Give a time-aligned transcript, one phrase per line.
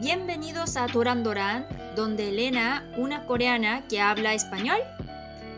[0.00, 4.78] Bienvenidos a Doran Doran, donde Elena, una coreana que habla español,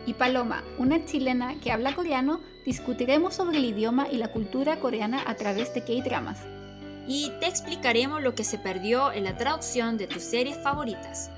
[0.05, 5.23] y Paloma, una chilena que habla coreano, discutiremos sobre el idioma y la cultura coreana
[5.27, 6.39] a través de K-dramas.
[7.07, 11.31] y te explicaremos lo que se perdió en la traducción de tus series favoritas.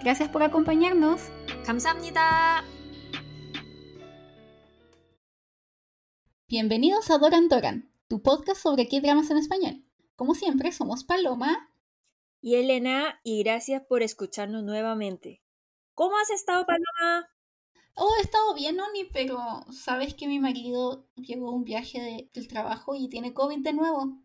[0.00, 1.20] Gracias por acompañarnos.
[1.66, 2.64] 감사합니다.
[6.48, 9.82] Bienvenidos a Doran Doran, tu podcast sobre K-dramas en español.
[10.14, 11.68] Como siempre, somos Paloma.
[12.45, 15.41] y Elena, y gracias por escucharnos nuevamente.
[15.95, 17.29] ¿Cómo has estado, Paloma?
[17.95, 19.39] Oh, he estado bien, Oni, pero
[19.71, 23.71] sabes que mi marido llegó a un viaje de- del trabajo y tiene COVID de
[23.71, 24.19] nuevo.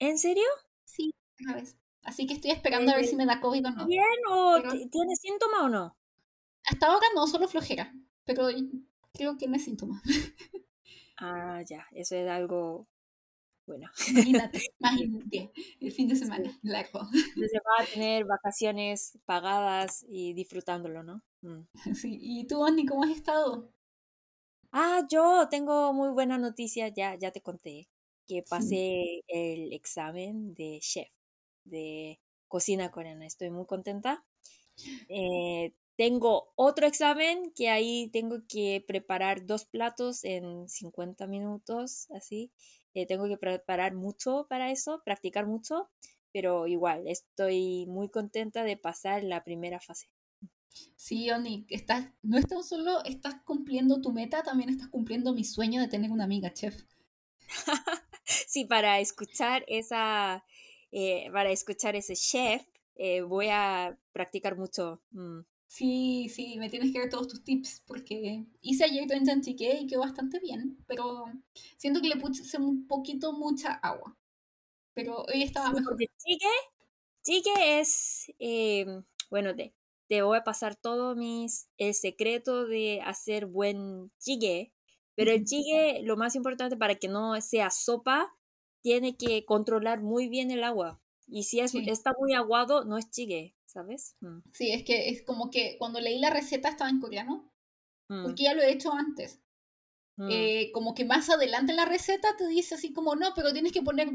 [0.00, 0.42] ¿En serio?
[0.84, 1.76] Sí, una vez.
[2.02, 3.86] Así que estoy esperando a ver si me da COVID o no.
[3.86, 5.96] ¿Bien o Pero- ti- tienes síntoma o no?
[6.64, 7.94] Hasta ahora no, solo flojera,
[8.24, 8.48] pero
[9.12, 10.02] creo que no es síntoma.
[11.16, 12.88] Ah, ya, eso es algo
[13.66, 13.88] bueno.
[14.08, 17.00] Imagínate, imagínate, el fin de semana largo.
[17.12, 21.22] Entonces va a tener vacaciones pagadas y disfrutándolo, ¿no?
[21.42, 21.94] Mm.
[21.94, 22.18] Sí.
[22.20, 23.70] ¿Y tú, Oni, cómo has estado?
[24.72, 27.88] Ah, yo tengo muy buena noticia, ya, ya te conté,
[28.26, 31.08] que pasé el examen de chef
[31.64, 33.26] de cocina coreana.
[33.26, 34.24] Estoy muy contenta.
[35.08, 42.50] Eh, tengo otro examen que ahí tengo que preparar dos platos en 50 minutos, así.
[42.94, 45.90] Eh, tengo que preparar mucho para eso, practicar mucho,
[46.32, 50.08] pero igual estoy muy contenta de pasar la primera fase.
[50.96, 55.44] Sí, Oni, estás, no es tan solo estás cumpliendo tu meta, también estás cumpliendo mi
[55.44, 56.82] sueño de tener una amiga chef.
[58.26, 60.44] Sí, para escuchar esa,
[60.90, 62.62] eh, para escuchar ese chef,
[62.96, 65.02] eh, voy a practicar mucho.
[65.10, 65.40] Mm.
[65.74, 69.86] Sí, sí, me tienes que dar todos tus tips porque hice ayer tu intensique y
[69.88, 71.24] quedó bastante bien, pero
[71.76, 74.16] siento que le puse un poquito mucha agua.
[74.94, 75.96] Pero hoy estaba Sí, mejor.
[75.96, 76.46] porque chigue,
[77.24, 78.86] chigue es, eh,
[79.30, 79.74] bueno, te,
[80.08, 84.72] te voy a pasar todo mis, el secreto de hacer buen chigue,
[85.16, 85.44] pero el Ujú.
[85.44, 88.36] chigue, lo más importante para que no sea sopa,
[88.82, 91.00] tiene que controlar muy bien el agua.
[91.26, 91.86] Y si es, Sí.
[91.86, 94.16] está muy aguado, no es chigue, ¿sabes?
[94.20, 97.52] Mm, Sí, es que es como que cuando leí la receta estaba en coreano,
[98.08, 99.40] mm, porque ya lo he hecho antes.
[100.16, 100.28] mm.
[100.30, 103.72] Eh, como que más adelante en la receta te dice así como, no, pero tienes
[103.72, 104.08] que poner,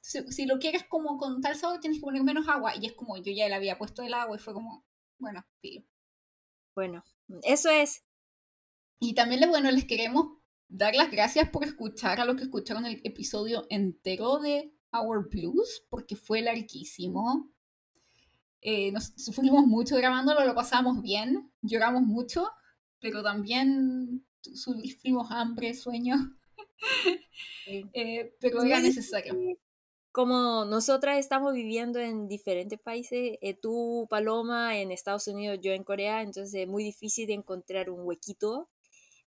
[0.00, 2.74] si, si lo quieres como con tal sabor, tienes que poner menos agua.
[2.80, 4.86] Y es como, yo ya le había puesto el agua y fue como,
[5.18, 5.84] bueno, filo.
[6.74, 7.04] Bueno,
[7.42, 8.04] eso es.
[9.00, 10.38] Y también, bueno, les queremos
[10.68, 15.84] dar las gracias por escuchar a los que escucharon el episodio entero de Our Blues,
[15.90, 17.50] porque fue larguísimo.
[18.62, 22.50] Eh, nos sufrimos mucho grabándolo, lo pasamos bien, lloramos mucho,
[23.00, 26.16] pero también sufrimos hambre, sueño,
[27.66, 29.34] eh, pero era necesario.
[29.34, 29.58] sí.
[30.12, 35.84] Como nosotras estamos viviendo en diferentes países, eh, tú, Paloma, en Estados Unidos, yo en
[35.84, 38.68] Corea, entonces es muy difícil de encontrar un huequito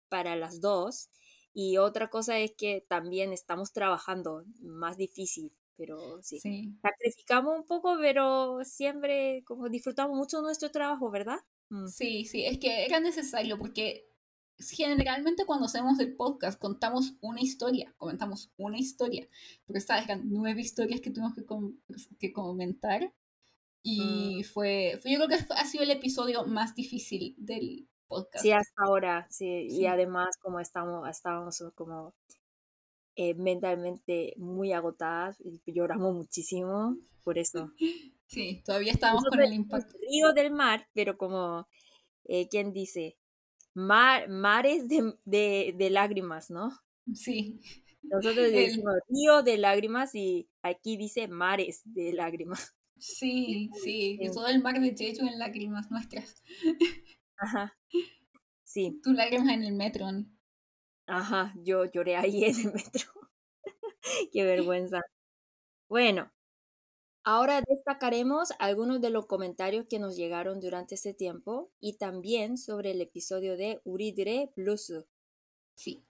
[0.09, 1.09] para las dos.
[1.53, 6.40] Y otra cosa es que también estamos trabajando, más difícil, pero sí.
[6.40, 6.74] Sí.
[6.81, 11.38] Sacrificamos un poco, pero siempre como disfrutamos mucho nuestro trabajo, ¿verdad?
[11.69, 11.88] Mm.
[11.88, 14.08] Sí, sí, es que era necesario porque
[14.58, 19.28] generalmente cuando hacemos el podcast contamos una historia, comentamos una historia,
[19.66, 21.75] pero esta vez eran nueve historias que tuvimos que, com-
[22.19, 23.13] que comentar
[23.84, 28.44] y fue, fue, yo creo que fue- ha sido el episodio más difícil del podcast.
[28.44, 29.69] Sí, hasta ahora, sí.
[29.69, 29.81] Sí.
[29.81, 32.16] Y además como estamos, estábamos como
[33.16, 37.72] eh, mentalmente muy agotadas, y lloramos muchísimo por eso.
[38.28, 39.98] Sí, todavía estábamos con el impacto.
[40.09, 41.68] Río del mar, pero como,
[42.25, 43.18] eh, ¿quién dice?
[43.75, 46.72] Mar, mares de, de, de lágrimas, ¿no?
[47.14, 47.59] Sí,
[48.09, 52.74] Nosotros El- decimos río de lágrimas y aquí dice mares de lágrimas.
[52.98, 54.31] sí, sí, Sí.
[54.34, 56.42] todo el mar de Jeju en lágrimas nuestras.
[57.38, 57.74] Ajá.
[58.64, 60.06] Sí, Tú lágrimas en el metro.
[60.06, 60.28] Ani.
[61.08, 63.12] Ajá, yo lloré ahí en el metro.
[64.32, 65.02] Qué vergüenza.
[65.90, 66.31] Bueno,
[67.24, 72.92] ahora destacaremos algunos de los comentarios que nos llegaron durante este tiempo y también sobre
[72.92, 74.94] el episodio de Uridre Blues.
[75.75, 76.04] Sí.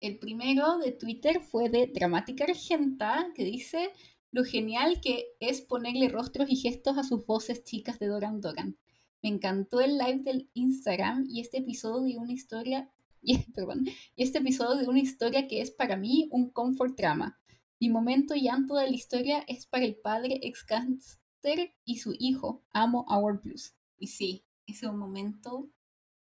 [0.00, 3.90] El primero de Twitter fue de Dramática Argenta, que dice
[4.30, 8.76] lo genial que es ponerle rostros y gestos a sus voces chicas de Doran Doran.
[9.22, 12.90] Me encantó el live del Instagram y este episodio de una historia,
[13.46, 13.84] y, perdón,
[14.14, 17.38] y este episodio de una historia que es para mí un comfort drama.
[17.80, 22.64] Mi momento llanto de la historia es para el padre ex cáncer y su hijo.
[22.72, 23.76] Amo Our Blues.
[23.98, 25.70] Y sí, ese es un momento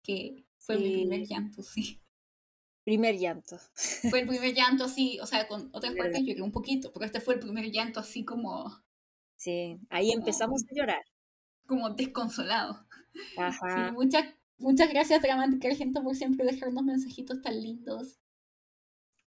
[0.02, 0.92] que fue mi Sí.
[0.94, 2.00] primer llanto, sí.
[2.84, 3.58] Primer llanto.
[4.10, 7.20] Fue el primer llanto así, o sea, con otras partes lloré un poquito, pero este
[7.20, 8.82] fue el primer llanto así como
[9.36, 11.02] Sí, ahí empezamos a llorar.
[11.66, 12.86] Como desconsolado.
[13.36, 13.88] Ajá.
[13.88, 14.24] Sí, muchas,
[14.62, 18.18] muchas gracias, Dramática Argento, por siempre dejarnos mensajitos tan lindos.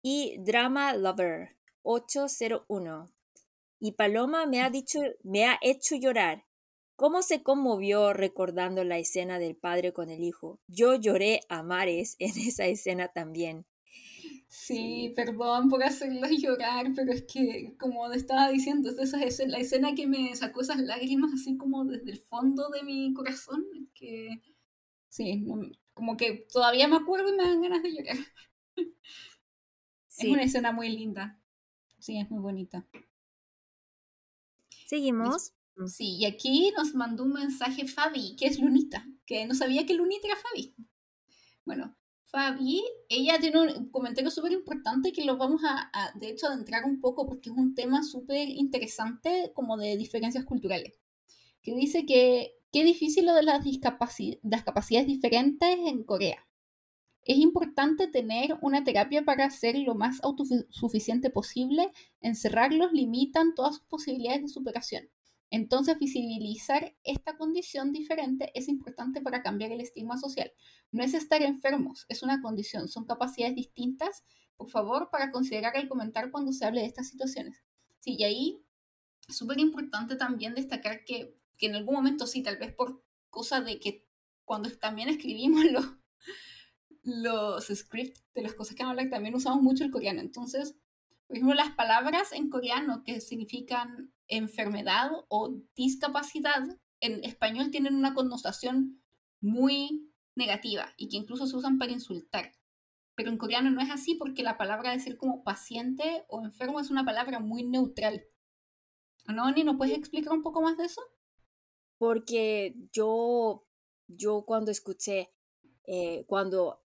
[0.01, 3.11] Y Drama Lover 801.
[3.79, 6.45] Y Paloma me ha dicho, me ha hecho llorar.
[6.95, 10.59] ¿Cómo se conmovió recordando la escena del padre con el hijo?
[10.67, 13.65] Yo lloré a mares en esa escena también.
[14.47, 19.57] Sí, perdón por hacerlos llorar, pero es que, como te estaba diciendo, esa es la
[19.57, 23.65] escena que me sacó esas lágrimas así como desde el fondo de mi corazón,
[23.95, 24.41] que
[25.13, 25.45] sí,
[25.93, 28.17] como que todavía me acuerdo y me dan ganas de llorar.
[30.15, 31.41] Es una escena muy linda.
[31.97, 32.87] Sí, es muy bonita.
[34.85, 35.53] Seguimos.
[35.87, 39.95] Sí, y aquí nos mandó un mensaje Fabi, que es Lunita, que no sabía que
[39.95, 40.75] Lunita era Fabi.
[41.65, 46.85] Bueno, Fabi, ella tiene un comentario súper importante que lo vamos a, de hecho, adentrar
[46.85, 50.99] un poco porque es un tema súper interesante como de diferencias culturales.
[51.63, 53.63] Que dice que qué difícil lo de las,
[54.41, 56.45] las capacidades diferentes en Corea.
[57.25, 61.93] Es importante tener una terapia para ser lo más autosuficiente posible.
[62.19, 65.09] Encerrarlos limitan todas sus posibilidades de superación.
[65.49, 70.51] Entonces, visibilizar esta condición diferente es importante para cambiar el estigma social.
[70.91, 74.23] No es estar enfermos, es una condición, son capacidades distintas.
[74.57, 77.63] Por favor, para considerar el comentar cuando se hable de estas situaciones.
[77.99, 78.65] Sí, y ahí
[79.29, 83.79] súper importante también destacar que, que, en algún momento, sí, tal vez por cosa de
[83.79, 84.07] que
[84.45, 85.85] cuando también escribimos los,
[87.03, 90.21] los scripts de las cosas que hablar, también usamos mucho el coreano.
[90.21, 90.75] Entonces,
[91.27, 96.63] por ejemplo, las palabras en coreano que significan enfermedad o discapacidad
[96.99, 99.01] en español tienen una connotación
[99.41, 102.53] muy negativa y que incluso se usan para insultar.
[103.15, 106.89] Pero en coreano no es así porque la palabra decir como paciente o enfermo es
[106.89, 108.25] una palabra muy neutral.
[109.27, 111.01] ¿No, Ni ¿No puedes explicar un poco más de eso?
[112.03, 113.65] Porque yo,
[114.09, 115.31] yo cuando escuché,
[115.87, 116.81] eh, cuando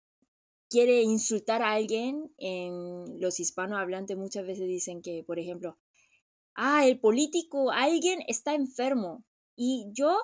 [0.71, 5.79] quiere insultar a alguien, en los hispanohablantes muchas veces dicen que, por ejemplo,
[6.57, 9.25] ah, el político, alguien está enfermo.
[9.57, 10.19] Y yo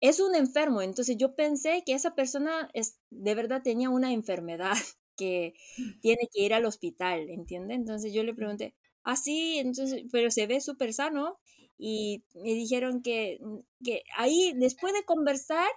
[0.00, 4.74] es un enfermo, entonces yo pensé que esa persona es, de verdad tenía una enfermedad
[5.16, 5.54] que
[6.02, 7.74] tiene que ir al hospital, ¿entiende?
[7.74, 8.74] Entonces yo le pregunté,
[9.04, 11.38] ah, sí, entonces, pero se ve súper sano.
[11.78, 13.38] Y me dijeron que,
[13.84, 15.68] que ahí, después de conversar,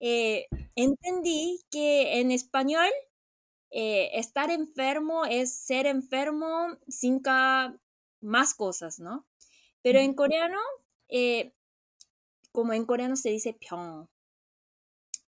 [0.00, 0.46] eh,
[0.76, 2.88] entendí que en español
[3.70, 7.22] eh, estar enfermo es ser enfermo sin
[8.20, 9.26] más cosas, ¿no?
[9.82, 10.58] Pero en coreano,
[11.08, 11.52] eh,
[12.52, 14.08] como en coreano se dice pyong,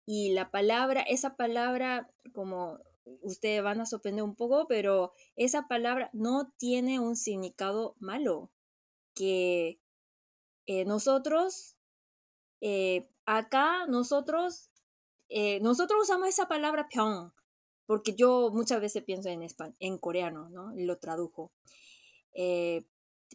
[0.05, 2.79] y la palabra, esa palabra, como
[3.21, 8.51] ustedes van a sorprender un poco, pero esa palabra no tiene un significado malo,
[9.15, 9.79] que
[10.85, 11.75] nosotros
[13.29, 14.71] acá nosotros,
[15.29, 17.31] eh, nosotros usamos esa palabra pyong,
[17.85, 19.45] porque yo muchas veces pienso en,
[19.79, 20.71] en coreano, ¿no?
[20.75, 21.51] Lo tradujo.
[22.33, 22.85] Eh,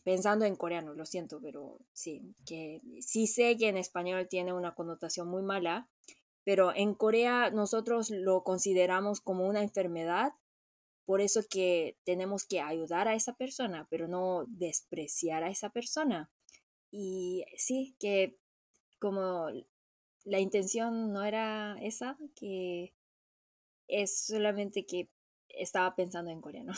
[0.03, 4.75] pensando en coreano, lo siento, pero sí, que sí sé que en español tiene una
[4.75, 5.89] connotación muy mala,
[6.43, 10.33] pero en Corea nosotros lo consideramos como una enfermedad,
[11.07, 16.31] por eso que tenemos que ayudar a esa persona, pero no despreciar a esa persona.
[16.97, 18.39] Y sí, que
[19.01, 19.49] como
[20.23, 22.95] la intención no era esa, que
[23.89, 25.11] es solamente que
[25.49, 26.73] estaba pensando en coreano.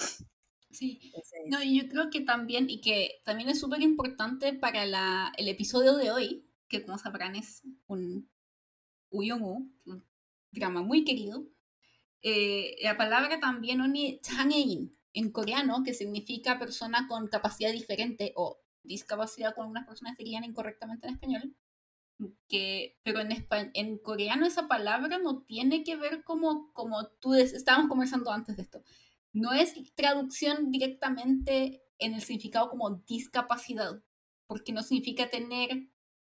[0.70, 1.12] Sí,
[1.50, 5.49] no, y yo creo que también, y que también es súper importante para la, el
[5.49, 8.30] episodio de hoy, que como sabrán es un
[9.11, 10.02] Uyongu, un
[10.50, 11.46] drama muy querido,
[12.23, 18.62] eh, la palabra también oni changein en coreano, que significa persona con capacidad diferente o
[18.87, 21.57] discapacidad, con algunas personas dirían incorrectamente en español,
[22.49, 27.88] que, pero en, en coreano esa palabra no tiene que ver como, como tú estábamos
[27.88, 28.83] conversando antes de esto.
[29.33, 34.02] No es traducción directamente en el significado como discapacidad,
[34.47, 35.88] porque no significa tener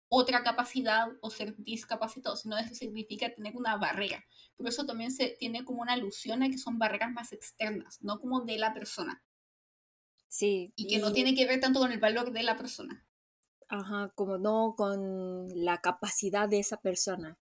[0.09, 4.23] otra capacidad o ser discapacitado, sino eso significa tener una barrera.
[4.55, 8.19] Por eso también se tiene como una alusión a que son barreras más externas, no
[8.19, 9.21] como de la persona.
[10.27, 10.73] Sí.
[10.75, 13.05] Y que no tiene que ver tanto con el valor de la persona.
[13.69, 17.37] Ajá, como no con la capacidad de esa persona.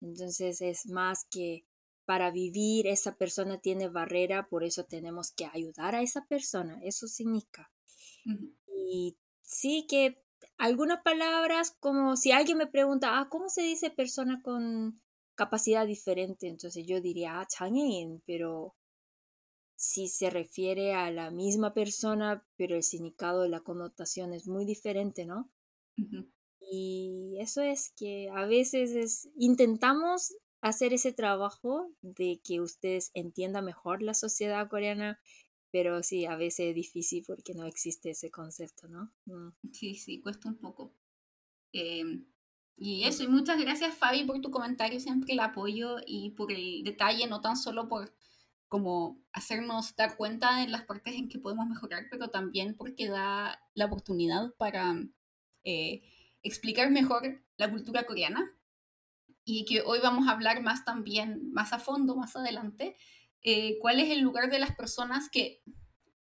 [0.00, 1.66] Entonces es más que
[2.04, 6.78] para vivir esa persona tiene barrera, por eso tenemos que ayudar a esa persona.
[6.82, 7.70] Eso significa.
[8.68, 10.22] Y sí que
[10.56, 15.00] algunas palabras, como si alguien me pregunta, ah, ¿cómo se dice persona con
[15.34, 16.48] capacidad diferente?
[16.48, 18.74] Entonces yo diría, ah, changein, pero
[19.76, 24.64] si se refiere a la misma persona, pero el significado de la connotación es muy
[24.64, 25.50] diferente, ¿no?
[26.60, 33.64] Y eso es que a veces es, intentamos hacer ese trabajo de que ustedes entiendan
[33.66, 35.20] mejor la sociedad coreana,
[35.70, 39.12] pero sí, a veces es difícil porque no existe ese concepto, ¿no?
[39.26, 39.50] Mm.
[39.72, 40.94] Sí, sí, cuesta un poco.
[41.72, 42.26] Em,
[42.78, 46.82] y eso, y muchas gracias Fabi por tu comentario, siempre el apoyo y por el
[46.82, 48.15] detalle, no tan solo por
[48.68, 53.60] como hacernos dar cuenta en las partes en que podemos mejorar, pero también porque da
[53.74, 54.96] la oportunidad para
[55.64, 56.02] eh,
[56.42, 58.52] explicar mejor la cultura coreana.
[59.44, 62.96] Y que hoy vamos a hablar más también, más a fondo, más adelante,
[63.42, 65.62] eh, cuál es el lugar de las personas que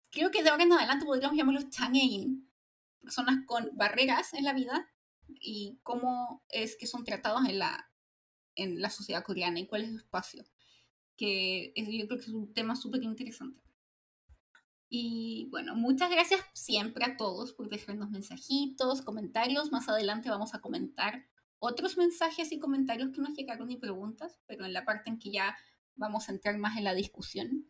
[0.10, 2.50] creo que de ahora en adelante podríamos llamarlos changein,
[3.02, 4.90] personas con barreras en la vida
[5.28, 7.92] y cómo es que son tratados en la,
[8.56, 10.46] en la sociedad coreana y cuál es su espacio
[11.20, 13.62] que yo creo que es un tema súper interesante.
[14.88, 19.72] Y bueno, muchas gracias siempre a todos por dejarnos mensajitos, comentarios.
[19.72, 21.28] Más adelante vamos a comentar
[21.60, 25.32] otros mensajes y comentarios que nos llegaron y preguntas, pero en la parte en que
[25.32, 25.58] ya
[25.96, 27.70] vamos a entrar más en la discusión.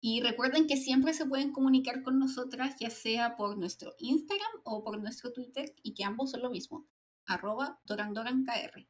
[0.00, 4.82] Y recuerden que siempre se pueden comunicar con nosotras, ya sea por nuestro Instagram o
[4.82, 6.88] por nuestro Twitter, y que ambos son lo mismo,
[7.26, 8.88] arroba dorandorankr.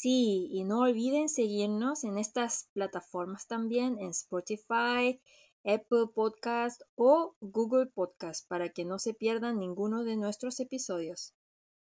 [0.00, 5.20] Sí, y no olviden seguirnos en estas plataformas también, en Spotify,
[5.64, 11.34] Apple Podcast o Google Podcast para que no se pierdan ninguno de nuestros episodios.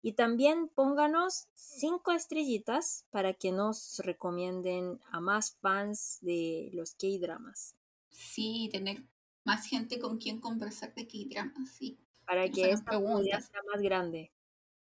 [0.01, 7.75] Y también pónganos cinco estrellitas para que nos recomienden a más fans de los K-dramas.
[8.09, 9.05] Sí, tener
[9.45, 11.99] más gente con quien conversar de K-dramas, sí.
[12.25, 14.33] Para que esta comunidad sea más grande.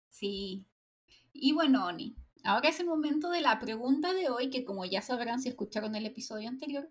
[0.09, 0.65] Sí.
[1.33, 2.15] Y bueno, Oni,
[2.49, 5.95] Ahora es el momento de la pregunta de hoy, que como ya sabrán si escucharon
[5.95, 6.91] el episodio anterior,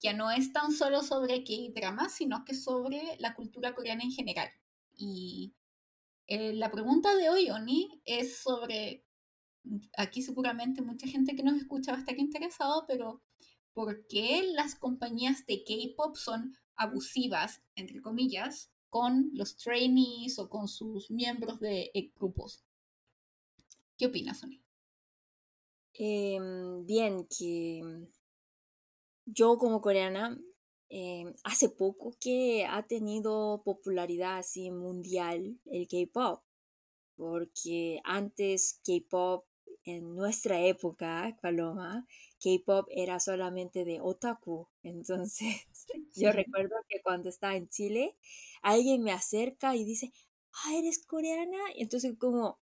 [0.00, 4.48] ya no es tan solo sobre K-drama, sino que sobre la cultura coreana en general.
[4.96, 5.52] Y
[6.26, 9.04] eh, la pregunta de hoy, Oni, es sobre,
[9.94, 13.22] aquí seguramente mucha gente que nos escucha va a estar interesado, pero
[13.74, 20.66] ¿por qué las compañías de K-pop son abusivas, entre comillas, con los trainees o con
[20.66, 22.64] sus miembros de eh, grupos?
[23.98, 24.63] ¿Qué opinas, Oni?
[25.98, 27.80] Em, bien, que
[29.26, 30.38] yo como coreana,
[30.88, 36.42] em, hace poco que ha tenido popularidad así mundial el K-Pop,
[37.16, 39.46] porque antes K-Pop
[39.84, 42.06] en nuestra época, Paloma,
[42.42, 44.68] K-Pop era solamente de otaku.
[44.82, 48.16] Entonces, yo recuerdo que cuando estaba en Chile,
[48.62, 50.12] alguien me acerca y dice,
[50.52, 51.58] ah, ¿eres coreana?
[51.76, 52.58] Y entonces como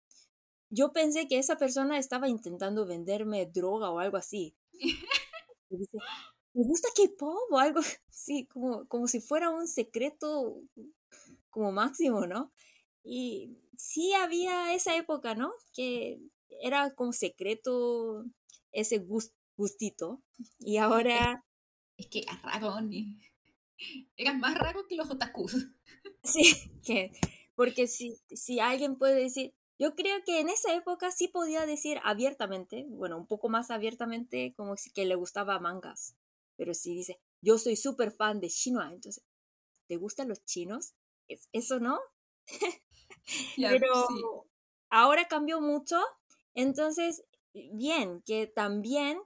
[0.69, 4.55] yo pensé que esa persona estaba intentando venderme droga o algo así.
[5.69, 5.97] Y dice,
[6.53, 8.45] ¿me gusta K-pop o algo así?
[8.47, 10.61] Como, como si fuera un secreto
[11.49, 12.53] como máximo, ¿no?
[13.03, 15.51] Y sí había esa época, ¿no?
[15.73, 16.21] Que
[16.61, 18.25] era como secreto
[18.71, 19.05] ese
[19.55, 20.23] gustito.
[20.59, 21.43] Y ahora...
[21.97, 23.17] Es que era raro, ni...
[24.15, 25.67] Era más raro que los otakus.
[26.23, 27.11] Sí, que,
[27.55, 31.99] porque si, si alguien puede decir, yo creo que en esa época sí podía decir
[32.03, 36.15] abiertamente, bueno, un poco más abiertamente, como si que le gustaba mangas.
[36.55, 39.23] Pero si dice, yo soy súper fan de Shinua, entonces,
[39.87, 40.93] ¿te gustan los chinos?
[41.51, 41.99] ¿Eso no?
[43.57, 44.47] Pero
[44.89, 46.01] ahora cambió mucho,
[46.55, 49.21] entonces, bien, que también,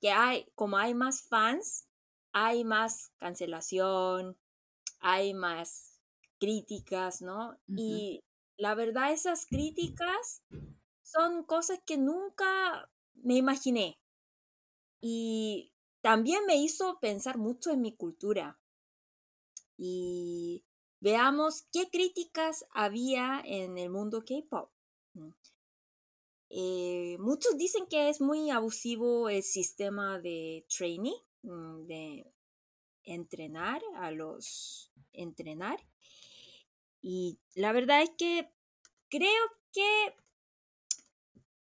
[0.00, 1.86] que hay, como hay más fans,
[2.32, 4.36] hay más cancelación,
[4.98, 6.00] hay más
[6.40, 7.56] críticas, ¿no?
[7.68, 8.24] Y
[8.62, 10.44] la verdad, esas críticas
[11.02, 13.98] son cosas que nunca me imaginé.
[15.00, 18.60] Y también me hizo pensar mucho en mi cultura.
[19.76, 20.64] Y
[21.00, 24.70] veamos qué críticas había en el mundo K-Pop.
[26.50, 32.32] Eh, muchos dicen que es muy abusivo el sistema de training, mm, de
[33.02, 35.80] entrenar a los entrenar
[37.02, 38.48] y la verdad es que
[39.10, 40.16] creo que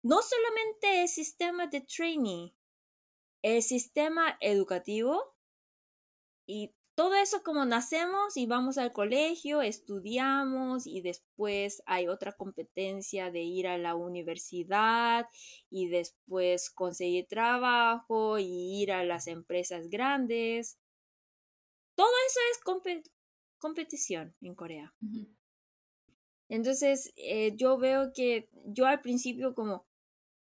[0.03, 2.51] no solamente el sistema de training,
[3.43, 5.37] el sistema educativo
[6.47, 13.31] y todo eso como nacemos y vamos al colegio, estudiamos y después hay otra competencia
[13.31, 15.29] de ir a la universidad
[15.69, 20.79] y después conseguir trabajo y ir a las empresas grandes.
[21.95, 22.65] Todo eso es
[23.67, 24.95] competición en Corea.
[26.49, 29.85] Entonces, eh, yo veo que yo al principio como,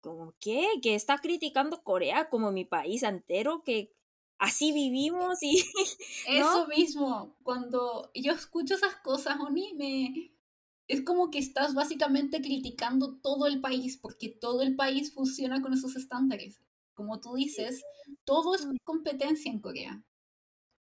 [0.02, 0.69] como, ¿qué?
[0.83, 3.90] Que está criticando Corea como mi país entero, que
[4.38, 5.64] así vivimos y...
[6.28, 10.35] Eso mismo, cuando yo escucho esas cosas, Oni, me,
[10.87, 15.73] es como que estás básicamente criticando todo el país, porque todo el país funciona con
[15.73, 16.61] esos estándares.
[16.93, 17.83] Como tú dices,
[18.25, 20.04] todo es competencia en Corea.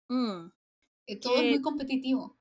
[0.08, 0.52] Mm,
[1.16, 2.38] Todo es muy competitivo.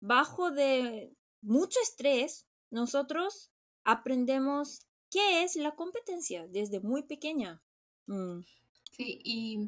[0.00, 3.50] Bajo de mucho estrés, nosotros
[3.84, 7.62] aprendemos qué es la competencia desde muy pequeña.
[8.06, 8.40] Mm,
[8.92, 9.58] Sí, y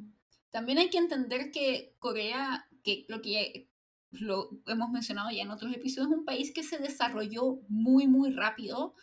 [0.50, 3.68] también hay que entender que Corea, que lo que ya-
[4.10, 8.30] lo hemos mencionado ya en otros episodios, es un país que se desarrolló muy, muy
[8.32, 8.94] rápido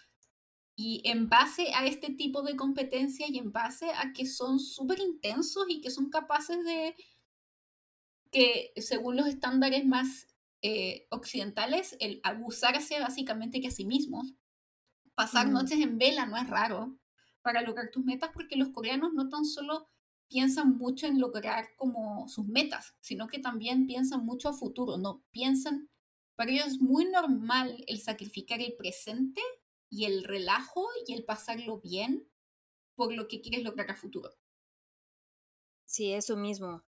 [0.75, 4.99] y en base a este tipo de competencia y en base a que son súper
[4.99, 6.95] intensos y que son capaces de,
[8.35, 10.27] que según los estándares más
[10.61, 14.33] eh, occidentales, el abusarse básicamente que a sí mismos.
[15.15, 15.51] Pasar Mm.
[15.51, 16.99] noches en vela no es raro
[17.41, 19.89] para lograr tus metas porque los coreanos no tan solo
[20.27, 25.23] piensan mucho en lograr como sus metas, sino que también piensan mucho a futuro, no
[25.31, 25.89] piensan,
[26.35, 29.41] para ellos es muy normal el sacrificar el presente
[29.89, 32.29] y el relajo y el pasarlo bien
[32.95, 34.31] por lo que quieres lograr a futuro.
[35.85, 36.83] sí, eso mismo.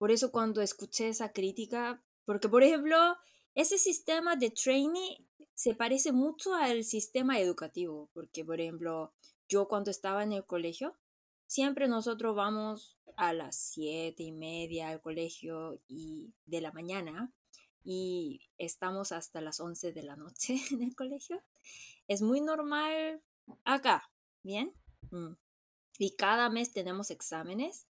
[0.00, 2.96] Por eso cuando escuché esa crítica, porque por ejemplo,
[3.54, 5.18] ese sistema de training
[5.52, 9.12] se parece mucho al sistema educativo, porque por ejemplo,
[9.46, 10.96] yo cuando estaba en el colegio,
[11.46, 17.30] siempre nosotros vamos a las siete y media al colegio y de la mañana
[17.84, 21.42] y estamos hasta las 11 de la noche en el colegio.
[22.08, 23.20] Es muy normal
[23.64, 24.10] acá,
[24.42, 24.72] ¿bien?
[25.10, 25.34] Mm.
[25.98, 27.86] Y cada mes tenemos exámenes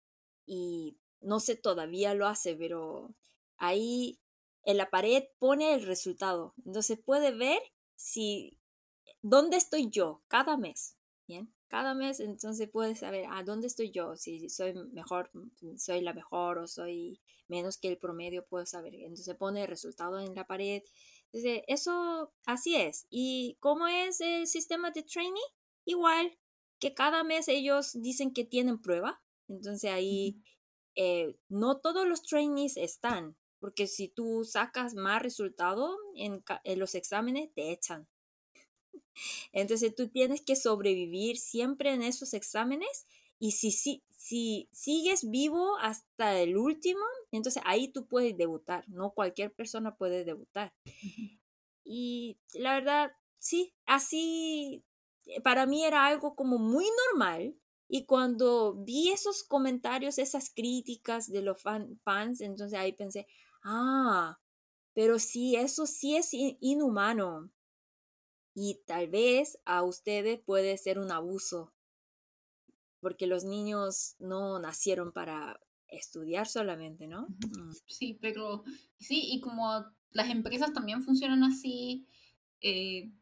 [0.44, 3.14] y no sé todavía lo hace, pero
[3.56, 4.20] ahí
[4.64, 6.54] en la pared pone el resultado.
[6.64, 7.60] Entonces puede ver
[7.96, 8.58] si
[9.22, 11.52] dónde estoy yo cada mes, ¿bien?
[11.68, 15.30] Cada mes entonces puedes saber a dónde estoy yo, si soy mejor,
[15.76, 18.94] soy la mejor o soy menos que el promedio, puedo saber.
[18.94, 20.82] Entonces pone el resultado en la pared.
[21.32, 23.06] Entonces, eso así es.
[23.10, 25.40] ¿Y cómo es el sistema de training?
[25.84, 26.38] Igual
[26.78, 29.20] que cada mes ellos dicen que tienen prueba.
[29.48, 30.42] Entonces ahí
[30.96, 36.44] eh, no todos los trainees están, porque si tú sacas más resultado en,
[36.76, 38.06] los exámenes, te echan.
[39.52, 43.06] Entonces tú tienes que sobrevivir siempre en esos exámenes
[43.38, 49.12] y si, si, si sigues vivo hasta el último, entonces ahí tú puedes debutar, no
[49.12, 50.74] cualquier persona puede debutar.
[51.84, 54.82] Y la verdad, sí, así
[55.26, 57.54] eh, para mí era algo como muy normal.
[57.96, 63.28] Y cuando vi esos comentarios, esas críticas de los fan- fans, entonces ahí pensé,
[63.62, 64.40] ah,
[64.94, 67.52] pero sí, eso sí es in- inhumano.
[68.56, 71.72] Y tal vez a ustedes puede ser un abuso,
[73.00, 77.28] porque los niños no nacieron para estudiar solamente, ¿no?
[77.28, 78.64] Mm, Sí, pero
[78.98, 82.06] sí, y como las empresas también funcionan así,
[82.60, 83.12] eh,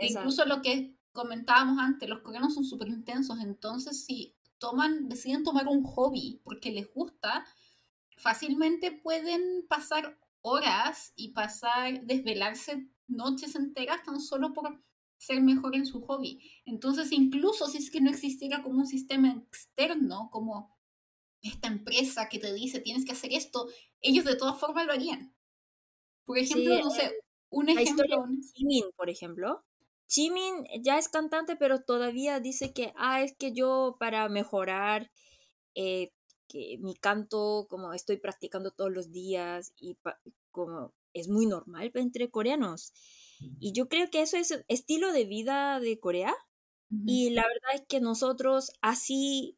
[0.00, 5.68] incluso lo que comentábamos antes, los coreanos son súper intensos, entonces si toman, deciden tomar
[5.68, 7.44] un hobby porque les gusta,
[8.16, 14.82] fácilmente pueden pasar horas y pasar, desvelarse noches enteras tan solo por
[15.18, 16.40] ser mejor en su hobby.
[16.64, 20.78] Entonces, incluso si es que no existiera como un sistema externo, como
[21.42, 23.68] esta empresa que te dice tienes que hacer esto,
[24.00, 25.34] ellos de todas formas lo harían.
[26.24, 27.12] Por ejemplo, Sí, no sé,
[27.50, 29.64] un la historia ejemplo, de Jimin, por ejemplo.
[30.10, 35.10] Jimin ya es cantante, pero todavía dice que, ah, es que yo para mejorar
[35.74, 36.12] eh,
[36.48, 39.96] que mi canto, como estoy practicando todos los días y
[40.50, 42.92] como es muy normal entre coreanos.
[43.60, 46.34] Y yo creo que eso es estilo de vida de Corea.
[46.90, 47.04] Ujú.
[47.06, 49.56] Y la verdad es que nosotros así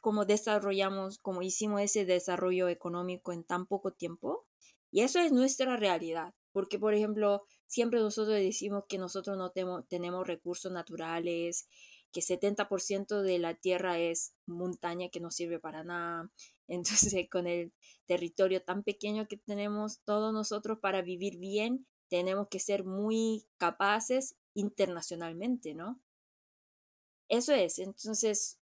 [0.00, 4.44] como desarrollamos, como hicimos ese desarrollo económico en tan poco tiempo,
[4.90, 10.26] y eso es nuestra realidad, porque por ejemplo, siempre nosotros decimos que nosotros no tenemos
[10.26, 11.68] recursos naturales,
[12.12, 16.30] que 70% de la tierra es montaña que no sirve para nada.
[16.68, 17.72] Entonces, con el
[18.06, 24.36] territorio tan pequeño que tenemos todos nosotros para vivir bien, tenemos que ser muy capaces
[24.54, 26.00] internacionalmente, ¿no?
[27.28, 28.60] Eso es, entonces,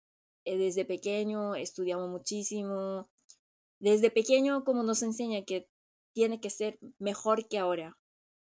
[0.44, 3.08] eh, desde pequeño estudiamos muchísimo,
[3.78, 5.68] desde pequeño como nos enseña que
[6.12, 7.96] tiene que ser mejor que ahora,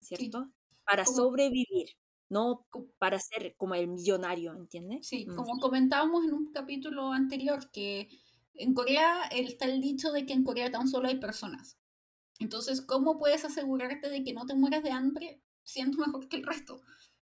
[0.02, 0.52] ¿cierto?
[0.86, 1.90] Para Como- sobrevivir,
[2.30, 2.68] no
[3.00, 5.08] para ser como el millonario, ¿entiendes?
[5.08, 5.36] Sí, Mm.
[5.36, 8.10] como comentábamos en un capítulo anterior, que
[8.54, 11.78] en Corea está el dicho de que en Corea tan solo hay personas.
[12.40, 16.44] Entonces, ¿cómo puedes asegurarte de que no te mueras de hambre siendo mejor que el
[16.44, 16.82] resto?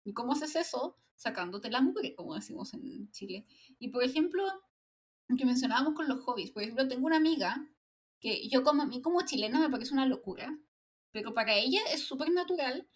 [0.05, 0.99] ¿Y cómo haces eso?
[1.17, 3.47] Sacándote la mugre, como decimos en Chile.
[3.79, 4.45] Y por ejemplo,
[5.29, 7.57] lo que mencionábamos con los hobbies, por ejemplo, tengo una amiga
[8.21, 10.59] que yo como a mí como chilena me parece una locura,
[11.17, 12.87] pero para ella es súper natural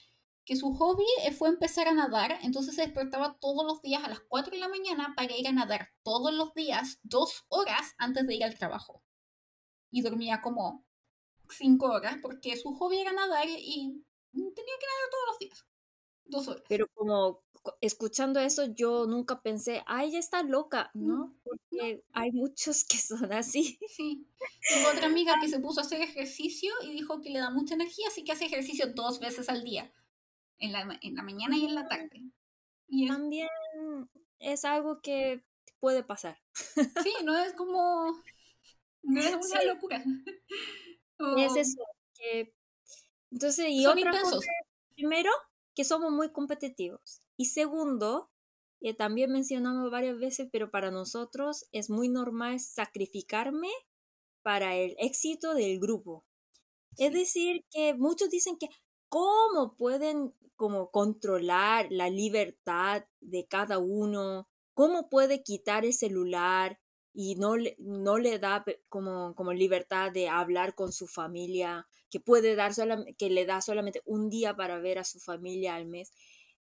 [0.44, 1.06] que su hobby
[1.38, 4.68] fue empezar a nadar, entonces se despertaba todos los días a las 4 de la
[4.68, 9.02] mañana para ir a nadar todos los días, dos horas antes de ir al trabajo.
[9.90, 10.84] Y dormía como
[11.48, 14.04] 5 horas porque su hobby era nadar y
[14.34, 15.66] tenía que nadar todos los días.
[16.26, 16.64] Dos horas.
[16.68, 17.42] Pero como
[17.80, 21.34] escuchando eso, yo nunca pensé, ay, ella está loca, ¿no?
[21.44, 23.78] Porque hay muchos que son así.
[23.88, 24.26] Sí.
[24.68, 27.74] Tengo otra amiga que se puso a hacer ejercicio y dijo que le da mucha
[27.74, 29.92] energía, así que hace ejercicio dos veces al día
[30.58, 32.22] en la, en la mañana y en la tarde.
[32.88, 33.48] Y es, También
[34.38, 35.42] es algo que
[35.80, 36.38] puede pasar.
[36.54, 38.22] sí, no es como...
[39.02, 39.66] No es una Sí.
[39.66, 40.02] locura.
[41.36, 41.82] Es O- eso.
[42.14, 42.54] Que...
[43.30, 44.38] Entonces, y Son otra cosa,
[44.94, 45.30] primero,
[45.74, 47.22] que somos muy competitivos.
[47.40, 48.30] Y segundo,
[48.82, 53.70] que también mencionamos varias veces, pero para nosotros es muy normal sacrificarme
[54.42, 56.26] para el éxito del grupo.
[56.98, 58.68] Es decir, que muchos dicen que
[59.08, 66.78] cómo pueden como controlar la libertad de cada uno, cómo puede quitar el celular
[67.14, 72.20] y no le, no le da como, como libertad de hablar con su familia, que
[72.20, 75.86] puede dar solam- que le da solamente un día para ver a su familia al
[75.86, 76.12] mes.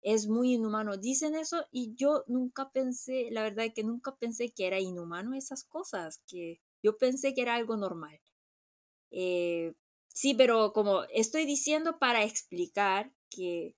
[0.01, 0.97] Es muy inhumano.
[0.97, 5.35] Dicen eso y yo nunca pensé, la verdad es que nunca pensé que era inhumano
[5.35, 8.19] esas cosas, que yo pensé que era algo normal.
[9.11, 9.73] Eh,
[10.07, 13.75] sí, pero como estoy diciendo para explicar que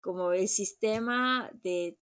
[0.00, 1.98] como el sistema de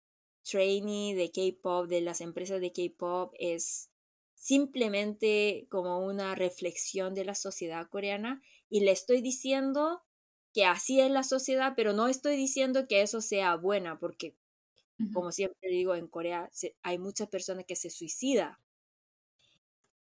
[0.43, 3.89] trainee de K-pop, de las empresas de K-pop, es
[4.35, 10.03] simplemente como una reflexión de la sociedad coreana y le estoy diciendo
[10.55, 14.37] que así es la sociedad, pero no estoy diciendo que eso sea buena, porque
[15.11, 18.57] como siempre digo, en Corea se- hay muchas personas que se suicidan.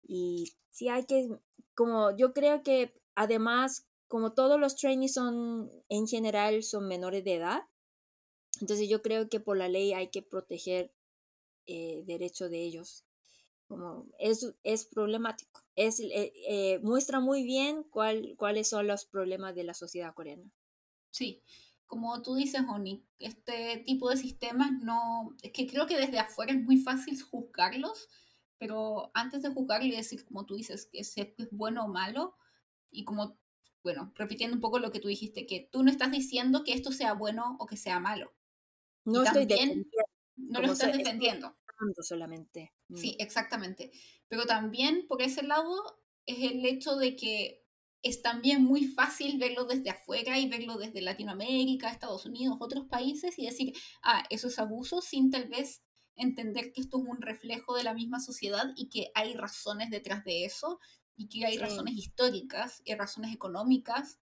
[0.04, 1.30] Y sí hay que,
[1.76, 7.36] como yo creo que además, como todos los trainees son, en general, son menores de
[7.36, 7.62] edad,
[8.62, 10.94] entonces yo creo que por la ley hay que proteger
[11.68, 13.06] eh, derecho de ellos.
[13.74, 15.64] Como es, es problemático.
[15.76, 20.44] Es, eh, eh, muestra muy bien cuál, cuáles son los problemas de la sociedad coreana.
[21.10, 21.42] Sí,
[21.88, 26.52] como tú dices, Oni, este tipo de sistemas no, es que creo que desde afuera
[26.54, 28.10] es muy fácil juzgarlos,
[28.60, 32.36] pero antes de juzgarlo y decir, como tú dices, que es, es bueno o malo,
[32.92, 33.40] y como,
[33.84, 36.92] bueno, repitiendo un poco lo que tú dijiste, que tú no estás diciendo que esto
[36.92, 38.32] sea bueno o que sea malo,
[39.04, 39.90] No Y estoy también- defendiendo
[40.38, 40.98] no lo estás se-
[42.02, 42.74] solamente.
[42.90, 42.96] Mm.
[42.98, 43.92] Sí, exactamente.
[44.28, 47.64] Pero también por ese lado es el hecho de que
[48.02, 53.40] es también muy fácil verlo desde afuera y verlo desde Latinoamérica, Estados Unidos, otros países
[53.40, 55.84] y decir, ah, eso es abuso sin tal vez
[56.16, 60.24] entender que esto es un reflejo de la misma sociedad y que hay razones detrás
[60.26, 60.80] de eso
[61.16, 61.60] y que hay Sí.
[61.60, 64.20] razones históricas y razones económicas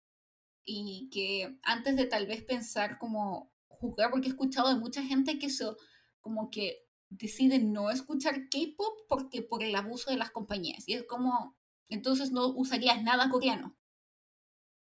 [0.64, 5.38] y que antes de tal vez pensar como juzgar, porque he escuchado de mucha gente
[5.38, 5.76] que eso
[6.20, 10.88] como que deciden no escuchar K-pop porque por el abuso de las compañías.
[10.88, 11.56] Y es como,
[11.88, 13.76] entonces no usarías nada coreano.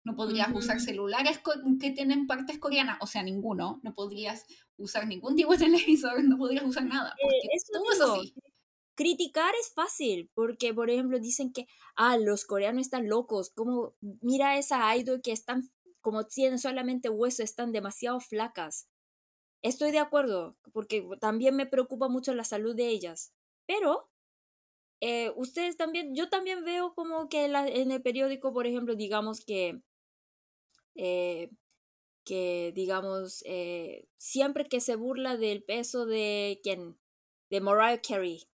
[0.04, 1.40] No podrías usar celulares
[1.78, 3.80] que tienen partes coreanas, o sea, ninguno.
[3.82, 4.46] No podrías
[4.78, 7.14] usar ningún tipo de televisor, no podrías usar nada.
[7.20, 8.34] Porque Eh, eso todo es digo, así.
[8.94, 14.56] criticar es fácil, porque por ejemplo dicen que, ah, los coreanos están locos, como mira
[14.58, 18.88] esa idol que están, como tienen solamente hueso, están demasiado flacas.
[19.62, 23.32] Estoy de acuerdo, porque también me preocupa mucho la salud de ellas,
[23.66, 24.10] pero
[25.00, 29.44] eh, ustedes también, yo también veo como que la- en el periódico, por ejemplo, digamos
[29.44, 29.82] que,
[30.94, 31.50] eh,
[32.24, 36.98] que digamos, eh, siempre que se burla del peso de quien,
[37.50, 38.48] de Mariah Carey,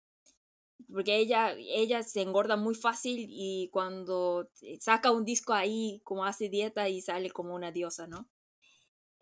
[0.93, 6.49] porque ella, ella se engorda muy fácil y cuando saca un disco ahí, como hace
[6.49, 8.29] dieta y sale como una diosa, ¿no?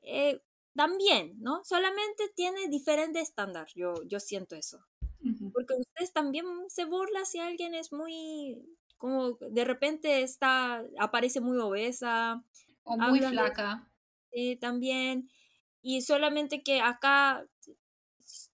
[0.03, 0.41] Eh,
[0.75, 1.63] también, ¿no?
[1.65, 4.81] Solamente tiene diferente estándar, yo, yo siento eso.
[5.53, 8.59] Porque ustedes también se burlan si alguien es muy,
[8.99, 12.45] como de repente está, aparece muy obesa,
[12.85, 13.91] O muy hablan de- flaca.
[14.33, 15.31] eh, también,
[15.83, 17.47] y solamente que acá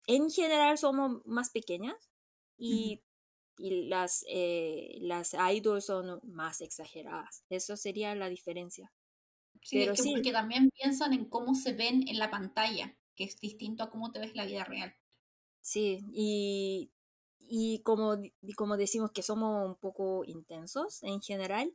[0.07, 2.11] en general somos más pequeñas
[2.59, 3.02] y,
[3.59, 7.44] y las, eh, las idols son más exageradas.
[7.48, 8.92] Eso sería la diferencia.
[9.66, 10.14] Sí, Pero es que sí.
[10.14, 14.11] porque también piensan en cómo se ven en la pantalla, que es distinto a cómo
[14.11, 14.96] te ves en la vida real.
[15.61, 16.92] Sí, y,
[17.40, 18.16] y como,
[18.57, 21.72] como decimos que somos un poco intensos en general,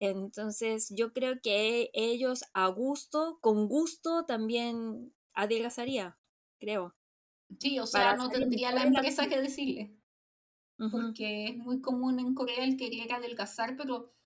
[0.00, 6.18] entonces yo creo que ellos a gusto, con gusto también adelgazaría,
[6.60, 6.96] creo.
[7.60, 9.94] Sí, o sea, no tendría la empresa que decirle.
[10.78, 11.14] Ujú.
[11.14, 14.17] porque es muy común en Corea el querer adelgazar, pero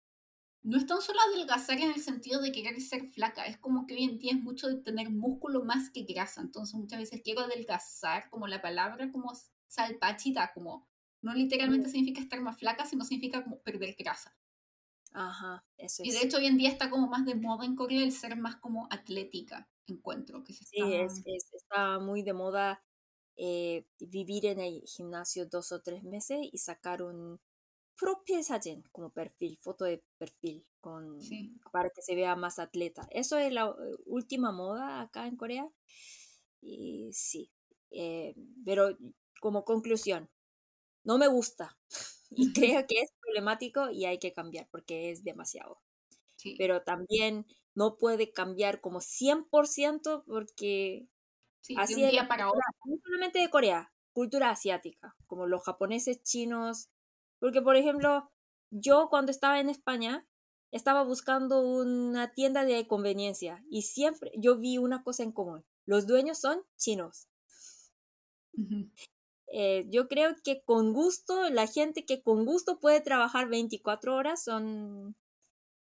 [0.62, 3.94] no es tan solo adelgazar en el sentido de querer ser flaca, es como que
[3.94, 7.40] hoy en día es mucho de tener músculo más que grasa, entonces muchas veces quiero
[7.40, 9.32] adelgazar, como la palabra como
[9.66, 10.88] salpachita, como
[11.20, 14.36] no literalmente significa estar más flaca, sino significa como perder grasa.
[15.12, 16.08] Ajá, eso es.
[16.08, 18.36] Y de hecho hoy en día está como más de moda en Corea el ser
[18.36, 20.42] más como atlética, encuentro.
[20.42, 21.22] Que se sí, es,
[21.52, 22.82] está muy de moda
[23.36, 27.40] eh, vivir en el gimnasio dos o tres meses y sacar un
[28.42, 31.18] 사진 como perfil, foto de perfil, con,
[31.72, 33.06] para que se vea más atleta.
[33.10, 35.68] Eso es la eh, última moda acá en Corea.
[36.60, 37.50] Y sí,
[37.90, 38.34] eh,
[38.64, 38.96] pero
[39.40, 40.30] como conclusión,
[41.04, 41.76] no me gusta
[42.30, 45.80] y creo que es problemático y hay que cambiar porque es demasiado.
[46.58, 51.06] Pero también no puede cambiar como 100% porque
[51.76, 52.60] así es para otro.
[52.84, 56.88] No solamente de Corea, cultura asiática, como los japoneses, chinos,
[57.42, 58.30] porque, por ejemplo,
[58.70, 60.24] yo cuando estaba en España,
[60.70, 65.64] estaba buscando una tienda de conveniencia y siempre yo vi una cosa en común.
[65.84, 67.26] Los dueños son chinos.
[69.48, 74.44] Eh, yo creo que con gusto, la gente que con gusto puede trabajar 24 horas
[74.44, 75.16] son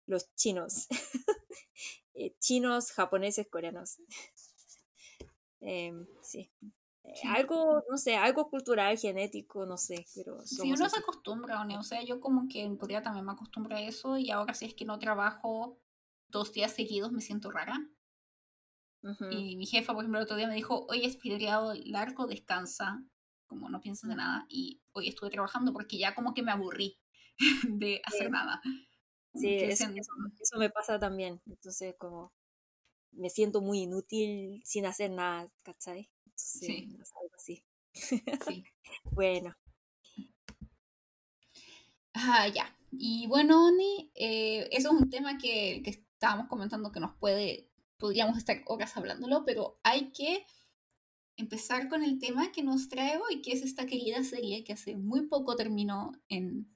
[0.08, 0.88] los chinos.
[2.18, 3.98] Eh, chinos, japoneses, coreanos.
[5.60, 6.50] Em, sí.
[7.28, 10.46] Algo, no sé, algo cultural, genético, no sé, pero...
[10.46, 13.82] Sí, uno se acostumbra, o sea, yo como que en Corea también me acostumbro a
[13.82, 15.80] eso y ahora si es que no trabajo
[16.28, 17.80] dos días seguidos me siento rara.
[19.30, 23.04] Y mi jefa, por ejemplo, el otro día me dijo, hoy es feriado largo, descansa,
[23.46, 27.00] como no piensas de nada, y hoy estuve trabajando porque ya como que me aburrí
[27.70, 28.62] de hacer nada.
[29.36, 29.86] Sí, eso,
[30.40, 32.34] eso, me pasa también, entonces como
[33.12, 36.10] me siento muy inútil sin hacer nada, ¿cachai?
[36.36, 36.98] Sí.
[37.22, 37.64] algo así.
[37.94, 38.24] Sí.
[39.12, 39.56] bueno.
[42.14, 42.76] Ah, ya.
[42.92, 47.70] Y bueno, Oni, eh, eso es un tema que, que, estábamos comentando que nos puede,
[47.98, 50.46] podríamos estar horas hablándolo, pero hay que
[51.38, 54.96] empezar con el tema que nos trae hoy, que es esta querida serie que hace
[54.96, 56.74] muy poco terminó en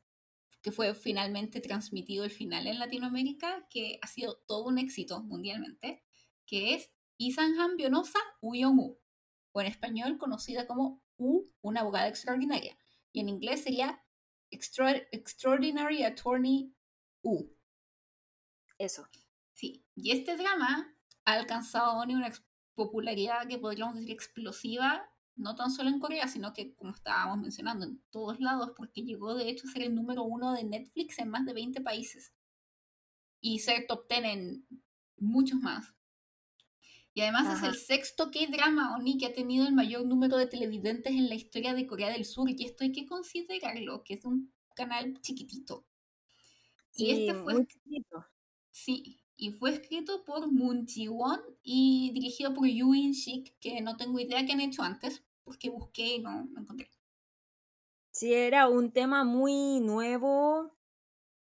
[0.62, 6.04] que fue finalmente transmitido el final en Latinoamérica, que ha sido todo un éxito mundialmente,
[6.46, 8.99] que es Isanhan Bionosa Uyongu
[9.52, 12.78] o en español conocida como U, una abogada extraordinaria,
[13.12, 14.04] y en inglés sería
[14.52, 16.74] Extraordinary Attorney
[17.22, 17.50] U.
[18.78, 19.08] Eso.
[19.54, 22.32] Sí, y este drama ha alcanzado una
[22.76, 27.86] popularidad que podríamos decir explosiva, no tan solo en Corea, sino que, como estábamos mencionando,
[27.86, 31.30] en todos lados, porque llegó de hecho a ser el número uno de Netflix en
[31.30, 32.34] más de 20 países
[33.42, 34.68] y ser top 10 en
[35.18, 35.94] muchos más.
[37.14, 41.12] Y además es el sexto K-drama Oni que ha tenido el mayor número de televidentes
[41.12, 42.50] en la historia de Corea del Sur.
[42.50, 45.86] Y esto hay que considerarlo, que es un canal chiquitito.
[46.96, 47.66] y este fue.
[47.66, 48.26] Chiquito.
[48.72, 54.20] Sí, y fue escrito por Moon Ji-won y dirigido por Yoo In-shik, que no tengo
[54.20, 56.90] idea qué han hecho antes, porque busqué y no, no encontré.
[58.12, 60.76] Sí, era un tema muy nuevo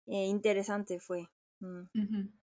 [0.07, 1.29] e interesante fue.
[1.61, 1.83] Mm.
[1.93, 2.42] Sí.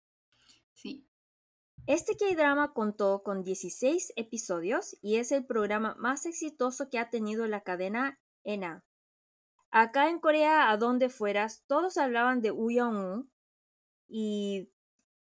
[1.89, 7.49] Este K-drama contó con 16 episodios y es el programa más exitoso que ha tenido
[7.49, 8.85] la cadena ENA.
[9.73, 13.29] Acá en Corea, a donde fueras, todos hablaban de Uyong
[14.07, 14.71] y,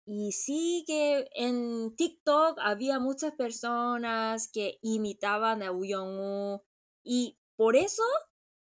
[0.05, 6.61] y sí que en TikTok había muchas personas que imitaban a Uyong
[7.03, 8.03] y por eso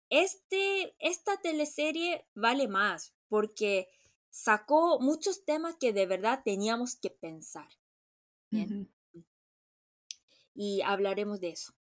[0.10, 3.88] este, esta teleserie vale más porque
[4.32, 7.70] sacó muchos temas que de verdad teníamos que pensar.
[10.56, 11.74] Y hablaremos de eso.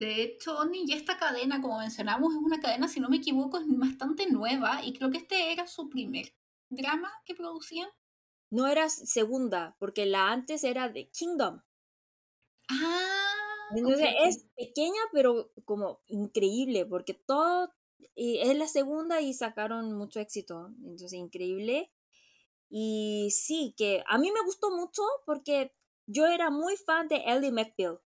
[0.00, 3.64] De hecho, y esta cadena, como mencionamos, es una cadena, si no me equivoco, es
[3.68, 6.34] bastante nueva y creo que este era su primer
[6.68, 7.88] drama que producían.
[8.50, 11.60] No era segunda, porque la antes era de Kingdom.
[12.68, 13.34] Ah.
[13.74, 17.72] Entonces es pequeña, pero como increíble, porque todo
[18.14, 20.70] y es la segunda y sacaron mucho éxito.
[20.84, 21.90] Entonces, increíble.
[22.68, 25.72] Y sí, que a mí me gustó mucho porque
[26.06, 28.00] yo era muy fan de Ellie McBeal.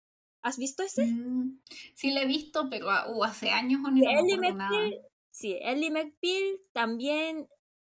[0.42, 1.06] ¿Has visto ese?
[1.06, 1.60] Mm,
[1.94, 5.90] sí, lo he visto, pero ah, uh, hace años no, me Ellie McBeal, Sí, Ellie
[5.90, 7.48] McBeal también,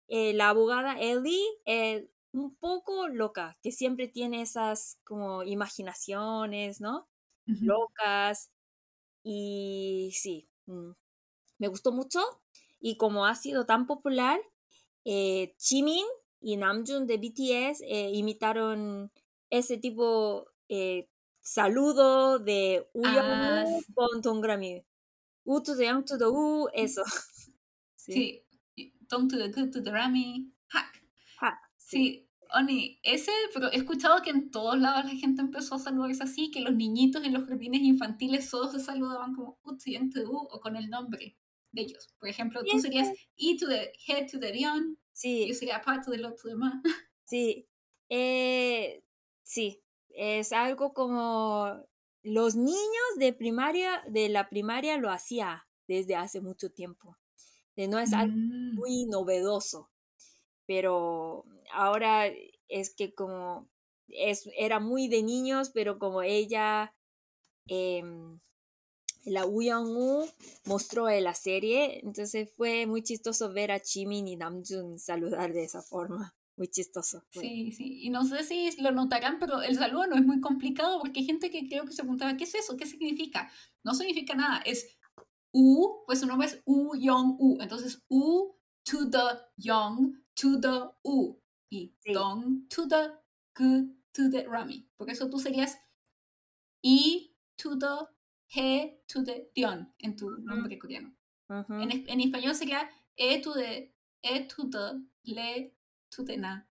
[0.07, 7.09] eh, la abogada Ellie, eh, un poco loca, que siempre tiene esas como imaginaciones, ¿no?
[7.47, 8.53] Locas.
[9.25, 10.93] Y sí, mm,
[11.59, 12.21] me gustó mucho
[12.81, 14.41] y como ha sido tan popular,
[15.05, 16.05] eh, Jimin
[16.41, 19.12] y Namjoon de BTS eh, imitaron
[19.51, 21.09] ese tipo eh,
[21.41, 23.65] saludo de Uyong ah.
[23.95, 24.85] con Tongrami.
[25.45, 27.03] U to the yang to the U, eso.
[27.95, 28.43] Sí.
[29.09, 30.53] Tong to the good to the rami.
[30.67, 31.01] Hack.
[31.77, 36.23] Sí, Oni, ese, pero he escuchado que en todos lados la gente empezó a saludarse
[36.25, 40.77] así, que los niñitos en los jardines infantiles todos se saludaban como Utsi o con
[40.77, 41.37] el nombre
[41.73, 42.09] de ellos.
[42.19, 45.47] Por ejemplo, tú serías E to the head to the dion, Sí.
[45.49, 46.81] yo sería Pa to the lot to the ma.
[47.25, 47.67] Sí,
[48.11, 49.03] eh,
[49.43, 51.83] sí, es algo como
[52.23, 57.17] los niños de primaria, de la primaria lo hacía desde hace mucho tiempo.
[57.77, 59.91] De no es algo Mm, muy novedoso,
[60.67, 62.27] pero ahora
[62.69, 63.71] es que como
[64.09, 66.95] es, era muy de niños, pero como ella,
[67.69, 68.41] em,
[69.25, 70.29] la Woo Young-woo
[70.65, 75.65] mostró en la serie, entonces fue muy chistoso ver a Jimin y Namjoon saludar de
[75.65, 76.35] esa forma.
[76.57, 77.25] Muy chistoso.
[77.31, 77.43] fue.
[77.43, 81.01] Sí, sí, y no sé si lo notarán, pero el saludo no es muy complicado
[81.01, 82.77] porque hay gente que creo que se preguntaba, ¿qué es eso?
[82.77, 83.51] ¿Qué significa?
[83.85, 84.87] No significa nada, es
[85.53, 88.55] U, pues su nombre es U Young U, entonces U
[88.85, 91.39] to the Young to the U
[91.71, 92.13] y Sí.
[92.13, 93.13] Dong to the
[93.57, 94.89] Gu to the Rami.
[94.97, 95.79] Por eso tú serías
[96.83, 98.12] I to the
[98.55, 101.15] He to the Dion en tu nombre coreano.
[101.49, 101.75] Ujú.
[101.75, 105.75] En, es- en español sería E to the E to the Le
[106.11, 106.69] to the Na.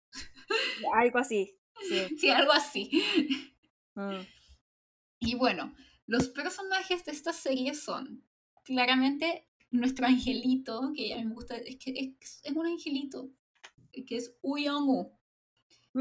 [0.94, 1.56] Algo así.
[1.88, 2.08] Sí.
[2.18, 2.90] Sí, algo así.
[3.94, 4.20] Mm.
[5.20, 5.74] Y bueno,
[6.06, 8.24] los personajes de esta serie son
[8.64, 13.30] claramente nuestro angelito, que a mí me gusta, es que es, es un angelito,
[13.92, 15.12] que es Uyong-woo.
[15.92, 15.98] Que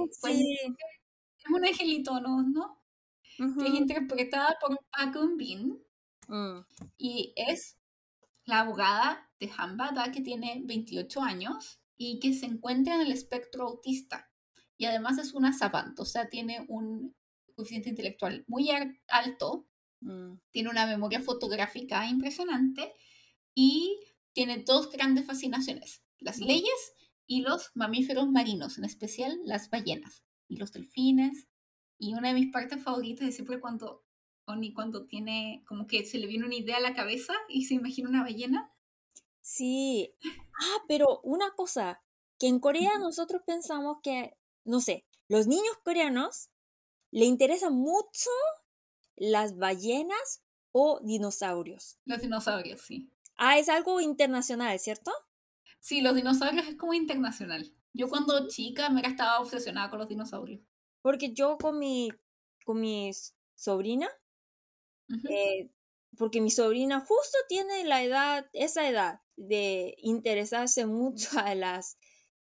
[0.00, 0.58] Mm, sí.
[1.38, 2.42] Es un angelito, ¿no?
[2.42, 2.81] ¿no?
[3.58, 5.78] Que es interpretada por Park Eun-bin
[6.28, 6.60] Mm.
[6.98, 7.76] y es
[8.44, 13.12] la abogada de Han Bada que tiene 28 años y que se encuentra en el
[13.12, 14.30] espectro autista.
[14.76, 17.14] Y además es una savant, o sea, tiene un
[17.54, 18.70] coeficiente intelectual muy
[19.08, 19.66] alto,
[20.00, 20.34] Mm.
[20.50, 22.92] tiene una memoria fotográfica impresionante
[23.54, 24.00] y
[24.32, 26.92] tiene dos grandes fascinaciones, las leyes
[27.26, 31.46] y los mamíferos marinos, en especial las ballenas y los delfines.
[32.02, 34.02] Y una de mis partes favoritas es siempre cuando
[34.46, 37.74] Oni cuando tiene como que se le viene una idea a la cabeza y se
[37.74, 38.74] imagina una ballena.
[39.40, 40.12] Sí.
[40.24, 42.02] Ah, pero una cosa,
[42.40, 46.50] que en Corea nosotros pensamos que, no sé, los niños coreanos
[47.12, 48.30] le interesan mucho
[49.14, 52.00] las ballenas o dinosaurios.
[52.04, 53.12] Los dinosaurios, sí.
[53.36, 55.12] Ah, es algo internacional, ¿cierto?
[55.78, 57.72] Sí, los dinosaurios es como internacional.
[57.92, 60.62] Yo cuando chica me estaba obsesionada con los dinosaurios.
[61.02, 62.10] Porque yo con mi,
[62.64, 63.10] con mi
[63.54, 64.08] sobrina,
[65.30, 65.70] eh,
[66.18, 71.98] porque mi sobrina justo tiene la edad, esa edad de interesarse mucho a las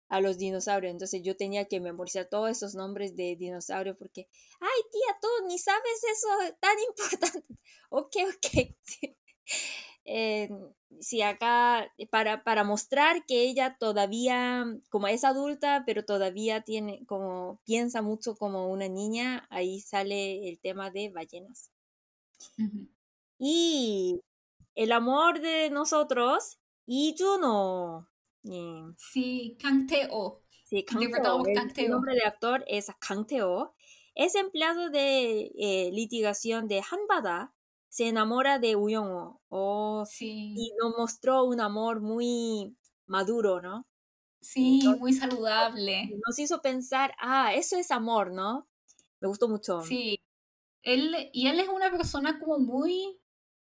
[0.09, 0.91] a los dinosaurios.
[0.93, 4.29] Entonces yo tenía que memorizar todos esos nombres de dinosaurios porque,
[4.61, 6.29] ay tía, tú ni sabes eso
[6.61, 7.47] tan importante.
[7.91, 8.77] Ok, ok.
[10.13, 10.49] Eh,
[11.01, 17.61] sí, acá para, para mostrar que ella todavía, como es adulta, pero todavía tiene, como
[17.65, 21.71] piensa mucho como una niña, ahí sale el tema de ballenas.
[23.39, 24.21] Y
[24.75, 26.59] el amor de nosotros.
[28.45, 30.43] Eh, Sí, Kang Tae-oh.
[30.65, 33.75] sí, Kang el- nombre del actor es Kang Tae-oh.
[34.17, 37.55] Es empleado de eh, litigación de Hanbada.
[37.91, 39.41] Se enamora de Uyong-oh.
[39.49, 42.77] Oh, Sí, y nos mostró un amor muy
[43.07, 43.87] maduro, ¿no?
[44.41, 46.11] sí, muy saludable.
[46.27, 48.69] nos hizo pensar, ah, eso es amor, ¿no?
[49.21, 49.83] Me gustó mucho.
[49.83, 50.19] Sí,
[50.83, 53.19] él, y él es una persona como muy,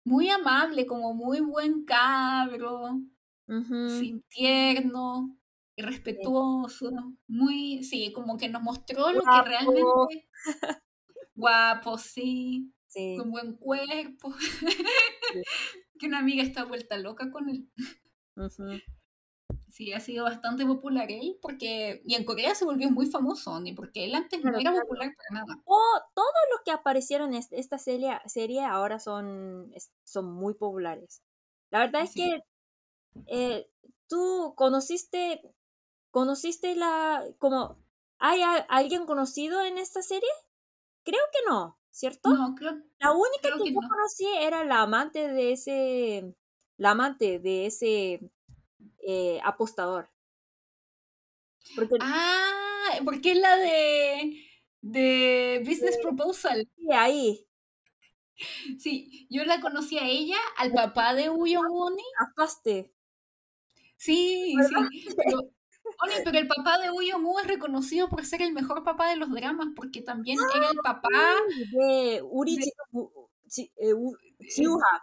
[0.05, 3.01] muy amable, como muy buen cabro,
[3.47, 5.37] sí, tierno,
[5.77, 6.91] y respetuoso,
[7.27, 10.29] muy, sí, como que nos mostró lo que realmente,
[11.35, 14.67] guapo, sí, Sí, con buen cuerpo, Sí.
[15.99, 17.69] que una amiga está vuelta loca con él.
[19.71, 23.75] Sí, ha sido bastante popular él, porque, y en Corea se volvió muy famoso, ni
[23.75, 25.55] porque él antes no era popular para nada.
[25.67, 29.71] To- todos los que aparecieron en est- esta serie, serie ahora son,
[30.05, 31.23] son muy populares.
[31.71, 32.21] La verdad es Sí.
[32.23, 32.41] que
[33.27, 33.69] eh,
[34.09, 35.43] tú conociste,
[36.11, 37.79] conociste la, como,
[38.19, 40.29] ¿hay a- alguien conocido en esta serie?
[41.05, 42.31] Creo que no, ¿cierto?
[42.31, 43.89] No, creo, La única creo que que yo no.
[43.89, 46.37] conocí era la amante de ese,
[46.79, 48.33] la amante de ese
[49.07, 50.11] eh, apostador.
[51.75, 54.41] Porque Ah, porque es la de,
[54.83, 56.69] de Business Proposal.
[56.77, 57.47] sí, ahí,
[58.79, 62.03] Sí, yo la conocí a ella, al papá de Uyong Oni.
[62.19, 62.95] afaste.
[63.97, 64.89] Sí, ¿Verdad?
[65.03, 65.15] sí.
[65.17, 65.51] Pero,
[66.03, 69.17] Oye, eh, pero el papá de Uyong es reconocido por ser el mejor papá de
[69.17, 71.37] los dramas, porque también ah, era el papá
[71.73, 72.73] de Uri eh,
[73.77, 73.95] eh,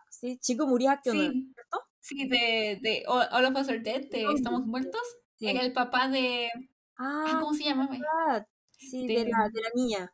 [0.10, 0.38] ¿sí?
[0.40, 1.80] Chico ¿cierto?
[2.00, 5.02] Sí, de, de All of Us Are Dead, de Estamos Muertos.
[5.40, 6.50] Era el papá de.
[6.98, 7.90] Ah, ¿Cómo se llama?
[8.78, 10.14] Sí, de, la, de la niña.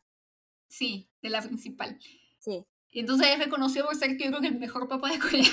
[0.68, 1.98] Sí, de la principal.
[2.38, 2.64] Sí.
[2.92, 5.44] Entonces es reconocido por ser, yo creo que el mejor papá de Corea.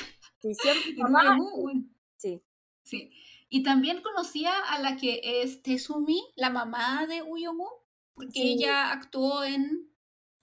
[0.41, 0.53] Sí.
[0.97, 1.37] Mamá,
[2.17, 2.41] sí.
[2.83, 3.11] sí.
[3.49, 7.69] Y también conocía a la que es Tezumi, la mamá de Uyongu,
[8.13, 9.89] porque ella actuó en,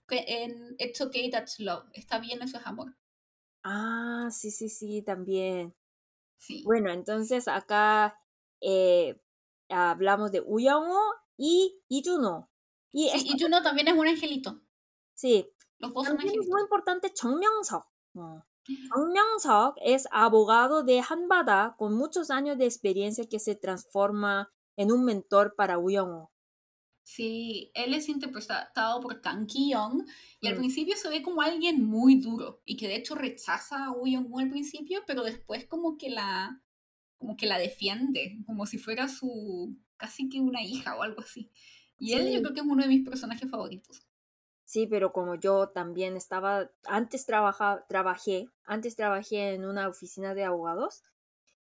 [0.08, 1.84] en It's Okay, That's Love.
[1.92, 2.96] Está bien, eso es amor.
[3.62, 5.74] Ah, sí, sí, sí, también.
[6.38, 6.62] Sí.
[6.64, 8.18] Bueno, entonces acá
[8.60, 9.20] eh,
[9.68, 11.00] hablamos de Uyongu
[11.36, 12.50] y Iyuno.
[12.92, 14.62] Y sí, también es un angelito.
[15.14, 15.50] Sí.
[15.78, 17.86] Los dos también son es muy importante 정명석
[18.67, 18.73] 어.
[18.93, 25.05] 정명석 es abogado de Hanbada con muchos años de experiencia que se transforma en un
[25.05, 26.31] mentor para Uyongo.
[27.03, 30.05] Sí, él es interpretado por Kang Ki-young
[30.41, 30.57] y al Mm.
[30.57, 34.39] principio se ve como alguien muy duro y que de hecho rechaza a Woo Young-woo
[34.39, 36.61] al principio, pero después como que la
[37.19, 41.51] como que la defiende, como si fuera su casi que una hija o algo así.
[41.97, 42.33] Y él Sí.
[42.33, 44.03] yo creo que es uno de mis personajes favoritos.
[44.64, 50.44] Sí, pero como yo también estaba, antes trabaja, trabajé, antes trabajé en una oficina de
[50.44, 51.02] abogados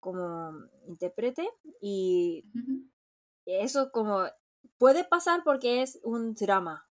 [0.01, 0.53] como
[0.87, 1.49] intérprete
[1.81, 2.45] y
[3.47, 4.25] eso como
[4.77, 6.87] puede pasar porque es un drama.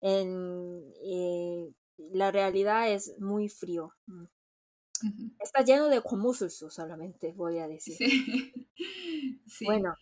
[0.00, 3.92] En, eh, la realidad es muy frío.
[4.06, 4.26] Mm.
[5.40, 7.96] Está lleno de komusulsu solamente, voy a decir.
[7.96, 8.52] Sí.
[9.50, 9.64] Sí.
[9.64, 9.94] Bueno,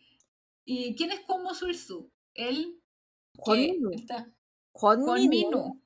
[0.69, 2.11] ¿Y quién es Kwon Sul-su?
[2.35, 2.83] Él
[3.39, 3.93] Kwon-minu.
[3.93, 4.29] está
[4.79, 5.83] Kwon Kwon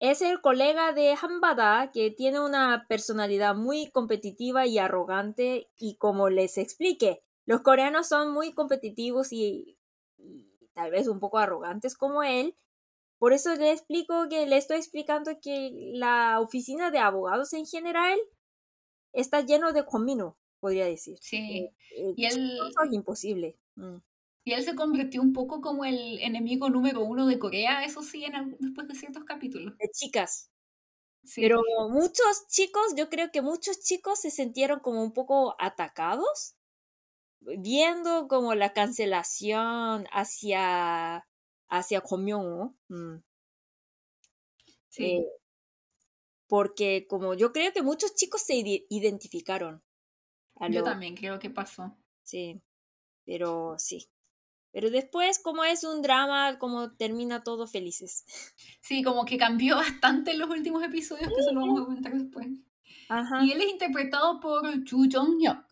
[0.00, 6.28] es el colega de Hanbada que tiene una personalidad muy competitiva y arrogante y como
[6.28, 9.76] les expliqué, los coreanos son muy competitivos y,
[10.18, 12.56] y tal vez un poco arrogantes como él.
[13.18, 18.16] Por eso le explico que le estoy explicando que la oficina de abogados en general
[19.12, 21.18] está lleno de comino, podría decir.
[21.20, 21.70] Sí.
[21.96, 23.58] Eh, Y él- chistoso e imposible.
[23.74, 23.96] Mm.
[24.48, 28.24] Y él se convirtió un poco como el enemigo número uno de Corea, eso sí,
[28.24, 29.76] en algún- después de ciertos capítulos.
[29.76, 30.50] De chicas.
[31.22, 31.42] Sí.
[31.42, 36.54] Pero muchos chicos, yo creo que muchos chicos se sintieron como un poco atacados,
[37.40, 41.26] viendo como la cancelación hacia,
[41.68, 42.02] hacia.
[42.88, 43.16] Mm.
[44.88, 45.04] sí.
[45.04, 45.26] Eh,
[46.46, 49.82] porque como yo creo que muchos chicos se ide- identificaron.
[50.70, 51.94] Yo también creo que pasó.
[52.22, 52.62] Sí,
[53.26, 54.08] pero sí.
[54.72, 58.24] Pero después, como es un drama, como termina todo felices.
[58.80, 62.12] Sí, como que cambió bastante en los últimos episodios, que eso lo vamos a comentar
[62.14, 62.46] después.
[63.08, 63.42] Ajá.
[63.44, 65.64] Y él es interpretado por Ju Jong-hyuk.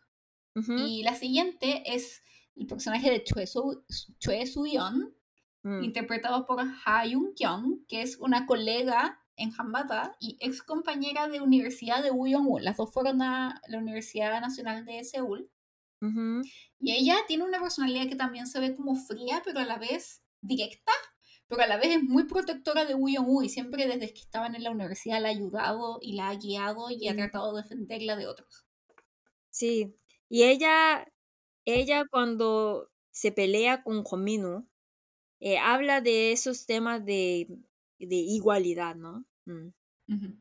[0.55, 2.23] ujú, Y la siguiente es
[2.57, 3.85] el personaje de Choi Soo-
[4.19, 5.15] Choi Soo-yeon,
[5.63, 11.43] mm, interpretado por Ha Yoon-kyung, que es una colega en Hanbada y ex compañera de
[11.43, 15.51] universidad de Woo Las dos fueron a la Universidad Nacional de Seúl.
[16.01, 16.43] Ujú.
[16.81, 20.23] Y ella tiene una personalidad que también se ve como fría, pero a la vez
[20.41, 20.93] directa,
[21.49, 24.55] pero a la vez es muy protectora de Woo Young-woo y siempre desde que estaban
[24.55, 28.17] en la universidad la ha ayudado y la ha guiado y ha tratado de defenderla
[28.17, 28.67] de otros.
[29.51, 29.97] Sí,
[30.29, 31.07] y ella,
[31.65, 34.69] ella cuando se pelea con Kominu,
[35.41, 37.49] eh, habla de esos temas de,
[37.99, 39.27] de igualdad, ¿no?
[39.47, 39.71] Mm.
[40.09, 40.37] Ujú.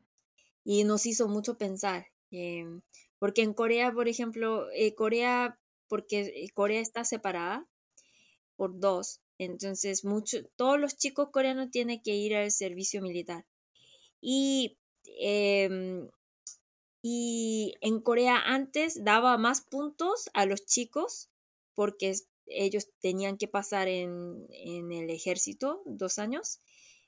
[0.64, 2.82] Y nos hizo mucho pensar, em,
[3.18, 5.58] porque en Corea, por ejemplo, eh, Corea,
[5.88, 7.66] porque eh, Corea está separada
[8.56, 13.46] por dos, entonces mucho, todos los chicos coreanos tienen que ir al servicio militar.
[14.20, 14.78] Y
[15.20, 16.08] em,
[17.08, 21.30] y en Corea antes daba más puntos a los chicos
[21.76, 22.14] porque
[22.46, 26.60] ellos tenían que pasar en, en el ejército dos años,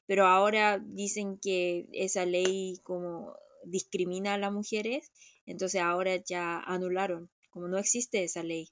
[0.07, 3.35] pero ahora dicen que esa ley como
[3.65, 5.11] discrimina a las mujeres,
[5.49, 8.71] entonces ahora ya anularon, como no existe esa ley.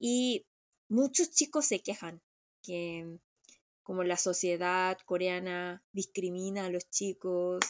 [0.00, 0.44] Y
[0.88, 2.20] muchos chicos se quejan
[2.62, 3.18] que
[3.84, 7.60] como la sociedad coreana discrimina a los chicos.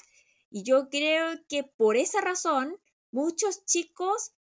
[0.50, 2.80] Y yo creo que por esa razón
[3.10, 4.32] muchos chicos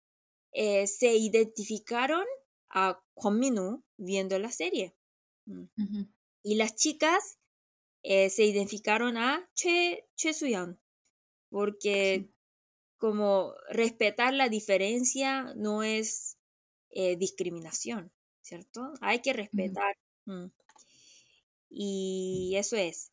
[0.54, 2.26] eh, se identificaron
[2.70, 4.96] a Kwon viendo la serie.
[5.46, 6.04] Mm.
[6.44, 7.38] Y las chicas
[8.04, 10.80] eh, se identificaron a Choi, Choi Soo-yeon,
[11.50, 12.39] porque Sí.
[13.00, 16.38] Como respetar la diferencia no es
[16.92, 18.94] eh, discriminación, ¿cierto?
[19.02, 19.98] Hay que respetar.
[20.26, 20.48] Mm.
[21.70, 23.12] Y eso es.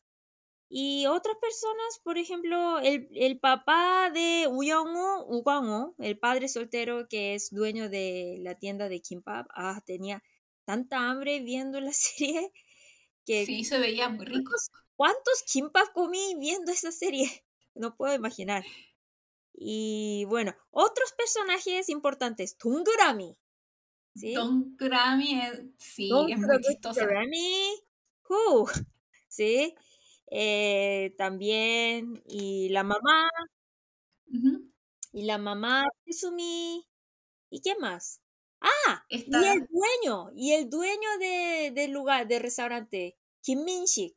[0.69, 7.35] Y otras personas, por ejemplo, el, el papá de Uyongo, Ugongo, el padre soltero que
[7.35, 10.21] es dueño de la tienda de kimbap, ah, tenía
[10.65, 12.51] tanta hambre viendo la serie
[13.25, 14.51] que Sí, se veía muy rico.
[14.51, 17.29] ¿cuántos, cuántos kimbap comí viendo esa serie?
[17.75, 18.65] No puedo imaginar.
[19.59, 23.35] Y bueno, otros personajes importantes, Tungurami.
[24.17, 24.33] ¿sí?
[24.33, 27.05] Don Grammy es, sí, es muy chistosa.
[27.05, 27.83] Grammy,
[28.29, 28.67] uh,
[29.27, 29.75] ¿sí?
[30.29, 33.29] Eh, también, y la mamá,
[35.13, 36.85] y la mamá, Izumi,
[37.49, 38.21] ¿y qué más?
[38.59, 44.15] Ah, y Está, el dueño, y el dueño de, del lugar, del restaurante, Kim Min-sik.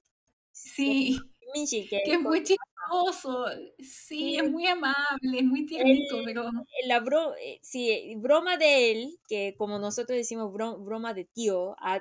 [0.50, 3.46] sí, Kim Min-sik, que que es muy chistoso.
[3.78, 4.36] Sí, Sí.
[4.36, 6.50] es muy amable, es muy tiernito, pero
[6.86, 11.74] la bro, eh, sí, broma de él, que como nosotros decimos bro- broma de tío,
[11.78, 12.00] a,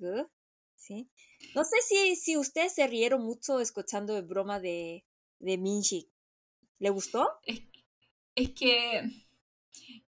[0.00, 0.28] 그,
[0.76, 1.08] ¿sí?
[1.54, 5.04] No sé si, si ustedes se rieron mucho escuchando el broma de,
[5.40, 6.08] de Minshik.
[6.80, 7.28] ¿Le gustó?
[7.42, 7.62] es,
[8.36, 9.02] es que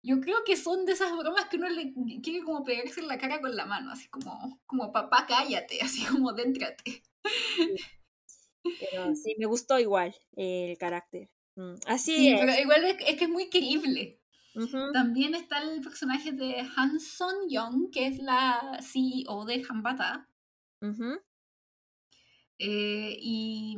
[0.03, 3.17] yo creo que son de esas bromas que uno le quiere como pegarse en la
[3.17, 7.03] cara con la mano, así como, como papá cállate, así como déntrate.
[8.64, 11.30] Pero sí, me gustó igual el carácter.
[11.55, 12.39] Mm, Así Sí, es.
[12.39, 14.20] pero igual es, es que es muy querible.
[14.55, 20.28] Ujú, También está el personaje de Han Son Young, que es la CEO de Hanbata,
[22.57, 23.78] eh, y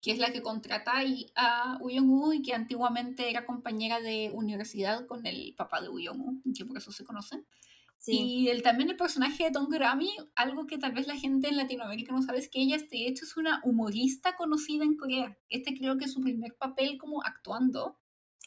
[0.00, 0.94] que es la que contrata
[1.36, 6.52] a Uyong-woo y que antiguamente era compañera de universidad con el papá de Uyong-woo, y
[6.52, 7.46] que por eso se conocen.
[8.02, 8.20] Sí.
[8.20, 11.56] Y el, también el personaje de Don Grammy, algo que tal vez la gente en
[11.56, 15.38] Latinoamérica no sabe, es que ella de hecho es una humorista conocida en Corea.
[15.48, 18.00] Este creo que es su primer papel como actuando.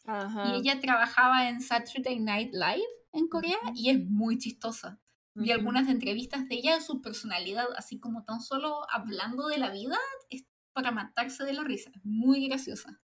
[0.03, 0.49] Ajá.
[0.49, 2.83] Y ella trabajaba en Saturday Night Live
[3.13, 4.99] en Corea y es muy chistosa.
[5.35, 5.59] Vi Ujú.
[5.59, 9.97] algunas entrevistas de ella, su personalidad, así como tan solo hablando de la vida,
[10.29, 11.91] es para matarse de la risa.
[12.03, 13.01] Muy graciosa.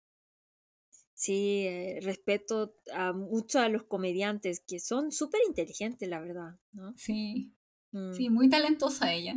[1.21, 6.95] Sí, eh, respeto a mucho a los comediantes que son súper inteligentes, la verdad, ¿no?
[6.97, 7.53] Sí,
[7.91, 8.13] Mm.
[8.13, 9.35] sí, muy talentosa ella.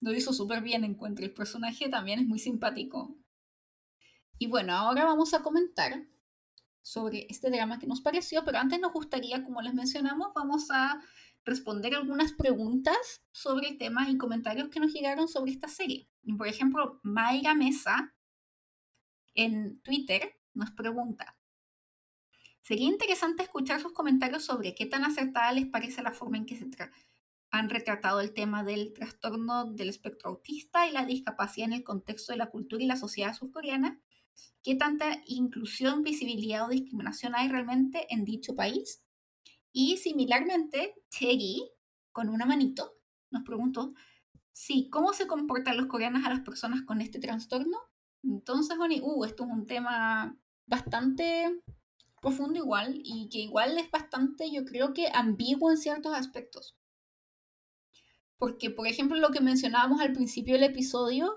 [0.00, 1.24] Lo hizo súper bien, encuentro.
[1.24, 3.16] El personaje también es muy simpático.
[4.36, 6.08] Y bueno, ahora vamos a comentar
[6.82, 11.00] sobre este drama que nos pareció, pero antes nos gustaría, como les mencionamos, vamos a
[11.44, 16.08] responder algunas preguntas sobre el tema y comentarios que nos llegaron sobre esta serie.
[16.36, 18.12] Por ejemplo, Mayra Mesa
[19.34, 21.36] en Twitter nos pregunta,
[22.62, 26.56] sería interesante escuchar sus comentarios sobre qué tan acertada les parece la forma en que
[26.56, 26.66] se
[27.50, 32.32] han retratado el tema del trastorno del espectro autista y la discapacidad en el contexto
[32.32, 34.00] de la cultura y la sociedad surcoreana,
[34.62, 39.04] qué tanta inclusión, visibilidad o discriminación hay realmente en dicho país.
[39.72, 41.70] Y similarmente, Terry,
[42.10, 42.96] con una manito,
[43.30, 43.94] nos preguntó,
[44.52, 47.78] sí, ¿cómo se comportan los coreanos a las personas con este trastorno?
[48.22, 50.36] Entonces, Oni, uh, esto es un tema
[50.66, 51.62] bastante
[52.20, 56.76] profundo igual y que igual es bastante, yo creo que ambiguo en ciertos aspectos.
[58.38, 61.34] Porque, por ejemplo, lo que mencionábamos al principio del episodio,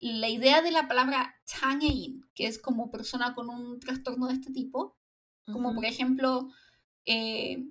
[0.00, 4.52] la idea de la palabra changein, que es como persona con un trastorno de este
[4.52, 4.96] tipo,
[5.52, 6.48] como por ejemplo,
[7.06, 7.66] eh,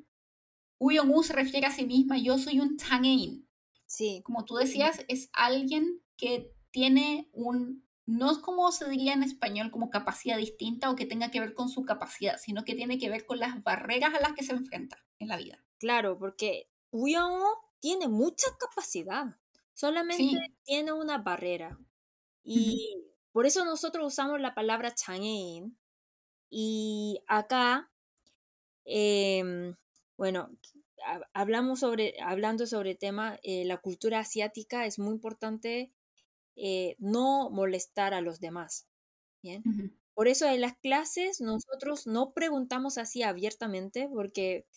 [0.80, 3.48] Uyong-woo se refiere a sí misma, yo soy un changein.
[3.86, 9.22] Sí, Como tú decías, es alguien que tiene un, no es como se diría en
[9.22, 12.98] español como capacidad distinta o que tenga que ver con su capacidad, sino que tiene
[12.98, 15.64] que ver con las barreras a las que se enfrenta en la vida.
[15.78, 17.40] Claro, porque Uyao
[17.80, 19.38] tiene mucha capacidad,
[19.74, 21.78] solamente tiene una barrera.
[22.44, 22.98] Y
[23.32, 25.78] por eso nosotros usamos la palabra chang'ein.
[26.50, 27.92] Y acá,
[28.86, 29.76] em,
[30.18, 30.50] bueno,
[31.34, 35.94] hablamos sobre, hablando sobre el tema, eh, la cultura asiática es muy importante
[36.62, 38.88] eh, no molestar a los demás.
[40.14, 44.68] Por eso en las clases nosotros no preguntamos así abiertamente porque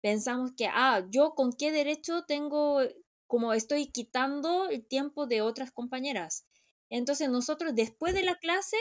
[0.00, 2.80] pensamos que, ah, yo con qué derecho tengo,
[3.26, 6.46] como estoy quitando el tiempo de otras compañeras.
[6.90, 8.76] Entonces nosotros después de la clase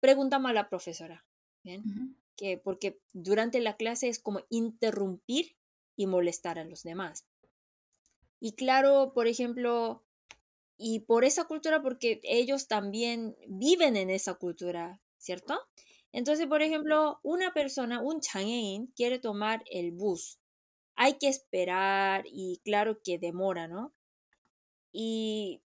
[0.00, 1.26] preguntamos a la profesora,
[1.62, 1.82] ¿bien?
[1.84, 2.14] ujú.
[2.36, 5.56] Que porque durante la clase es como interrumpir
[5.96, 7.26] y molestar a los demás.
[8.40, 10.05] Y claro, por ejemplo,
[10.78, 15.58] y por esa cultura porque ellos también viven en esa cultura, ¿cierto?
[16.12, 20.38] Entonces, por ejemplo, una persona, un changein, quiere tomar el bus.
[20.94, 23.92] Hay que esperar y claro que demora, ¿no?
[24.92, 25.60] Y,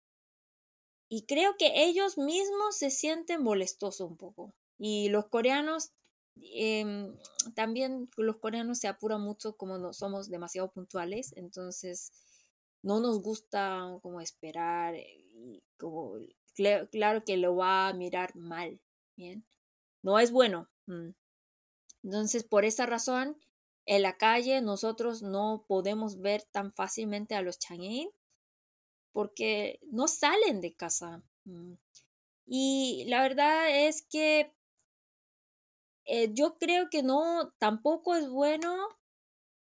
[1.08, 4.52] y creo que ellos mismos se sienten molestosos un poco.
[4.78, 5.92] Y los coreanos,
[6.54, 7.16] em,
[7.54, 12.12] también los coreanos se apuran mucho como no somos demasiado puntuales, entonces
[12.82, 16.14] no nos gusta como esperar eh, y como
[16.56, 18.80] cla- claro que lo va a mirar mal,
[19.16, 19.44] ¿bien?
[20.02, 20.68] No es bueno.
[20.86, 21.10] mm.
[22.02, 23.38] Entonces, por esa razón,
[23.86, 28.10] en la calle nosotros no podemos ver tan fácilmente a los changein
[29.12, 31.22] porque no salen de casa.
[31.44, 31.74] mm.
[32.46, 34.52] Y la verdad es que
[36.04, 38.76] eh, yo creo que no, tampoco es bueno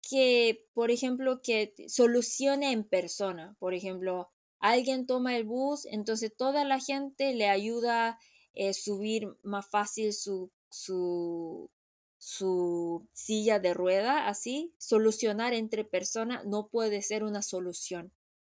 [0.08, 3.56] que, por ejemplo, que solucione en persona.
[3.58, 8.18] Por ejemplo, alguien toma el bus, entonces toda la gente le ayuda a
[8.54, 11.70] eh, subir más fácil su, su,
[12.16, 14.74] su silla de rueda, así.
[14.78, 18.12] Solucionar entre personas no puede ser una solución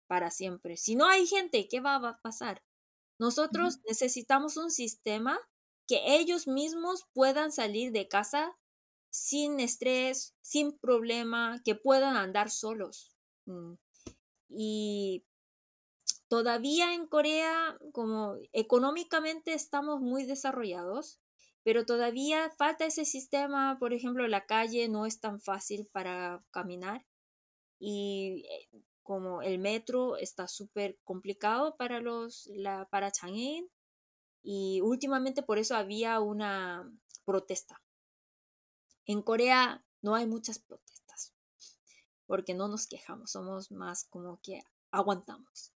[0.08, 0.76] para siempre.
[0.76, 2.62] Si no hay gente, ¿qué va a pasar?
[3.18, 5.38] Nosotros necesitamos un sistema
[5.86, 8.56] que ellos mismos puedan salir de casa
[9.14, 13.14] sin estrés, sin problema, que puedan andar solos.
[13.46, 13.74] Mm.
[14.48, 15.24] Y
[16.26, 21.20] todavía en Corea, como económicamente estamos muy desarrollados,
[21.62, 27.06] pero todavía falta ese sistema, por ejemplo, la calle no es tan fácil para caminar
[27.78, 33.68] y eh, como el metro está súper complicado para los la, para Chang'e
[34.42, 36.90] y últimamente por eso había una
[37.24, 37.83] protesta.
[39.06, 41.32] En Corea no hay muchas protestas
[42.26, 45.72] porque no nos quejamos, somos más como que aguantamos.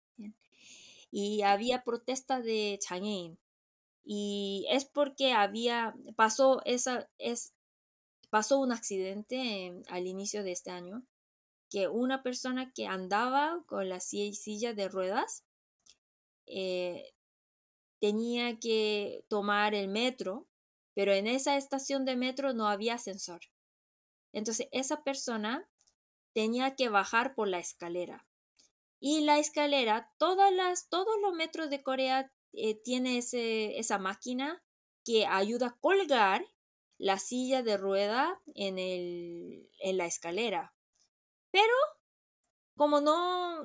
[1.11, 3.39] Y había protesta de Chang'e
[4.05, 7.55] y es porque había pasó esa es
[8.31, 11.03] pasó un accidente al inicio de este año
[11.71, 15.45] que una persona que andaba con la silla de ruedas
[16.47, 17.13] eh,
[18.01, 20.48] tenía que tomar el metro,
[20.99, 23.39] pero en esa estación de metro no había ascensor.
[24.33, 25.65] Entonces esa persona
[26.35, 28.27] tenía que bajar por la escalera.
[28.99, 34.61] Y la escalera, todas las, todos los metros de Corea eh, tiene ese, esa máquina
[35.05, 36.45] que ayuda a colgar
[36.97, 40.75] la silla de rueda en, el, en la escalera.
[41.53, 41.75] Pero
[42.75, 43.63] como no,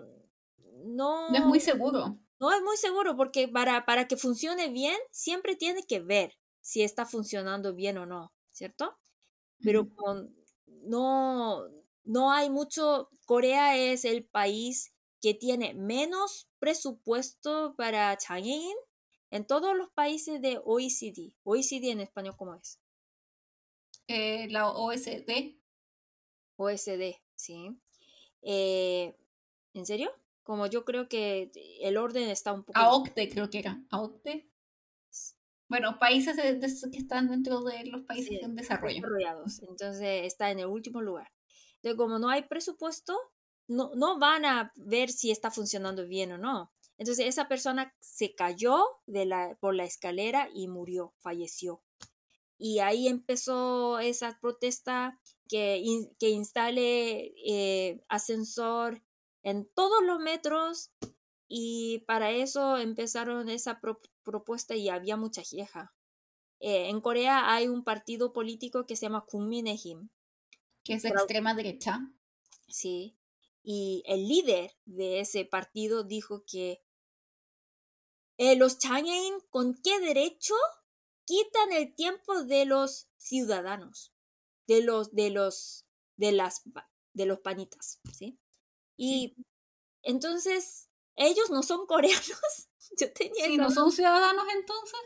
[0.85, 1.31] no...
[1.31, 2.15] No es muy seguro.
[2.39, 6.81] No es muy seguro porque para, para que funcione bien siempre tiene que ver si
[6.81, 8.97] está funcionando bien o no, ¿cierto?
[9.59, 9.89] Pero
[10.67, 11.67] no,
[12.05, 18.75] no hay mucho, Corea es el país que tiene menos presupuesto para Chang'ein
[19.29, 21.35] en todos los países de OECD.
[21.43, 22.79] OECD en español, ¿cómo es?
[24.07, 25.57] Eh, la OSD.
[26.55, 27.77] OSD, sí.
[28.41, 29.17] Eh,
[29.73, 30.11] ¿En serio?
[30.43, 31.51] Como yo creo que
[31.81, 32.79] el orden está un poco...
[32.79, 33.81] AOCTE creo que era.
[33.89, 34.52] AOCTE.
[35.73, 36.35] Bueno, países
[36.91, 38.97] que están dentro de los países en desarrollo.
[38.97, 39.59] Desarrollados.
[39.63, 41.31] Entonces está en el último lugar.
[41.77, 43.17] Entonces, como no hay presupuesto,
[43.67, 46.71] no, no van a ver si está funcionando bien o no.
[46.99, 51.81] Entonces, esa persona se cayó de la, por la escalera y murió, falleció.
[52.59, 55.19] Y ahí empezó esa protesta
[55.49, 55.83] que,
[56.19, 59.01] que instale eh, ascensor
[59.41, 60.91] en todos los metros
[61.47, 63.79] y para eso empezaron esa
[64.23, 65.93] propuesta y había mucha queja.
[66.59, 70.09] Eh, en Corea hay un partido político que se llama Kuminehim.
[70.83, 71.99] Que es de extrema derecha.
[72.67, 73.17] Sí.
[73.63, 76.83] Y el líder de ese partido dijo que
[78.37, 80.55] eh, los Chang'ein, ¿con qué derecho
[81.25, 84.13] quitan el tiempo de los ciudadanos?
[84.67, 86.63] De los, de los, de las,
[87.13, 88.39] de los panitas, ¿sí?
[88.95, 89.35] Y
[90.01, 92.69] entonces, ellos no son coreanos.
[92.99, 94.99] Yo tenía sí, no son ciudadanos entonces.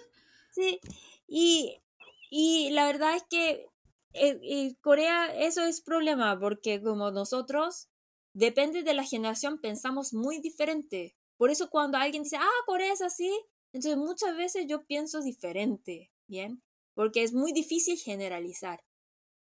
[0.51, 0.79] Sí,
[1.27, 1.81] y,
[2.29, 3.67] y la verdad es que
[4.13, 7.89] en, eh, Corea eso es problema porque como nosotros,
[8.33, 11.15] depende de la generación, pensamos muy diferente.
[11.37, 13.31] Por eso cuando alguien dice, ah, Corea es así,
[13.73, 16.63] entonces muchas veces yo pienso diferente, ¿bien?
[16.95, 18.83] Porque es muy difícil generalizar.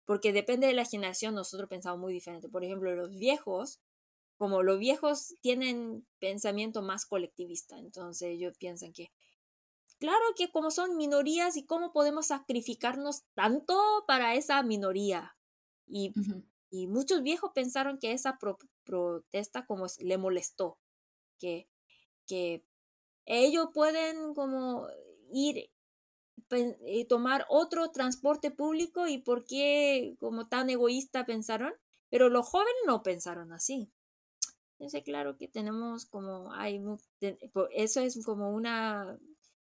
[0.04, 2.48] Porque depende de la generación, nosotros pensamos muy diferente.
[2.48, 3.80] Por ejemplo, los viejos
[4.36, 9.12] como los viejos tienen pensamiento más colectivista, entonces ellos piensan que,
[9.98, 13.74] claro que como son minorías y cómo podemos sacrificarnos tanto
[14.06, 15.36] para esa minoría.
[15.86, 16.12] Y,
[16.70, 18.38] y muchos viejos pensaron que esa
[18.84, 20.78] protesta como le molestó,
[21.38, 21.68] que,
[22.26, 22.64] que
[23.26, 24.88] ellos pueden como
[25.32, 25.70] ir
[26.86, 31.72] y tomar otro transporte público y por qué como tan egoísta pensaron,
[32.10, 33.90] pero los jóvenes no pensaron así.
[34.78, 36.82] Entonces, claro que tenemos como, hay,
[37.70, 39.18] eso es como una,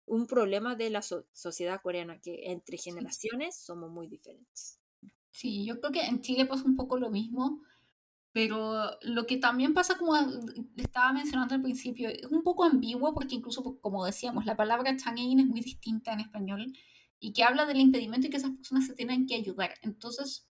[0.07, 4.81] un problema de la sociedad coreana, que entre generaciones somos muy diferentes.
[5.31, 7.61] Sí, yo creo que en Chile pasa un poco lo mismo,
[8.33, 10.17] pero lo que también pasa, como
[10.77, 15.41] estaba mencionando al principio, es un poco ambiguo porque incluso, como decíamos, la palabra chang'ein
[15.41, 16.73] es muy distinta en español
[17.21, 19.75] y que habla del impedimento y que esas personas se tienen que ayudar.
[19.83, 20.49] Entonces,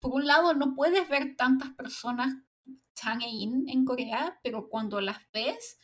[0.00, 2.34] por un lado, no puedes ver tantas personas
[2.94, 5.78] Chang'ein en Corea, pero cuando las ves,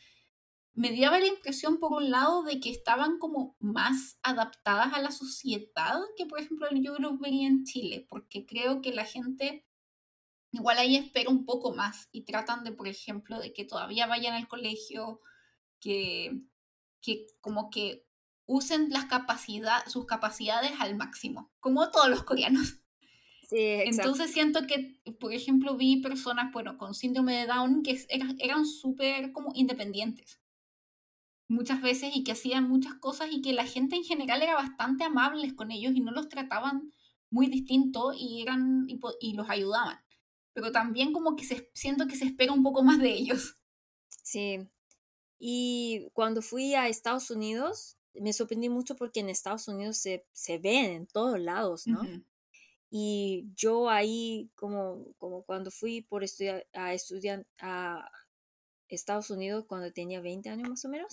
[0.74, 5.10] me daba la impresión, por un lado, de que estaban como más adaptadas a la
[5.10, 9.66] sociedad que, por ejemplo, yo lo veía en Chile, porque creo que la gente
[10.52, 14.34] igual ahí espero un poco más y tratan de, por ejemplo, de que todavía vayan
[14.34, 15.20] al colegio,
[15.80, 16.42] que,
[17.00, 18.06] que como que
[18.46, 22.80] usen las capacidad, sus capacidades al máximo, como todos los coreanos.
[23.48, 23.56] Sí.
[23.58, 28.66] Entonces siento que, por ejemplo, vi personas, bueno, con síndrome de Down que eran, eran
[28.66, 30.40] súper como independientes
[31.48, 35.04] muchas veces y que hacían muchas cosas y que la gente en general era bastante
[35.04, 36.92] amables con ellos y no los trataban
[37.30, 39.98] muy distinto y, eran, y, y los ayudaban.
[40.52, 43.58] Pero también como que se, siento que se espera un poco más de ellos.
[44.08, 44.68] Sí.
[45.38, 50.58] Y cuando fui a Estados Unidos, me sorprendí mucho porque en Estados Unidos se, se
[50.58, 52.00] ven en todos lados, ¿no?
[52.90, 58.08] Y yo ahí, como, como cuando fui por estudiar, a estudiar a
[58.88, 61.12] Estados Unidos cuando tenía 20 años más o menos,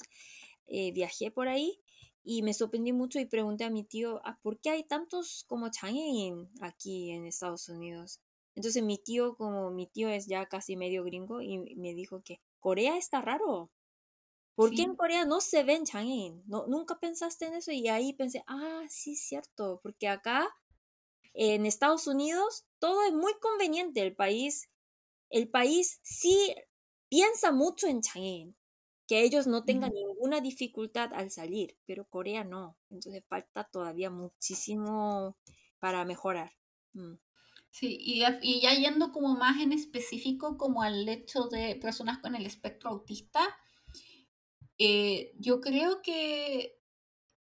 [0.68, 1.80] eh, viajé por ahí
[2.24, 5.70] y me sorprendí mucho y pregunté a mi tío, ah, ¿por qué hay tantos como
[5.70, 8.22] Chang'ein aquí en Estados Unidos?
[8.56, 12.40] Entonces mi tío, como mi tío es ya casi medio gringo, y me dijo que
[12.60, 13.72] Corea está raro.
[14.56, 14.76] ¿Por sí.
[14.76, 16.44] qué en Corea no se ven Chang'ein?
[16.46, 20.48] No, nunca pensaste en eso y ahí pensé, ah, sí, cierto, porque acá
[21.34, 24.02] en Estados Unidos todo es muy conveniente.
[24.02, 24.70] El país,
[25.30, 26.56] el país sí
[27.10, 28.54] piensa mucho en Chang'e,
[29.08, 29.96] que ellos no tengan mm.
[29.96, 32.78] ninguna dificultad al salir, pero Corea no.
[32.90, 35.38] Entonces falta todavía muchísimo
[35.80, 36.54] para mejorar.
[36.94, 37.16] Mm.
[37.72, 42.36] Sí, y, y, ya yendo como más en específico como al hecho de personas con
[42.36, 43.42] el espectro autista,
[44.78, 46.80] eh, yo creo que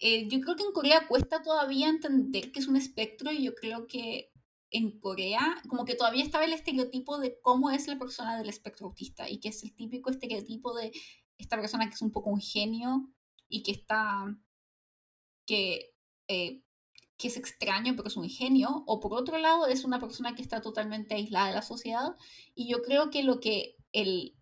[0.01, 3.55] eh, yo creo que en Corea cuesta todavía entender que es un espectro y yo
[3.55, 4.33] creo que
[4.71, 8.87] en Corea como que todavía estaba el estereotipo de cómo es la persona del espectro
[8.87, 10.93] autista y que es el típico estereotipo de
[11.39, 13.11] esta persona que es un poco un genio
[13.49, 14.37] y que está
[15.47, 15.95] que
[16.29, 16.63] eh,
[17.19, 20.43] que es extraño pero es un genio, o por otro lado es una persona que
[20.43, 22.17] está totalmente aislada de la sociedad.
[22.55, 24.38] Y yo creo que lo que el,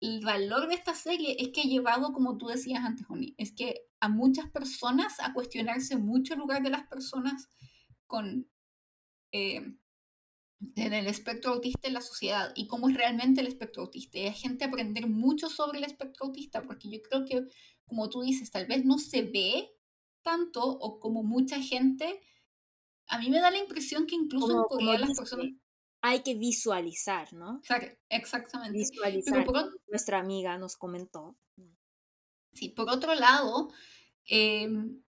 [0.00, 3.52] el valor de esta serie es que ha llevado, como tú decías antes, Joni, es
[3.52, 7.48] que a muchas personas a cuestionarse mucho el lugar de las personas
[8.06, 8.48] con
[9.32, 9.76] eh,
[10.74, 14.18] en el espectro autista en la sociedad y cómo es realmente el espectro autista.
[14.18, 17.46] Y hay gente aprender mucho sobre el espectro autista, porque yo creo que,
[17.84, 19.70] como tú dices, tal vez no se ve
[20.22, 22.20] tanto o como mucha gente,
[23.08, 25.46] a mí me da la impresión que incluso en Corea las personas...
[26.02, 27.60] Hay que visualizar, ¿no?
[28.08, 28.78] Exactamente.
[28.78, 29.46] Visualizar.
[29.88, 31.36] Nuestra amiga nos comentó.
[32.52, 33.70] Sí, por otro lado,
[34.24, 35.02] em,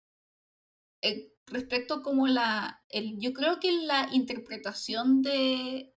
[1.02, 5.94] eh, respecto como la, el, yo creo que la interpretación de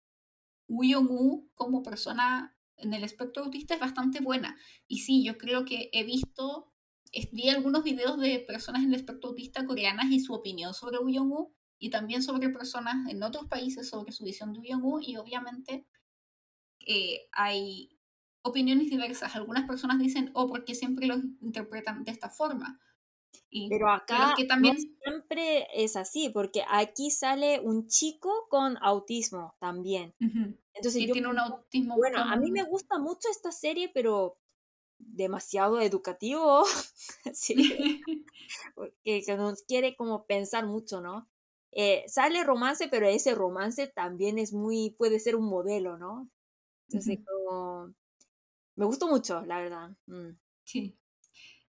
[0.68, 4.57] Woo como persona en el espectro autista es bastante buena.
[4.86, 6.70] Y sí, yo creo que he visto
[7.32, 11.49] vi algunos videos de personas en el espectro autista coreanas y su opinión sobre Uyong
[11.81, 15.87] y también sobre personas en otros países sobre su visión de Uyong y obviamente
[16.87, 17.99] eh, hay
[18.43, 19.35] opiniones diversas.
[19.35, 22.78] Algunas personas dicen, oh, porque siempre lo interpretan de esta forma.
[23.49, 24.76] Y, pero acá que también...
[24.78, 30.14] siempre es así, porque aquí sale un chico con autismo también.
[30.74, 31.97] Entonces, yo, tiene un autismo.
[31.97, 34.39] Bueno, a mí me gusta mucho esta serie, pero
[34.99, 36.64] demasiado educativo,
[39.05, 41.28] que, nos quiere como pensar mucho, ¿no?
[41.73, 46.29] Eh, sale romance, pero ese romance también es muy, puede ser un modelo, ¿no?
[46.89, 47.95] Entonces, como,
[48.77, 49.91] me gustó mucho, la verdad.
[50.07, 50.31] Mm.
[50.64, 50.97] Sí.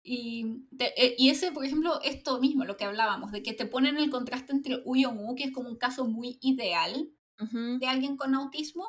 [0.03, 3.99] Y, eh, y ese, por ejemplo, esto mismo, lo que hablábamos, de que te ponen
[3.99, 8.87] el contraste entre Uyong que es como un caso muy ideal de alguien con autismo,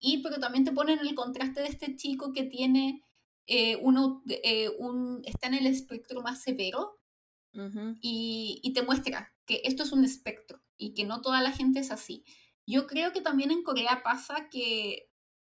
[0.00, 3.04] y pero también te ponen el contraste de este chico que tiene
[3.46, 6.98] eh, uno eh, un, está en el espectro más severo
[8.00, 11.80] y, y, te muestra que esto es un espectro y que no toda la gente
[11.80, 12.24] es así.
[12.66, 15.10] Yo creo que también en Corea pasa que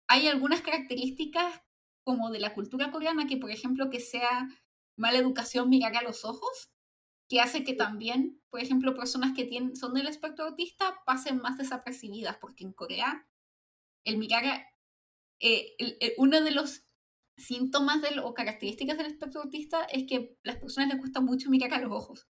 [0.07, 1.61] hay algunas características
[2.03, 4.47] como de la cultura coreana que, por ejemplo, que sea
[4.97, 6.71] mala educación mirar a los ojos,
[7.29, 11.57] que hace que también, por ejemplo, personas que tienen, son del espectro autista pasen más
[11.57, 13.27] desapercibidas, porque en Corea
[14.05, 14.67] el mirar a,
[15.39, 15.75] eh,
[16.17, 16.85] uno de los
[17.37, 21.49] síntomas del, o características del espectro autista es que a las personas les cuesta mucho
[21.49, 22.27] mirar a los ojos.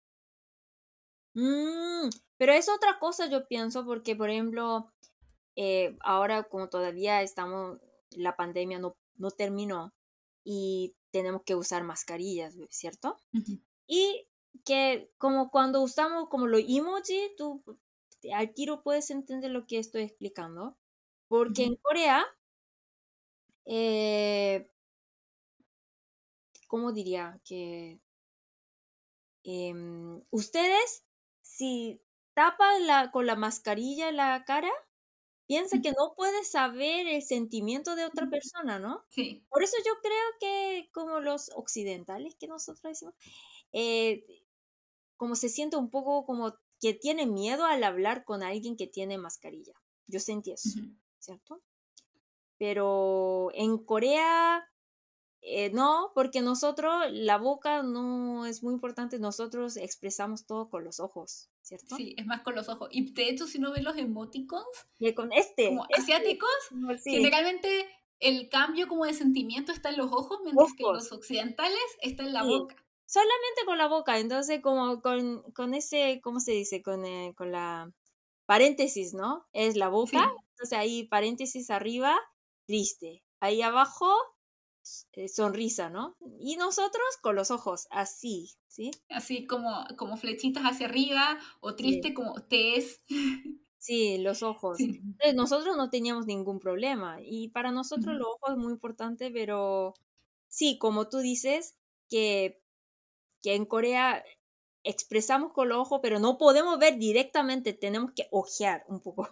[1.37, 4.91] Mm, pero es otra cosa, yo pienso, porque, por ejemplo,
[5.55, 7.79] eh, ahora como todavía estamos,
[8.11, 9.93] la pandemia no, no terminó
[10.43, 13.17] y tenemos que usar mascarillas, ¿cierto?
[13.87, 14.27] Y
[14.65, 17.63] que como cuando usamos como los emoji, tú
[18.33, 20.75] al tiro puedes entender lo que estoy explicando.
[21.27, 22.25] Porque en Corea,
[23.65, 24.69] eh,
[26.67, 27.39] ¿cómo diría?
[27.43, 27.99] Que
[29.43, 31.06] em, ustedes,
[31.57, 31.99] si
[32.35, 34.69] tapan la, con la mascarilla la cara,
[35.47, 39.03] piensa que no puede saber el sentimiento de otra persona, ¿no?
[39.09, 39.43] Sí.
[39.49, 43.15] Por eso yo creo que como los occidentales que nosotros decimos,
[43.73, 44.23] eh,
[45.15, 49.17] como se siente un poco como que tiene miedo al hablar con alguien que tiene
[49.17, 49.73] mascarilla.
[50.05, 50.69] Yo sentí eso,
[51.17, 51.63] ¿cierto?
[52.59, 54.63] Pero en Corea
[55.41, 60.99] eh, no, porque nosotros, la boca no es muy importante, nosotros expresamos todo con los
[60.99, 61.95] ojos, ¿cierto?
[61.95, 62.89] Sí, es más con los ojos.
[62.91, 64.65] Y de hecho, si no ves los emoticons,
[65.15, 66.49] con este, como este, asiáticos,
[67.03, 67.87] generalmente
[68.19, 72.33] el cambio como de sentimiento está en los ojos, mientras que los occidentales está en
[72.33, 72.75] la boca.
[73.05, 76.81] Solamente con la boca, entonces como con, con ese, ¿cómo se dice?
[76.81, 77.93] Con, eh, con la
[78.45, 79.47] paréntesis, ¿no?
[79.53, 82.17] Es la boca, entonces ahí paréntesis arriba,
[82.65, 83.23] triste.
[83.39, 84.13] Ahí abajo,
[85.13, 86.17] eh, sonrisa, ¿no?
[86.39, 88.91] Y nosotros con los ojos, así, ¿sí?
[89.09, 93.01] Así como, como flechitas hacia arriba o triste como te es.
[93.79, 94.79] Sí, los ojos.
[95.35, 99.93] nosotros no teníamos ningún problema y para nosotros los ojos es muy importante, pero
[100.47, 101.77] sí, como tú dices,
[102.09, 102.61] que,
[103.41, 104.25] que en Corea
[104.83, 109.29] expresamos con los ojos, pero no podemos ver directamente, tenemos que ojear un poco.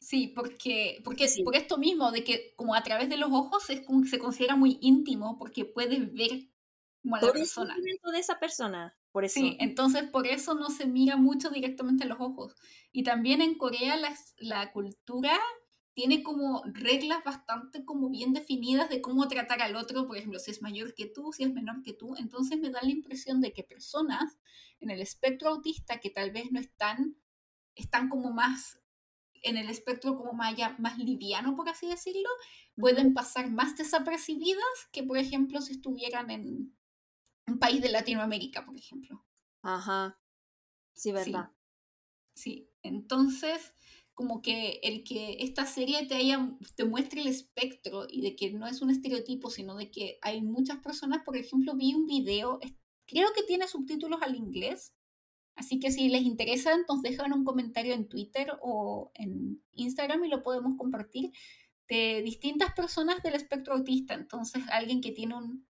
[0.00, 3.82] Sí, porque, porque por esto mismo, de que como a través de los ojos es
[3.82, 6.48] como que se considera muy íntimo, porque puedes ver
[7.02, 7.76] como a la persona.
[7.76, 9.38] de esa persona, por eso.
[9.38, 12.56] Sí, entonces por eso no se mira mucho directamente a los ojos.
[12.92, 15.38] Y también en Corea la, la cultura
[15.92, 20.50] tiene como reglas bastante como bien definidas de cómo tratar al otro, por ejemplo, si
[20.50, 22.16] es mayor que tú, si es menor que tú.
[22.16, 24.38] Entonces me da la impresión de que personas
[24.80, 27.18] en el espectro autista que tal vez no están,
[27.74, 28.79] están como más
[29.42, 32.28] en el espectro como más, más liviano, por así decirlo,
[32.76, 36.76] pueden pasar más desapercibidas que, por ejemplo, si estuvieran en
[37.46, 39.24] un país de Latinoamérica, por ejemplo.
[39.62, 40.18] Ajá.
[40.94, 41.50] Sí, verdad.
[42.34, 42.70] Sí.
[42.82, 43.72] Entonces,
[44.14, 48.52] como que el que esta serie te, haya, te muestre el espectro y de que
[48.52, 52.60] no es un estereotipo, sino de que hay muchas personas, por ejemplo, vi un video,
[53.06, 54.94] creo que tiene subtítulos al inglés,
[55.60, 60.28] Así que si les interesa, entonces dejan un comentario en Twitter o en Instagram y
[60.28, 61.32] lo podemos compartir
[61.86, 64.14] de distintas personas del espectro autista.
[64.14, 65.68] Entonces, alguien que tiene un,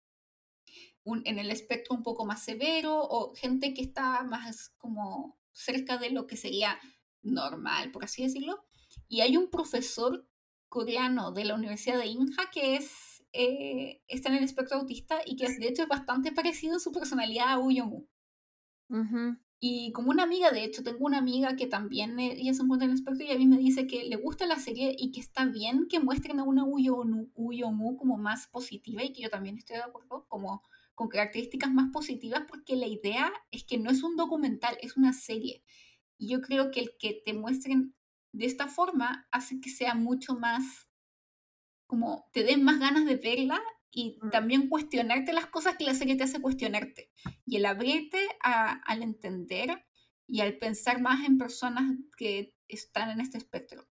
[1.03, 5.99] un, en el espectro un poco más severo o gente que está más como cerca
[5.99, 6.78] de lo que sería
[7.22, 8.64] normal, por así decirlo.
[9.09, 10.24] Y hay un profesor
[10.68, 15.34] coreano de la Universidad de Inha que es, eh, está en el espectro autista y
[15.34, 18.09] que de hecho es bastante parecido en su personalidad a Uyongu.
[19.62, 22.92] Y como una amiga, de hecho, tengo una amiga que también ella se encuentra en
[22.92, 25.44] el espectro y a mí me dice que le gusta la serie y que está
[25.44, 29.82] bien que muestren a una Uyomu como más positiva y que yo también estoy de
[29.82, 30.62] acuerdo, como
[30.94, 35.12] con características más positivas, porque la idea es que no es un documental, es una
[35.12, 35.62] serie.
[36.16, 37.94] Y yo creo que el que te muestren
[38.32, 40.88] de esta forma hace que sea mucho más,
[41.86, 43.61] como te den más ganas de verla
[43.91, 44.30] y mm.
[44.30, 47.11] también cuestionarte las cosas que la serie te hace cuestionarte.
[47.45, 49.84] Y el abrirte al entender
[50.26, 53.88] y al pensar más en personas que están en este espectro.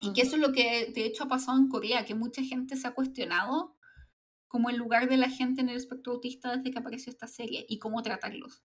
[0.00, 2.76] Y que eso es lo que de hecho ha pasado en Corea, que mucha gente
[2.76, 3.76] se ha cuestionado
[4.46, 7.66] como el lugar de la gente en el espectro autista desde que apareció esta serie
[7.68, 8.64] y cómo tratarlos.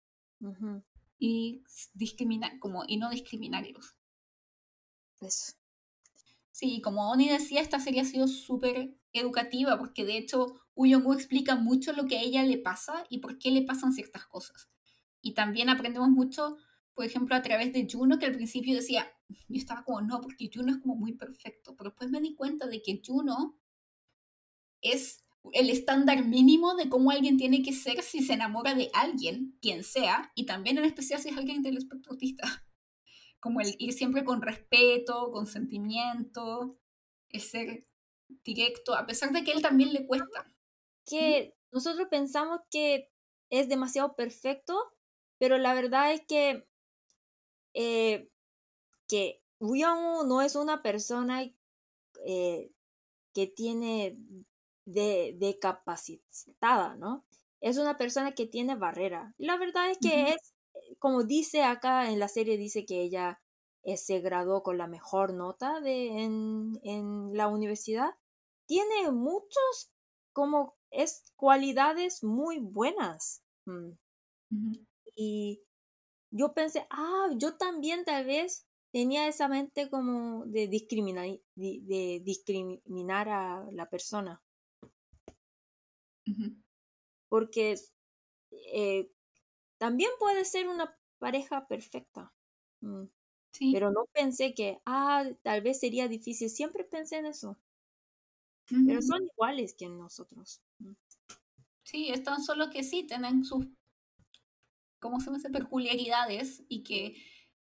[1.17, 1.63] Y
[1.93, 3.95] discriminar, como, y no discriminarlos.
[5.21, 5.53] Eso.
[6.55, 11.57] Sí, como Oni decía, esta serie ha sido súper educativa, porque de hecho Uyongu explica
[11.57, 14.69] mucho lo que a ella le pasa y por qué le pasan ciertas cosas.
[15.21, 16.55] Y también aprendemos mucho,
[16.93, 20.49] por ejemplo, a través de Juno, que al principio decía, yo estaba como, no, porque
[20.49, 23.59] Juno es como muy perfecto, pero después me di cuenta de que Juno
[24.79, 29.57] es el estándar mínimo de cómo alguien tiene que ser si se enamora de alguien,
[29.61, 32.65] quien sea, y también en especial si es alguien del espectro autista
[33.45, 36.79] como el ir siempre con respeto, con sentimiento,
[37.29, 37.85] el ser
[38.43, 40.51] directo, a pesar de que a él también le cuesta.
[41.05, 43.11] Que nosotros pensamos que
[43.51, 44.91] es demasiado perfecto,
[45.37, 46.67] pero la verdad es que,
[47.75, 48.31] eh,
[49.07, 51.43] que no es una persona
[52.25, 52.71] eh,
[53.31, 54.17] que tiene
[54.85, 57.27] de, de, capacitada, ¿no?
[57.61, 59.35] Es una persona que tiene barrera.
[59.37, 60.54] La verdad es que es
[61.05, 63.39] como dice acá en la serie, dice que ella
[63.83, 68.09] eh, se graduó con la mejor nota de, en, la universidad.
[68.65, 69.91] Tiene muchos
[70.33, 73.43] como es cualidades muy buenas.
[73.65, 73.91] Mm.
[75.15, 75.61] Y
[76.31, 83.29] yo pensé, ah, yo también tal vez tenía esa mente como de discriminar, de, discriminar
[83.29, 84.41] a la persona.
[87.29, 87.75] Porque
[88.73, 89.11] eh,
[89.85, 92.33] también puede ser una pareja perfecta.
[92.81, 93.03] Mm.
[93.51, 93.71] Sí.
[93.71, 96.49] Pero no pensé que, ah, tal vez sería difícil.
[96.49, 97.55] Siempre pensé en eso.
[98.67, 100.59] Pero son iguales que nosotros.
[100.79, 100.93] Mm.
[101.83, 103.67] Sí, es tan solo que sí, tienen sus,
[104.99, 105.37] ¿cómo se llama?
[105.53, 107.15] peculiaridades y que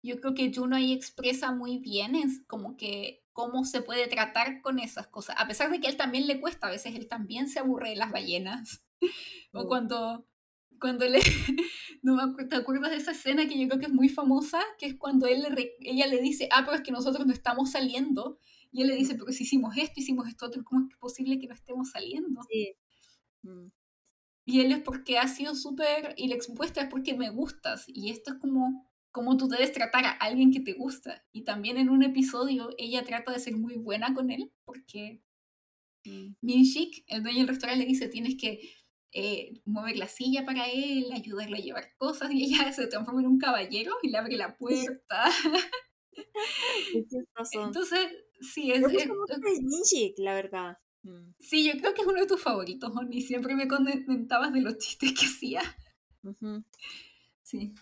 [0.03, 4.61] yo creo que Juno ahí expresa muy bien es como que cómo se puede tratar
[4.61, 7.07] con esas cosas, a pesar de que a él también le cuesta, a veces él
[7.07, 8.83] también se aburre de las ballenas,
[9.53, 9.67] o Mm.
[9.67, 10.27] cuando,
[10.81, 11.19] cuando le,
[12.01, 14.59] no me acuerdo, ¿te acuerdas de esa escena que yo creo que es muy famosa?
[14.77, 17.71] Que es cuando él le ella le dice, ah, pero es que nosotros no estamos
[17.71, 18.39] saliendo,
[18.71, 21.47] y él le dice, pero si hicimos esto, hicimos esto otro, ¿cómo es posible que
[21.47, 22.41] no estemos saliendo?
[22.49, 22.73] Sí.
[23.43, 23.67] Mm.
[24.45, 27.85] Y él es porque ha sido súper, y la expuesta es porque me gustas.
[27.87, 31.23] Y esto es como, como tú debes tratar a alguien que te gusta.
[31.31, 35.21] Y también en un episodio ella trata de ser muy buena con él, porque
[36.05, 36.35] Mm.
[36.41, 38.59] Minshik, el dueño del restaurante, le dice, tienes que
[39.13, 43.27] eh, mover la silla para él, ayudarlo a llevar cosas, y ella se transforma en
[43.27, 45.25] un caballero y le abre la puerta.
[47.53, 48.07] Entonces,
[48.39, 50.77] sí, es, es- el Minshik, la verdad.
[51.03, 51.33] Mm.
[51.39, 53.21] sí, yo creo que es uno de tus favoritos, Oni.
[53.21, 55.61] Siempre me comentabas de los chistes que hacía.
[57.41, 57.73] Sí.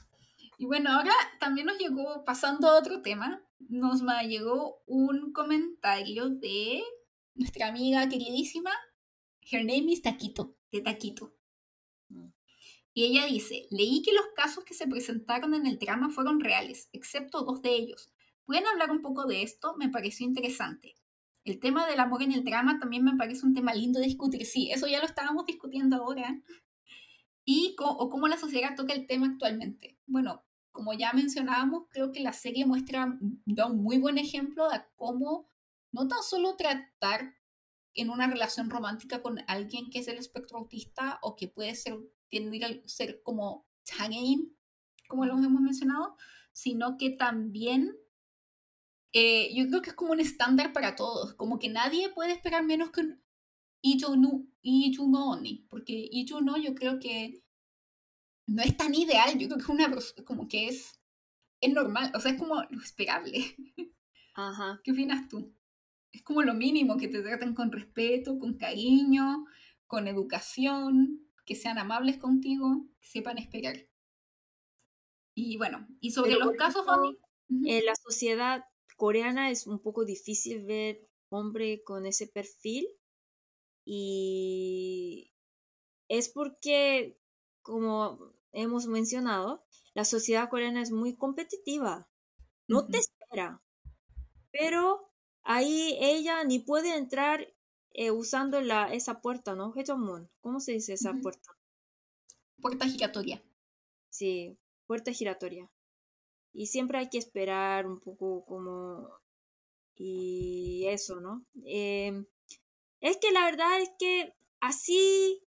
[0.57, 6.81] Y bueno, ahora también nos llegó, pasando a otro tema, nos llegó un comentario de
[7.35, 8.71] nuestra amiga queridísima,
[9.51, 11.33] her name is Taquito, de Taquito.
[12.09, 12.27] Mm.
[12.93, 16.89] Y ella dice, leí que los casos que se presentaron en el drama fueron reales,
[16.91, 18.11] excepto dos de ellos.
[18.45, 19.75] ¿Pueden hablar un poco de esto?
[19.77, 20.95] Me pareció interesante.
[21.45, 24.45] El tema del amor en el drama también me parece un tema lindo de discutir.
[24.45, 26.41] Sí, eso ya lo estábamos discutiendo ahora.
[27.45, 29.97] Y o cómo la sociedad toca el tema actualmente.
[30.05, 34.81] Bueno, como ya mencionábamos, creo que la serie muestra, da un muy buen ejemplo de
[34.95, 35.49] cómo
[35.91, 37.35] no tan solo tratar
[37.99, 41.97] en una relación romántica con alguien que es del espectro autista o que puede ser,
[42.29, 44.55] tiende a ser como tagging,
[45.07, 46.15] como lo hemos mencionado,
[46.53, 47.95] sino que también
[49.11, 52.63] eh, yo creo que es como un estándar para todos, como que nadie puede esperar
[52.63, 54.45] menos que un no,
[55.07, 56.09] no Oni, porque
[56.41, 57.43] no yo creo que
[58.45, 59.91] no es tan ideal, yo creo que es una
[60.25, 60.99] como que es,
[61.61, 63.55] es normal, o sea, es como lo esperable.
[64.35, 64.79] Ajá.
[64.83, 65.53] ¿Qué opinas tú?
[66.11, 69.45] Es como lo mínimo, que te traten con respeto, con cariño,
[69.87, 73.87] con educación, que sean amables contigo, que sepan esperar.
[75.35, 76.83] Y bueno, y sobre Pero, los casos,
[77.49, 78.65] ujú, En la sociedad
[78.97, 82.87] coreana es un poco difícil ver hombre con ese perfil
[83.85, 85.33] y
[86.09, 87.19] es porque,
[87.63, 92.09] como hemos mencionado, la sociedad coreana es muy competitiva,
[92.67, 93.63] no te ujú, espera,
[94.51, 95.08] pero
[95.49, 97.51] ahí ella ni puede entrar
[97.93, 99.73] eh, usando la, esa puerta, ¿no?
[100.41, 101.57] ¿cómo se dice esa puerta?
[102.61, 103.43] puerta giratoria.
[104.11, 105.67] Sí, puerta giratoria.
[106.53, 109.09] Y siempre hay que esperar un poco como...
[109.95, 111.45] Y eso, ¿no?
[111.65, 112.27] Em,
[113.01, 115.43] es que la verdad es que así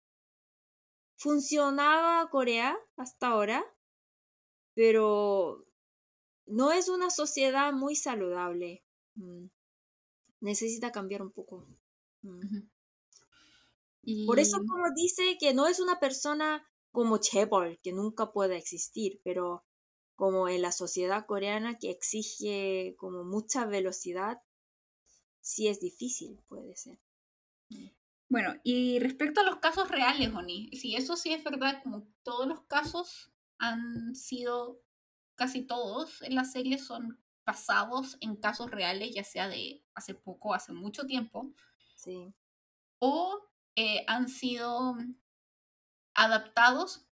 [1.18, 3.64] funcionaba Corea hasta ahora,
[4.74, 5.68] pero
[6.46, 8.84] no es una sociedad muy saludable.
[9.16, 9.48] Mm,
[10.42, 11.68] Necesita cambiar un poco.
[12.22, 12.68] Mm.
[14.26, 19.22] Por eso como dice que no es una persona como Chebol, que nunca puede existir,
[19.24, 19.66] pero
[20.16, 24.42] como en la sociedad coreana que exige como mucha velocidad,
[25.42, 27.00] sí es difícil, puede ser.
[28.28, 32.48] bueno, y respecto a los casos reales, Oni, sí, eso sí es verdad, como todos
[32.48, 34.82] los casos han sido,
[35.36, 37.20] casi todos en la serie son
[37.50, 41.52] basados en casos reales, ya sea de hace poco, hace mucho tiempo,
[41.96, 42.32] Sí.
[43.00, 43.42] o
[43.76, 44.96] eh, han sido
[46.14, 47.08] adaptados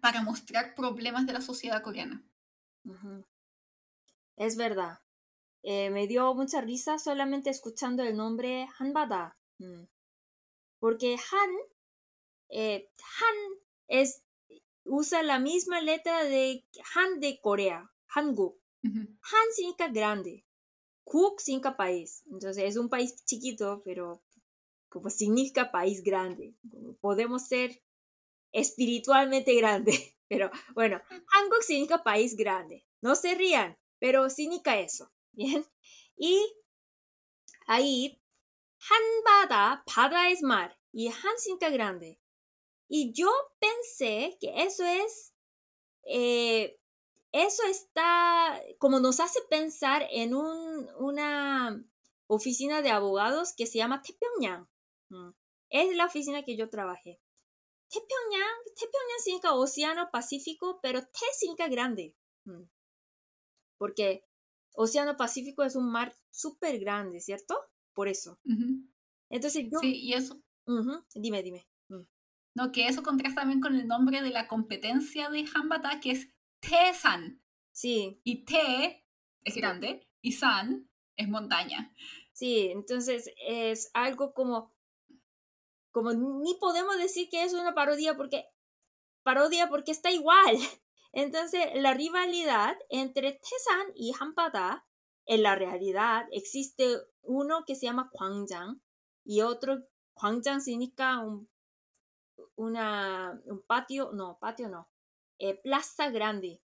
[0.00, 2.22] para mostrar problemas de la sociedad coreana.
[4.36, 5.00] Es verdad.
[5.64, 9.36] Eh, me dio mucha risa solamente escuchando el nombre Hanbada.
[9.58, 9.84] Mm.
[10.78, 11.50] Porque Han,
[12.50, 13.36] eh, Han
[13.88, 14.22] es,
[14.84, 16.64] usa la misma letra de
[16.94, 18.61] Han de Corea, Hanguk.
[18.84, 20.44] Han significa grande.
[21.04, 22.22] Kuk significa país.
[22.30, 24.22] Entonces es un país chiquito, pero
[24.88, 26.54] como significa país grande.
[27.00, 27.82] Podemos ser
[28.52, 29.92] espiritualmente grande.
[30.28, 32.86] Pero bueno, Hanguk significa país grande.
[33.02, 35.10] No se rían, pero significa eso.
[35.32, 35.66] Bien.
[36.16, 36.40] Y
[37.66, 38.18] ahí,
[38.78, 40.78] Hanbada, 바다 es mar.
[40.90, 42.18] Y Han significa grande.
[42.88, 45.34] Y yo pensé que eso es
[46.04, 46.78] eh,
[47.32, 51.84] eso está, como nos hace pensar en un, una
[52.26, 54.68] oficina de abogados que se llama Taepyeongyang.
[55.08, 55.30] Mm.
[55.70, 57.20] Es la oficina que yo trabajé.
[57.88, 62.14] Taepyeongyang, Taepyeongyang significa océano Pacífico, pero T significa grande.
[62.44, 62.64] Mm.
[63.78, 64.24] Porque
[64.74, 67.58] Océano Pacífico es un mar súper grande, ¿cierto?
[67.92, 68.38] Por eso.
[69.28, 69.78] Entonces yo...
[69.80, 70.42] Sí, y eso,
[71.14, 71.66] Dime, dime.
[71.88, 72.02] Mm.
[72.54, 76.28] no, que eso contrasta también con el nombre de la competencia de Hambata, que es
[76.62, 77.42] Te-san.
[77.72, 79.04] Sí, Y Te
[79.44, 81.94] es grande y San es montaña.
[82.32, 84.72] sí, entonces es algo como,
[85.90, 88.46] como ni podemos decir que es una parodia porque,
[89.22, 90.56] parodia porque está igual.
[91.14, 94.86] Entonces la rivalidad entre Tesan y Hampada,
[95.26, 98.80] en la realidad existe uno que se llama Gwangjang
[99.24, 99.82] y otro,
[100.14, 101.50] Gwangjang significa un,
[102.56, 104.88] una, un patio, no, patio no,
[105.38, 106.60] eh, plaza grande,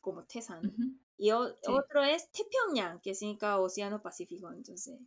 [0.00, 0.66] como Tesan.
[0.66, 0.84] Ujú.
[1.18, 1.72] Y o- Sí.
[1.72, 4.50] otro es Taepyeongyang, que significa Océano Pacífico.
[4.52, 4.98] Entonces,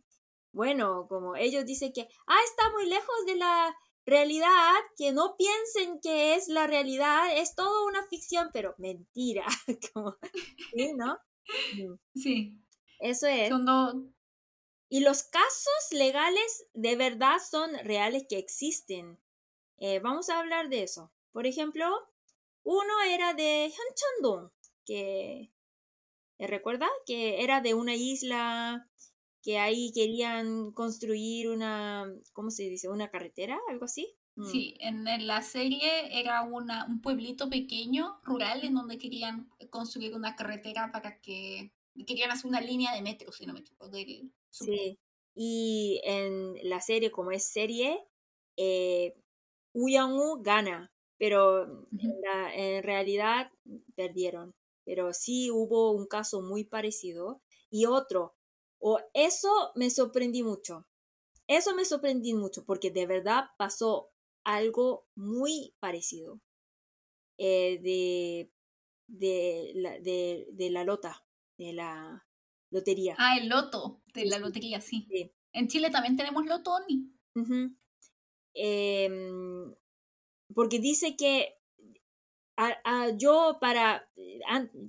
[0.52, 3.76] bueno, como ellos dicen que, ah, está muy lejos de la
[4.06, 9.46] realidad, que no piensen que es la realidad, es todo una ficción, pero mentira.
[9.94, 10.16] como,
[10.74, 11.18] ¿sí, no?
[11.74, 12.58] Mm, Sí,
[13.00, 13.48] Eso es.
[13.48, 13.94] son dos.
[14.90, 19.18] Y los casos legales de verdad son reales que existen.
[19.78, 21.12] Eh, vamos a hablar de eso.
[21.32, 21.86] Por ejemplo,
[22.62, 24.50] uno era de Hyuncheon-dong,
[24.84, 25.52] que
[26.38, 28.88] ¿eh, recuerda que era de una isla
[29.42, 32.88] que ahí querían construir una, ¿cómo se dice?
[32.88, 34.14] Una carretera, algo así.
[34.36, 34.46] Mm.
[34.46, 40.14] Sí, en, en la serie era una, un pueblito pequeño, rural, en donde querían construir
[40.14, 41.72] una carretera para que.
[42.06, 43.88] Querían hacer una línea de metro, si no me equivoco.
[43.88, 44.32] Del.
[44.50, 44.98] Sí.
[45.34, 48.06] Y en la serie, como es serie,
[48.56, 49.14] eh,
[49.74, 51.64] Uyang-woo gana, pero
[51.98, 53.52] en, la- en realidad
[53.94, 54.54] perdieron.
[54.86, 57.42] Pero sí hubo un caso muy parecido.
[57.70, 58.34] Y otro,
[58.80, 60.86] o eso me sorprendí mucho.
[61.46, 64.10] Eso me sorprendí mucho porque de verdad pasó
[64.44, 66.40] algo muy parecido
[67.38, 68.50] eh, de,
[69.08, 71.24] de, la, de, de la lota,
[71.58, 72.26] de la
[72.70, 73.14] lotería.
[73.18, 75.06] Ah, el loto de la lotería, sí.
[75.10, 75.30] Sí.
[75.52, 77.12] En Chile también tenemos loto, Oni.
[80.54, 81.54] Porque dice que
[82.56, 84.08] a- yo para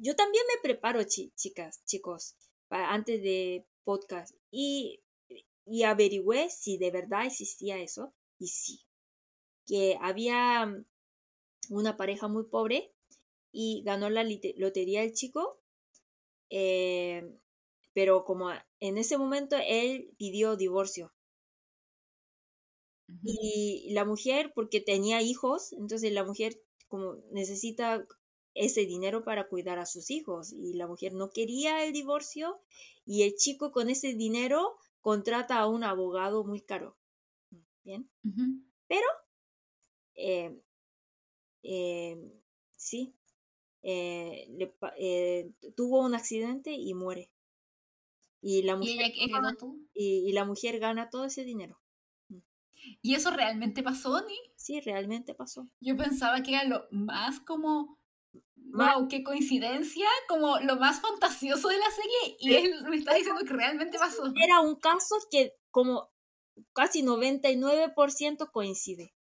[0.02, 2.36] yo también me preparo chi- chicas chicos
[2.68, 5.02] para, antes de podcast y,
[5.66, 8.82] y averigüé si de verdad existía eso y sí
[9.66, 10.84] que había
[11.70, 12.94] una pareja muy pobre
[13.54, 14.26] y ganó la
[14.58, 15.62] lotería el chico
[16.50, 17.24] eh,
[17.94, 18.50] pero como
[18.80, 21.14] en ese momento él pidió divorcio
[23.24, 28.06] y la mujer, porque tenía hijos, entonces la mujer como necesita
[28.54, 32.62] ese dinero para cuidar a sus hijos y la mujer no quería el divorcio
[33.06, 36.98] y el chico con ese dinero contrata a un abogado muy caro.
[37.84, 38.44] Bien, Ujú.
[40.16, 40.62] eh,
[41.64, 42.18] eh,
[42.76, 43.14] sí,
[43.84, 47.32] eh, le eh, tuvo un accidente y muere.
[48.42, 49.12] Y la mujer,
[49.94, 51.81] y la mujer gana todo ese dinero.
[53.02, 54.38] ¿Y eso realmente pasó, Oni?
[54.56, 55.68] Sí, realmente pasó.
[55.80, 58.00] Yo pensaba que era lo más como.
[58.56, 59.08] ¡Wow!
[59.10, 60.08] ¡Qué coincidencia!
[60.28, 62.38] Como lo más fantasioso de la serie.
[62.40, 64.24] Y él me está diciendo que realmente pasó.
[64.36, 66.10] era un caso que como
[66.74, 69.14] casi 99% coincide.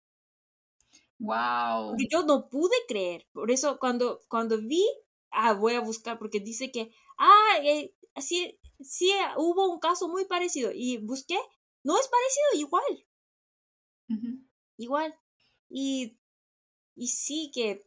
[1.19, 1.95] ¡Wow!
[2.09, 3.27] Yo no pude creer.
[3.31, 4.83] Por eso cuando, cuando vi,
[5.31, 10.25] ah, voy a buscar porque dice que, ah, eh, sí, sí hubo un caso muy
[10.25, 10.71] parecido.
[10.73, 11.37] Y busqué,
[11.83, 13.05] no es parecido, igual,
[14.77, 15.13] Igual.
[15.69, 16.17] Y,
[16.95, 17.85] y sí que,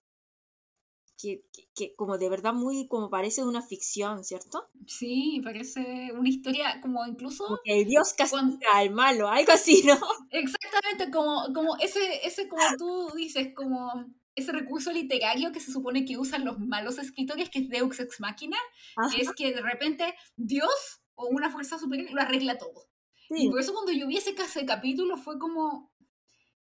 [1.18, 1.44] que,
[1.74, 4.68] que, como de verdad muy, como parece una ficción, ¿cierto?
[4.86, 7.44] Sí, parece una historia como incluso.
[7.44, 9.94] Como que el Dios Cuando- castiga al malo, algo así, ¿no?
[10.30, 13.92] Exactamente, como, como ese, ese, como tú dices, como
[14.34, 18.18] ese recurso literario que se supone que usan los malos escritores, que es Deux Ex
[18.20, 18.58] Machina,
[18.96, 22.88] Ajá, que es que de repente Dios o una fuerza superior lo arregla todo.
[23.30, 25.93] Y por eso cuando yo vi ese, ese capítulo fue como,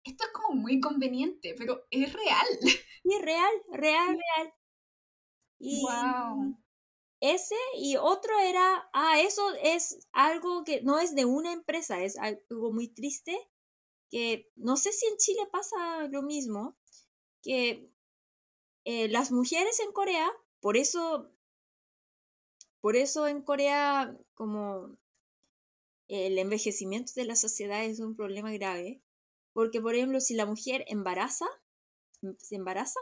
[0.07, 2.47] esto es como muy conveniente, pero es real.
[3.03, 4.53] Sí, real, real, real.
[5.59, 6.57] Y Wow.
[7.21, 12.17] ese y otro era, ah, eso es algo que no es de una empresa, es
[12.19, 13.37] algo muy triste,
[14.11, 16.77] que no sé si en Chile pasa lo mismo,
[17.43, 17.91] que
[18.85, 20.31] eh, las mujeres en Corea,
[20.61, 21.33] por eso,
[22.81, 24.97] por eso en Corea como
[26.09, 29.01] el envejecimiento de la sociedad es un problema grave,
[29.57, 31.47] porque por ejemplo si la mujer embaraza,
[32.37, 33.01] se embaraza,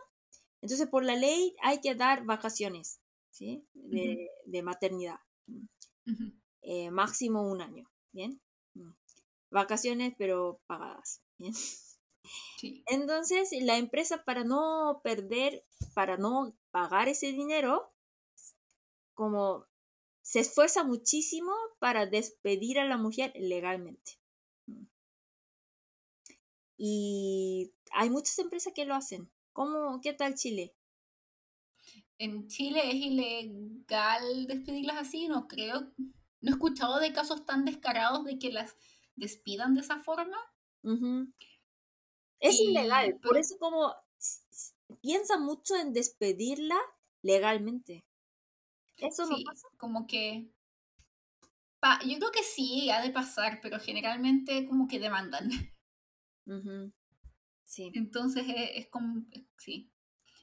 [0.62, 3.00] entonces por la ley hay que dar vacaciones,
[3.32, 3.66] ¿sí?
[3.74, 5.18] De, de maternidad,
[5.48, 6.32] Ujú.
[6.62, 8.40] eh, máximo un año, ¿bien?
[8.74, 8.92] Mm.
[9.50, 11.54] Vacaciones pero pagadas, ¿bien?
[12.56, 12.84] Sí.
[12.86, 17.92] Entonces la empresa para no perder, para no pagar ese dinero,
[19.12, 19.66] como
[20.22, 24.20] se esfuerza muchísimo para despedir a la mujer legalmente.
[26.86, 29.30] Y hay muchas empresas que lo hacen.
[29.54, 30.74] ¿Cómo, qué tal Chile?
[32.18, 35.94] En Chile es ilegal despedirlas así, no creo.
[35.96, 38.76] No he escuchado de casos tan descarados de que las
[39.16, 40.36] despidan de esa forma.
[42.38, 43.94] Es ilegal, por eso como
[45.00, 46.76] piensa mucho en despedirla
[47.22, 48.04] legalmente.
[48.98, 49.68] Eso no pasa.
[49.78, 50.50] Como que.
[52.04, 55.48] yo creo que sí, ha de pasar, pero generalmente como que demandan.
[57.62, 57.90] Sí.
[57.94, 59.24] Entonces es, como.
[59.58, 59.90] Sí.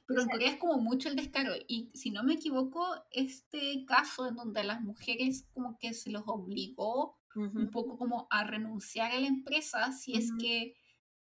[0.06, 1.54] Pero en Corea es como mucho el descaro.
[1.68, 6.10] Y si no me equivoco, este caso en donde a las mujeres como que se
[6.10, 10.74] los obligó un poco como a renunciar a la empresa, si es que.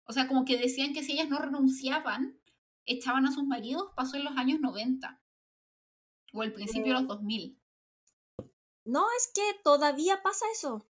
[0.05, 2.38] O sea, como que decían que si ellas no renunciaban,
[2.86, 5.20] echaban a sus maridos, pasó en los años 90.
[6.32, 7.59] O el principio de los 2000.
[8.84, 10.88] No, es que todavía pasa eso.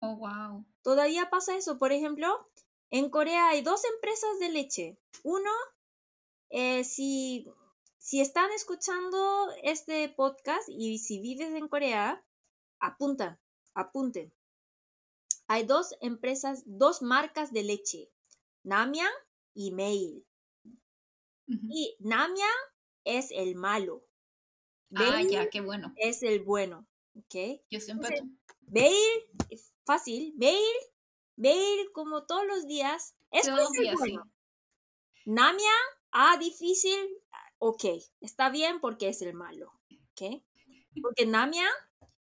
[0.00, 0.66] Oh, wow.
[0.82, 1.78] Todavía pasa eso.
[1.78, 2.50] Por ejemplo,
[2.92, 4.98] en Corea hay dos empresas de leche.
[5.24, 5.50] Uno,
[6.50, 7.46] eh, si,
[7.98, 12.24] si están escuchando este podcast y si vives en Corea,
[12.78, 13.40] apunta,
[13.74, 14.32] apunten.
[15.48, 18.12] Hay dos empresas, dos marcas de leche,
[18.62, 19.12] Namyang
[19.54, 20.26] y Mail.
[21.46, 22.48] Y Namyang
[23.04, 24.04] es el malo
[24.94, 25.92] ah, ya, qué bueno.
[25.96, 27.62] Es el bueno, ¿ok?
[27.70, 28.18] Yo siempre...
[28.18, 30.34] Entonces, fácil,
[31.36, 34.30] Bale como todos los días, es todos días, bueno.
[35.24, 35.72] Namia,
[36.10, 36.98] ah, difícil,
[37.58, 37.84] ok,
[38.20, 39.72] está bien porque es el malo,
[40.12, 40.42] ¿ok?
[41.00, 41.68] Porque Namia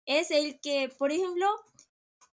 [0.05, 1.47] es el que, por ejemplo,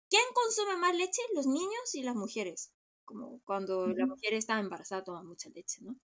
[0.09, 1.23] ¿quién consume más leche?
[1.35, 2.73] Los niños y las mujeres.
[3.05, 5.97] Como cuando la mujer está embarazada toma mucha leche, ¿no?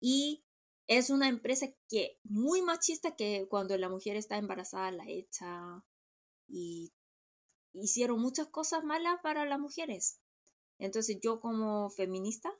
[0.00, 0.44] Y
[0.86, 5.84] es una empresa que muy machista que cuando la mujer está embarazada la echa
[6.48, 6.92] y
[7.72, 10.20] hicieron muchas cosas malas para las mujeres.
[10.78, 12.52] Entonces yo como feminista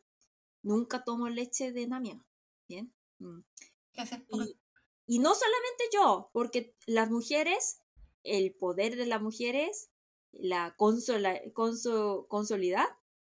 [0.63, 2.25] nunca tomo leche de Namia.
[2.69, 2.93] Bien.
[3.19, 3.41] Mm.
[5.07, 7.83] Y, no solamente yo, porque las mujeres,
[8.23, 9.91] el poder de las mujeres,
[10.33, 12.87] la consola, consolidad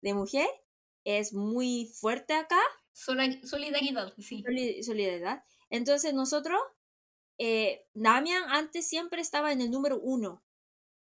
[0.01, 0.49] de mujer
[1.05, 2.61] es muy fuerte acá
[2.95, 4.45] Solidaridad, sí.
[4.83, 5.45] Solidaridad.
[5.69, 6.61] Entonces nosotros,
[7.39, 10.45] eh, Damian antes siempre estaba en el número uno,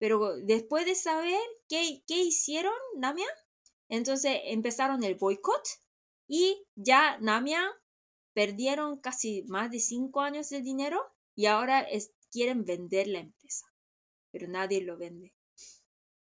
[0.03, 1.39] pero después de saber
[1.69, 3.25] qué, qué hicieron Damian,
[3.87, 5.63] entonces empezaron el boicot
[6.27, 7.69] y ya Damian
[8.33, 10.99] perdieron casi más de cinco años de dinero
[11.35, 11.87] y ahora
[12.29, 13.65] quieren vender la empresa,
[14.29, 15.33] pero nadie lo vende.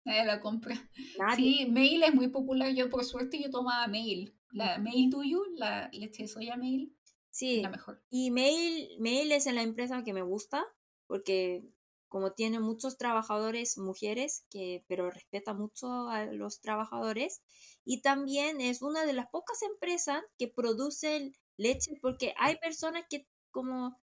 [0.06, 0.90] Nadie la compra.
[1.36, 2.72] Sí, Mail es muy popular.
[2.72, 6.96] Yo, por suerte, yo tomaba Mail la Mail You, la leche de soya Mail.
[7.28, 7.60] Sí.
[7.60, 8.02] La mejor.
[8.08, 10.64] Y Mail, Mail es en la empresa que me gusta
[11.06, 11.62] porque
[12.08, 17.42] como tiene muchos trabajadores mujeres, que, pero respeta mucho a los trabajadores,
[17.84, 23.26] y también es una de las pocas empresas que producen leche, porque hay personas que
[23.50, 23.98] como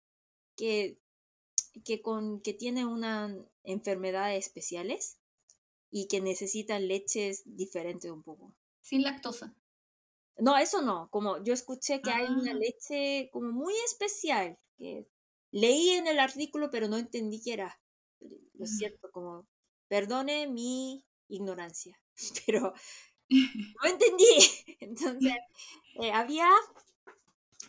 [0.55, 0.99] que,
[1.83, 5.17] que, con, que tienen una enfermedades especiales
[5.91, 8.53] y que necesitan leches diferentes un poco.
[8.81, 9.55] Sin lactosa.
[10.37, 12.55] No, eso no, como yo escuché que hay una ah.
[12.55, 15.07] leche como muy especial, que
[15.51, 17.79] leí en el artículo pero no entendí qué era.
[18.53, 19.47] Lo siento, como,
[19.87, 21.99] perdone mi ignorancia,
[22.45, 22.73] pero
[23.29, 24.25] no entendí.
[24.79, 25.33] Entonces,
[26.01, 26.49] eh, había,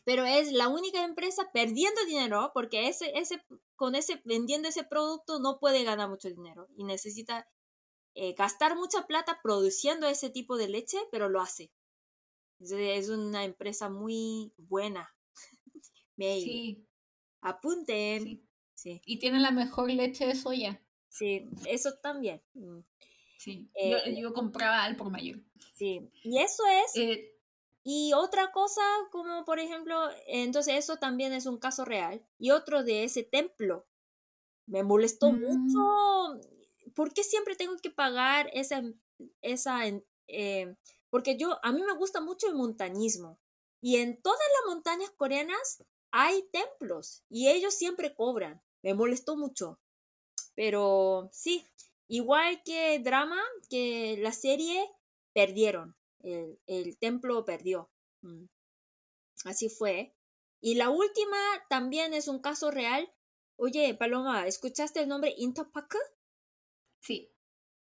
[0.05, 3.43] pero es la única empresa perdiendo dinero porque ese, ese,
[3.77, 7.49] con ese, vendiendo ese producto no puede ganar mucho dinero y necesita
[8.15, 11.71] eh, gastar mucha plata produciendo ese tipo de leche, pero lo hace.
[12.59, 15.15] Es una empresa muy buena.
[16.21, 16.87] Sí.
[17.41, 18.25] Apunten.
[18.25, 18.50] Sí.
[18.85, 20.81] Y tiene la mejor leche de soya.
[21.09, 22.43] Sí, eso también.
[22.55, 22.81] Mm.
[23.39, 25.41] Sí, eh, yo, compraba al por mayor.
[25.75, 26.97] Sí, y eso es.
[26.97, 27.35] Eh,
[27.83, 29.97] y otra cosa, como por ejemplo,
[30.27, 32.25] entonces eso también es un caso real.
[32.39, 33.87] Y otro de ese templo.
[34.67, 35.41] Me molestó mm.
[35.41, 36.41] mucho.
[36.95, 38.83] ¿Por qué siempre tengo que pagar esa,
[39.43, 39.81] esa
[40.29, 40.77] eh,
[41.11, 43.39] porque yo, a mí me gusta mucho el montañismo
[43.81, 48.63] y en todas las montañas coreanas hay templos y ellos siempre cobran.
[48.83, 49.79] Me molestó mucho.
[50.55, 51.67] Pero sí,
[52.09, 54.85] igual que drama, que la serie
[55.33, 57.91] perdieron, el, templo perdió.
[58.23, 58.45] Mm.
[59.45, 60.15] Así fue.
[60.61, 61.39] Y la última
[61.69, 63.11] también es un caso real.
[63.57, 65.97] Oye, Paloma, ¿escuchaste el nombre Intopak?
[67.01, 67.33] Sí.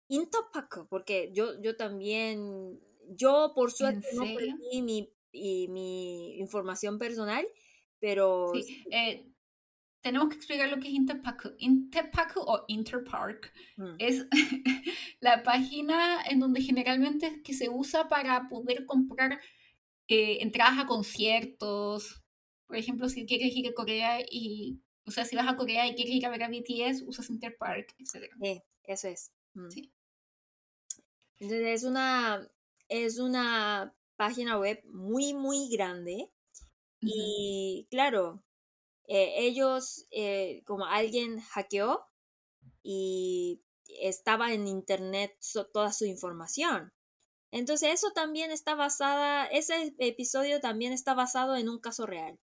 [0.08, 7.46] Intopak, porque yo, yo también yo, por suerte, no perdí mi, y, mi información personal,
[7.98, 8.52] pero...
[8.54, 9.31] Sí, eh,
[10.02, 11.50] tenemos que explicar lo que es Interpaku.
[11.58, 13.94] Interpaku o Interpark Mm.
[13.98, 14.26] es
[15.20, 19.40] la página en donde generalmente que se usa para poder comprar
[20.08, 22.22] eh, entradas a conciertos.
[22.66, 25.94] Por ejemplo, si quieres ir a Corea y, o sea, si vas a Corea y
[25.94, 28.30] quieres ir a ver a BTS, usas Interpark, etc.
[28.42, 29.32] Eh, eso es.
[29.54, 29.70] Mm.
[29.70, 29.92] Sí.
[31.38, 32.48] Entonces es una,
[32.88, 36.30] es una página web muy, muy grande.
[37.00, 38.44] Y claro,
[39.08, 42.06] eh, ellos, eh, como alguien hackeó
[42.82, 43.62] y
[44.00, 46.92] estaba en internet so- toda su información.
[47.52, 52.38] Entonces eso también está basada, ese episodio también está basado en un caso real.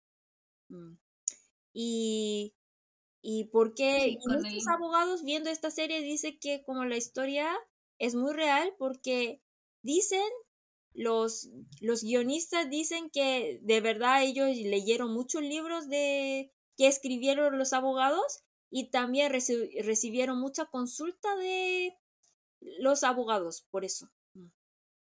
[0.70, 0.96] Mm.
[1.74, 2.56] Y,
[3.22, 7.50] y porque Sí, muchos el- abogados viendo esta serie dicen que como la historia
[8.00, 9.42] es muy real porque
[9.84, 10.24] dicen
[10.98, 11.50] los,
[11.80, 18.44] los guionistas dicen que de verdad ellos leyeron muchos libros de que escribieron los abogados
[18.72, 21.96] y también reci- recibieron mucha consulta de
[22.80, 24.10] los abogados por eso.
[24.34, 24.48] Mm.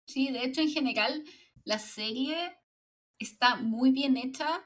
[0.08, 1.24] Sí, de hecho, en general,
[1.64, 2.58] la serie
[3.20, 4.66] está muy bien hecha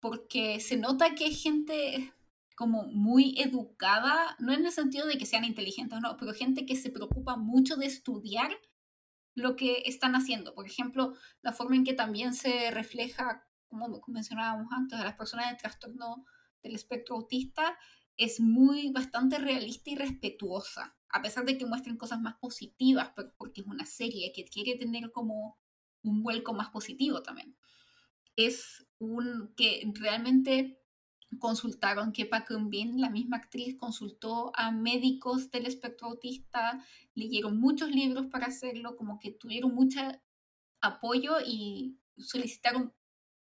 [0.00, 2.12] porque se nota que es gente
[2.56, 6.74] como muy educada, no en el sentido de que sean inteligentes, no, pero gente que
[6.74, 8.50] se preocupa mucho de estudiar
[9.38, 10.54] lo que están haciendo.
[10.54, 15.50] Por ejemplo, la forma en que también se refleja, como mencionábamos antes, a las personas
[15.50, 16.24] de trastorno
[16.62, 17.78] del espectro autista
[18.16, 23.60] es muy bastante realista y respetuosa, a pesar de que muestren cosas más positivas, porque
[23.60, 25.56] es una serie que quiere tener como
[26.02, 27.56] un vuelco más positivo también.
[28.34, 30.82] Es un que realmente
[31.38, 36.84] consultaron que Park Eun-bin, la misma actriz, consultó a médicos del espectro autista,
[37.14, 40.00] leyeron muchos libros para hacerlo, como que tuvieron mucho
[40.80, 42.94] apoyo y solicitaron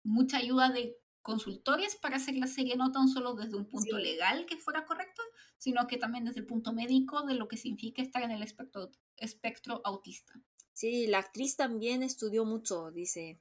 [0.03, 4.03] mucha ayuda de consultores para hacer la serie no tan solo desde un punto Sí.
[4.03, 5.23] legal que fuera correcto,
[5.59, 8.91] sino que también desde el punto médico de lo que significa estar en el espectro,
[9.17, 10.41] espectro autista.
[10.73, 13.39] Sí, la actriz también estudió mucho, dice.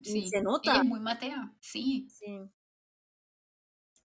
[0.00, 0.76] Y se ella nota.
[0.76, 2.06] es muy matea, sí.
[2.10, 2.26] Sí.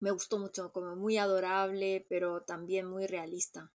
[0.02, 3.72] Me gustó mucho, como muy adorable, pero también muy realista.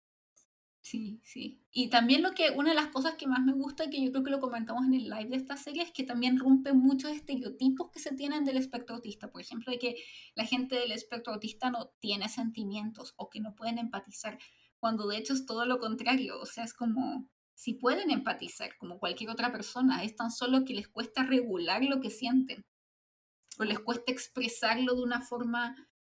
[0.85, 1.63] Sí, sí.
[1.71, 4.23] Y también lo que, una de las cosas que más me gusta, que yo creo
[4.23, 7.89] que lo comentamos en el live de esta serie, es que también rompe muchos estereotipos
[7.91, 9.31] que se tienen del espectro autista.
[9.31, 9.95] Por ejemplo, de que
[10.35, 14.37] la gente del espectro autista no tiene sentimientos o que no pueden empatizar,
[14.77, 16.39] cuando de hecho es todo lo contrario.
[16.39, 20.75] O sea, es como, si pueden empatizar como cualquier otra persona, es tan solo que
[20.75, 22.63] les cuesta regular lo que sienten.
[23.57, 25.75] O les cuesta expresarlo de una forma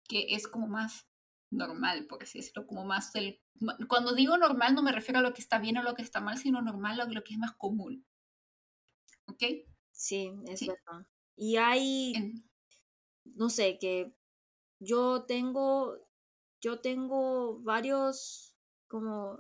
[0.07, 1.07] que es como más
[1.51, 3.41] normal, por así decirlo, como más del...
[3.87, 6.19] Cuando digo normal no me refiero a lo que está bien o lo que está
[6.21, 8.05] mal, sino normal a lo que es más común.
[9.27, 9.43] ¿Ok?
[9.91, 10.67] Sí, es Sí.
[10.67, 11.07] verdad.
[11.37, 12.49] Y hay, En-
[13.25, 14.15] no sé, que
[14.79, 15.97] yo tengo,
[16.61, 18.55] yo tengo varios,
[18.87, 19.39] como,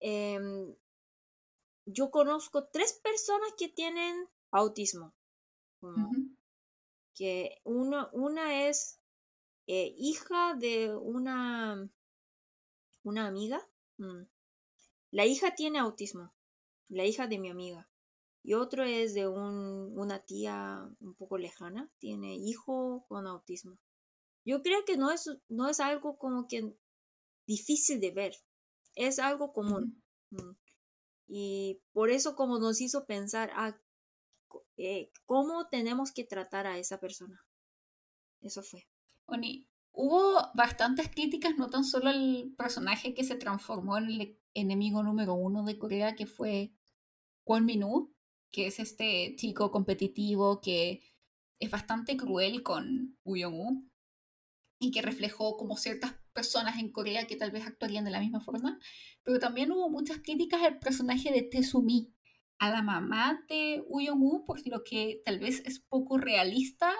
[0.00, 0.74] em,
[1.86, 5.14] yo conozco tres personas que tienen autismo.
[5.80, 6.10] Como.
[7.18, 9.00] Que uno, una es
[9.66, 11.90] eh, hija de una,
[13.02, 13.60] una amiga.
[13.96, 14.22] Mm.
[15.10, 16.32] La hija tiene autismo,
[16.88, 17.90] la hija de mi amiga.
[18.44, 23.78] Y otro es de un, una tía un poco lejana, tiene hijo con autismo.
[24.44, 26.72] Yo creo que no es, no es algo como que
[27.46, 28.36] difícil de ver,
[28.94, 30.02] es algo común.
[30.30, 30.52] Mm.
[31.26, 33.76] Y por eso como nos hizo pensar, ah,
[34.78, 37.44] eh, ¿cómo tenemos que tratar a esa persona?
[38.40, 38.86] Eso fue.
[39.26, 45.02] Oni, hubo bastantes críticas, no tan solo al personaje que se transformó en el enemigo
[45.02, 46.72] número uno de Corea, que fue
[47.44, 48.14] Kwon Min-woo,
[48.50, 51.02] que es este chico competitivo que
[51.58, 53.84] es bastante cruel con Woo Young-woo
[54.78, 58.40] y que reflejó como ciertas personas en Corea que tal vez actuarían de la misma
[58.40, 58.78] forma,
[59.24, 62.14] pero también hubo muchas críticas al personaje de Tae-soo-mi,
[62.58, 66.94] a la mamá de Young-woo, por lo que tal vez es poco realista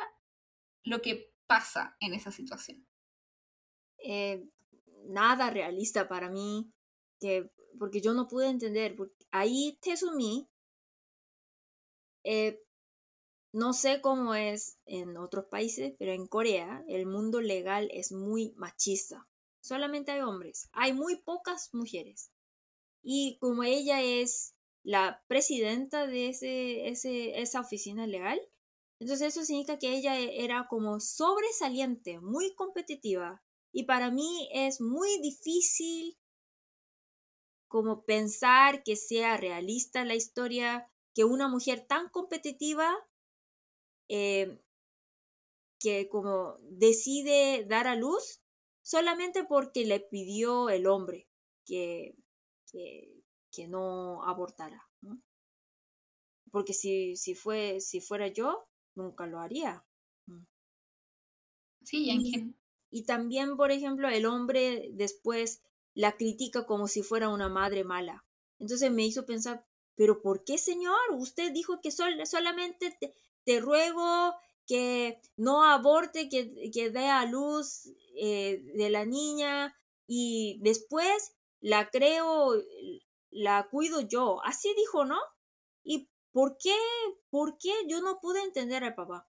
[0.84, 2.86] lo que pasa en esa situación.
[3.98, 4.48] eh,
[5.06, 6.72] nada realista para mí,
[7.20, 10.48] que, porque yo no pude entender, porque ahí Tesumi,
[12.24, 12.62] eh,
[13.52, 18.52] no sé cómo es en otros países, pero en Corea el mundo legal es muy
[18.56, 19.28] machista.
[19.60, 22.30] Solamente hay hombres, hay muy pocas mujeres.
[23.02, 24.54] Y como ella es
[24.88, 28.40] la presidenta de ese, ese, esa oficina legal,
[28.98, 33.44] entonces eso significa que ella era como sobresaliente, muy competitiva.
[33.70, 36.16] Y para mí es muy difícil
[37.68, 42.90] como pensar que sea realista la historia, que una mujer tan competitiva
[44.08, 44.58] eh,
[45.78, 48.40] que como decide dar a luz
[48.80, 51.28] solamente porque le pidió el hombre
[51.66, 52.16] que,
[52.72, 53.17] que,
[53.50, 54.88] que no abortara.
[56.50, 59.84] Porque si, si, fue, si fuera yo, nunca lo haría.
[61.82, 62.54] Sí, y,
[62.90, 65.62] y también, por ejemplo, el hombre después
[65.94, 68.24] la critica como si fuera una madre mala.
[68.58, 69.64] Entonces me hizo pensar,
[69.94, 70.96] pero ¿por qué, señor?
[71.16, 72.96] Usted dijo que solamente
[73.44, 74.34] te, ruego
[74.66, 79.74] que no aborte, que, que dé a luz eh, de la niña
[80.06, 82.54] y después la creo,
[83.30, 84.40] la cuido yo.
[84.44, 85.18] Así dijo, ¿no?
[85.84, 86.76] ¿Y por qué,
[87.30, 89.28] por qué yo no pude entender al papá?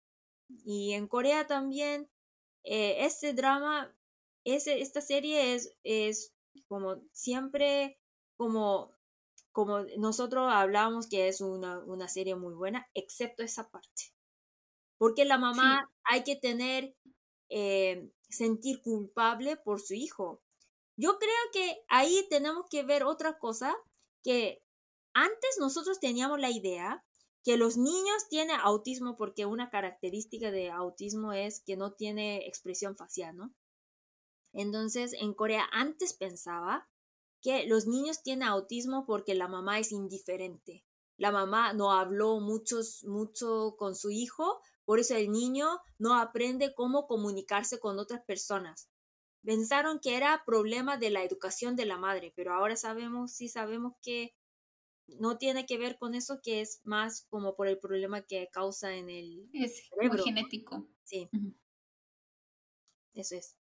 [0.66, 2.10] Y en Corea también,
[2.64, 3.96] eh, este drama,
[4.46, 6.34] ese, esta serie es, es
[6.68, 8.00] como siempre,
[8.36, 8.96] como,
[9.52, 14.14] como nosotros hablábamos que es una, una serie muy buena, excepto esa parte.
[14.98, 16.96] Porque la mamá hay que tener,
[17.50, 20.42] eh, sentir culpable por su hijo.
[20.98, 23.76] Yo creo que ahí tenemos que ver otra cosa,
[24.24, 24.64] que
[25.14, 27.04] antes nosotros teníamos la idea
[27.44, 32.96] que los niños tienen autismo porque una característica de autismo es que no tiene expresión
[32.96, 33.54] facial, ¿no?
[34.54, 36.90] Entonces, en Corea antes pensaba
[37.42, 40.86] que los niños tienen autismo porque la mamá es indiferente.
[41.18, 46.74] La mamá no habló mucho, mucho con su hijo, por eso el niño no aprende
[46.74, 48.90] cómo comunicarse con otras personas.
[49.50, 53.94] Pensaron que era problema de la educación de la madre, pero ahora sabemos, sí sabemos
[54.00, 54.36] que
[55.20, 58.94] no tiene que ver con eso, que es más como por el problema que causa
[58.94, 60.24] en el es cerebro.
[60.24, 60.88] genético.
[61.04, 61.28] Sí.
[63.16, 63.58] Eso es.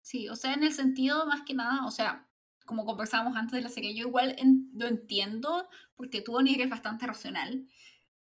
[0.00, 2.26] Sí, o sea, en el sentido más que nada, o sea,
[2.64, 4.34] como conversábamos antes de la serie, yo igual
[4.72, 7.68] lo entiendo porque tú, ni eres bastante racional.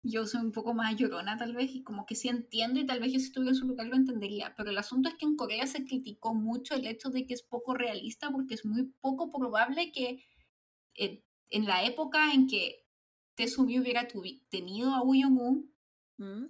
[0.06, 3.00] Yo soy un poco más llorona tal vez y como que sí entiendo y tal
[3.00, 5.38] vez yo si estuviera en su lugar lo entendería, pero el asunto es que en
[5.38, 9.32] Corea se criticó mucho el hecho de que es poco realista porque es muy poco
[9.32, 10.26] probable que
[10.96, 12.84] eh, en la época en que
[13.36, 14.08] Tesumi hubiera
[14.50, 15.66] tenido a Young
[16.18, 16.46] mm.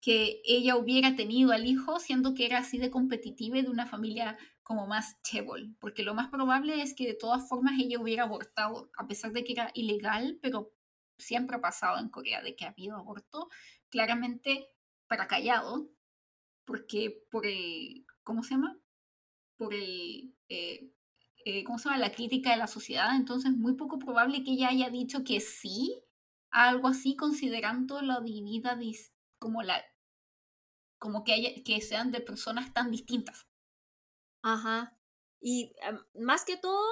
[0.00, 3.86] que ella hubiera tenido al hijo, siendo que era así de competitiva y de una
[3.86, 8.24] familia como más chebol, porque lo más probable es que de todas formas ella hubiera
[8.24, 10.72] abortado, a pesar de que era ilegal, pero
[11.18, 13.48] siempre ha pasado en Corea de que ha habido aborto,
[13.90, 14.68] claramente
[15.08, 15.90] para callado,
[16.64, 18.78] porque por el, ¿cómo se llama?
[19.56, 20.92] Por el, eh,
[21.44, 21.98] eh, ¿cómo se llama?
[21.98, 25.40] La crítica de la sociedad, entonces es muy poco probable que ella haya dicho que
[25.40, 26.02] sí
[26.50, 28.78] a algo así, considerando la divinidad
[29.38, 29.84] como la
[30.98, 33.46] como que, haya, que sean de personas tan distintas.
[34.42, 34.98] Ajá.
[35.40, 35.74] Y
[36.14, 36.84] más que todo,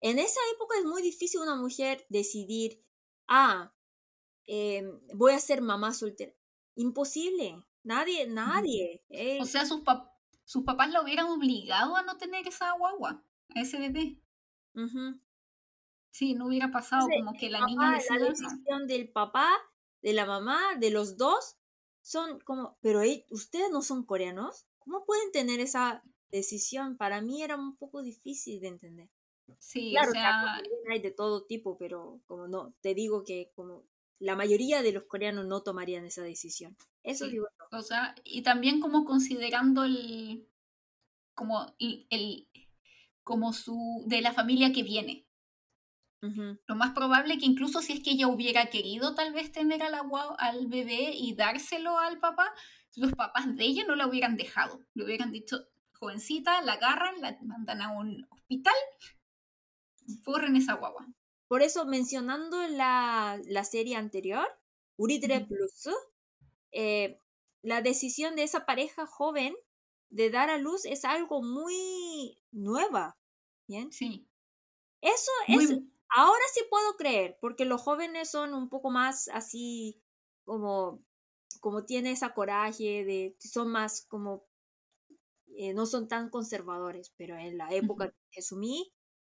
[0.00, 2.84] en esa época es muy difícil una mujer decidir,
[3.28, 3.72] ah,
[4.46, 6.32] em, voy a ser mamá soltera.
[6.76, 7.62] Imposible.
[7.82, 9.04] Nadie, nadie.
[9.40, 9.82] O sea, sus,
[10.44, 13.22] sus papás la hubieran obligado a no tener esa guagua
[13.54, 14.18] ese bebé.
[16.10, 19.48] Sí, no hubiera pasado como que la niña La decisión del papá,
[20.02, 21.56] de la mamá, de los dos,
[22.02, 26.96] son como, pero ustedes no son coreanos, ¿cómo pueden tener esa decisión?
[26.96, 29.10] Para mí era un poco difícil de entender.
[29.58, 33.84] Sí, claro, o sea, hay de todo tipo, pero como no, te digo que como
[34.18, 36.76] la mayoría de los coreanos no tomarían esa decisión.
[37.02, 37.46] Eso digo.
[37.72, 40.48] O sea, y también como considerando el
[41.34, 42.48] como el,
[43.22, 45.26] como su, de la familia que viene.
[46.66, 49.92] Lo más probable que incluso si es que ella hubiera querido tal vez tener al,
[49.92, 52.50] agua, al bebé y dárselo al papá,
[52.96, 54.80] los papás de ella no la hubieran dejado.
[54.94, 58.72] Le hubieran dicho, jovencita, la agarran, la mandan a un hospital,
[60.24, 61.06] corren esa guagua.
[61.48, 64.46] Por eso, mencionando la, la serie anterior,
[64.96, 65.88] Uridre Plus,
[66.72, 67.20] eh,
[67.62, 69.54] la decisión de esa pareja joven
[70.10, 73.16] de dar a luz es algo muy nueva.
[73.66, 73.90] ¿Bien?
[73.92, 74.28] Sí.
[75.00, 75.70] Eso es,
[76.08, 80.02] ahora sí puedo creer, porque los jóvenes son un poco más así
[80.44, 81.04] como,
[81.60, 84.46] como tiene esa coraje de, son más como,
[85.56, 88.93] eh, no son tan conservadores, pero en la época de Jesumí,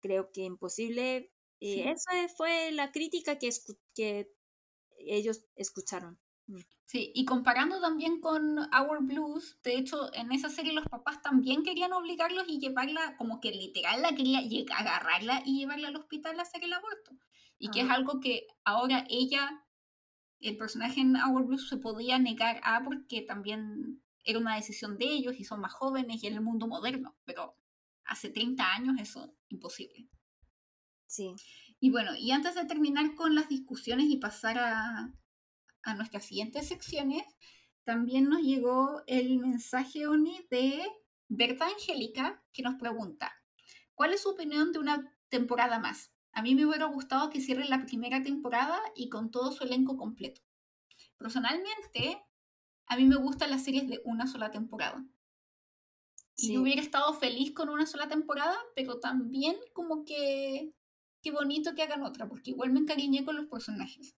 [0.05, 1.31] creo que imposible.
[1.59, 3.49] Eh, Esa fue la crítica que,
[3.95, 4.31] que
[4.99, 6.19] ellos escucharon.
[6.47, 6.59] Mm.
[6.85, 11.63] Sí, y comparando también con Our Blues, de hecho, en esa serie los papás también
[11.63, 14.41] querían obligarlos y llevarla, como que literal la quería
[14.77, 17.17] agarrarla y llevarla al hospital a hacer el aborto.
[17.57, 19.65] Y que es algo que ahora ella,
[20.39, 25.05] el personaje en Our Blues, se podía negar a porque también era una decisión de
[25.05, 27.15] ellos y son más jóvenes y en el mundo moderno.
[27.25, 27.57] Pero
[28.05, 30.07] hace 30 años eso imposible.
[31.07, 31.33] Sí.
[31.79, 35.11] Y bueno, y antes de terminar con las discusiones y pasar a,
[35.83, 37.23] a nuestras siguientes secciones,
[37.83, 40.83] también nos llegó el mensaje, Oni, de
[41.27, 43.31] Berta Angélica, que nos pregunta,
[43.93, 46.11] ¿cuál es su opinión de una temporada más?
[46.31, 49.95] A mí me hubiera gustado que cierren la primera temporada y con todo su elenco
[49.97, 50.41] completo.
[51.17, 52.21] Personalmente,
[52.87, 55.05] a mí me gustan las series de una sola temporada.
[56.37, 60.73] Y yo hubiera estado feliz con una sola temporada, pero también como que
[61.21, 64.15] qué bonito que hagan otra, porque igual me encariñé con los personajes.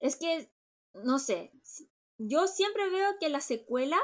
[0.00, 0.52] Es que,
[0.92, 1.52] no sé,
[2.18, 3.98] yo siempre veo que la secuela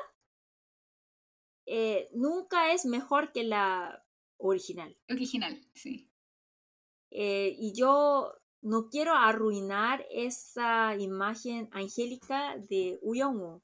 [1.66, 4.06] eh, nunca es mejor que la
[4.38, 4.96] original.
[5.08, 6.10] Original, sí.
[7.10, 8.32] Eh, y yo
[8.62, 13.62] no quiero arruinar esa imagen angélica de Uyongo.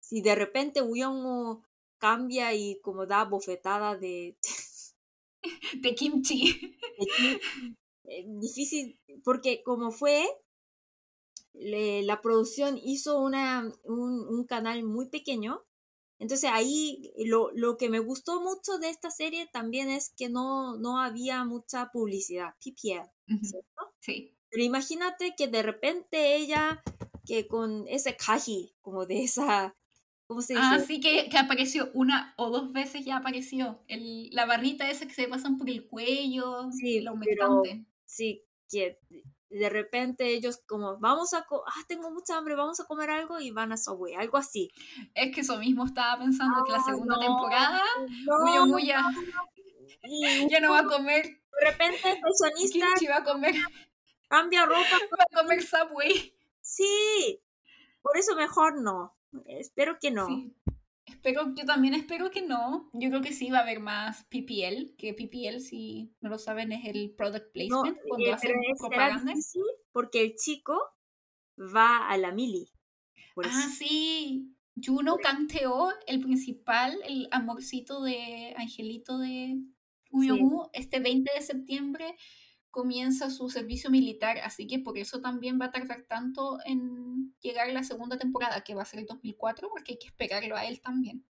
[0.00, 1.65] Si de repente Uyongo
[1.98, 4.36] cambia y como da bofetada de...
[5.82, 6.78] de kimchi.
[8.08, 10.24] Eh, difícil, porque como fue,
[11.52, 15.62] la producción hizo una, un, canal muy pequeño.
[16.18, 20.76] Entonces ahí lo, lo, que me gustó mucho de esta serie también es que no,
[20.78, 23.10] no había mucha publicidad, PPL,
[23.42, 23.94] ¿cierto?
[24.00, 24.34] Sí.
[24.50, 26.82] Pero imagínate que de repente ella,
[27.26, 29.76] que con ese kaji, como de esa,
[30.26, 30.64] ¿cómo se dice?
[30.64, 33.82] Ah, sí, que, que apareció una o dos veces ya apareció.
[33.88, 37.84] El, la barrita esa que se pasan por el cuello, sí, el aumentante.
[38.04, 38.98] sí, que
[39.48, 43.50] de repente ellos como, vamos a, ah, tengo mucha hambre, vamos a comer algo y
[43.50, 44.70] van a Subway, algo así.
[45.14, 47.82] Es que eso mismo estaba pensando que la segunda temporada,
[48.44, 49.04] muy muy ya,
[50.50, 51.24] ya no va a comer.
[51.24, 53.54] De repente el personista va a comer.
[54.28, 54.80] Cambia ropa.
[55.18, 56.34] Va a comer Subway.
[56.60, 57.40] Sí,
[58.02, 59.15] por eso mejor no.
[59.46, 60.26] Espero que no.
[61.06, 62.90] Espero, yo también espero que no.
[62.92, 66.72] Yo creo que sí va a haber más PPL, que PPL, si no lo saben,
[66.72, 69.32] es el product placement cuando eh, hacen propaganda.
[69.92, 70.80] Porque el chico
[71.58, 72.68] va a la mili.
[73.44, 74.52] ah, sí.
[74.84, 79.56] Juno canteó el principal, el amorcito de Angelito de
[80.10, 82.14] Uyomu, este 20 de septiembre
[82.76, 87.72] comienza su servicio militar, así que por eso también va a tardar tanto en llegar
[87.72, 90.82] la segunda temporada, que va a ser el 2004, porque hay que esperarlo a él
[90.82, 91.24] también.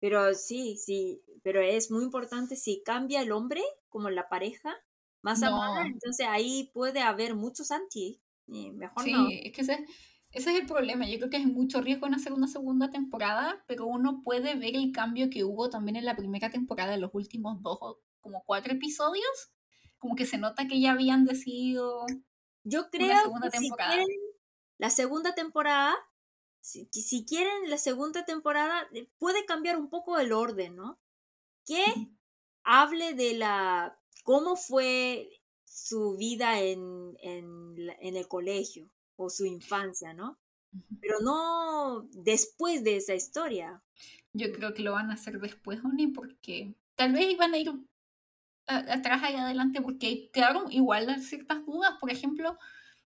[0.00, 3.60] Pero sí, sí, pero es muy importante si cambia el hombre
[3.90, 4.74] como la pareja
[5.20, 9.26] más amada, entonces ahí puede haber muchos anti, y mejor no.
[9.26, 9.84] Sí, es que ese,
[10.32, 13.62] ese es el problema, yo creo que es mucho riesgo en hacer una segunda temporada,
[13.68, 17.10] pero uno puede ver el cambio que hubo también en la primera temporada, en los
[17.12, 19.53] últimos dos o como cuatro episodios,
[20.04, 22.04] como que se nota que ya habían decidido.
[22.62, 23.92] Yo creo segunda que temporada.
[23.94, 24.20] Si quieren
[24.76, 25.94] la segunda temporada,
[26.60, 28.86] si, si, quieren la segunda temporada,
[29.16, 31.00] puede cambiar un poco el orden, ¿no?
[31.64, 31.82] Que
[32.64, 40.12] hable de la cómo fue su vida en, en, en el colegio o su infancia,
[40.12, 40.38] ¿no?
[41.00, 43.82] Pero no después de esa historia.
[44.34, 47.72] Yo creo que lo van a hacer después, Oni, porque tal vez iban a ir
[48.66, 51.94] atrás y adelante porque quedaron igual ciertas dudas.
[52.00, 52.58] Por ejemplo,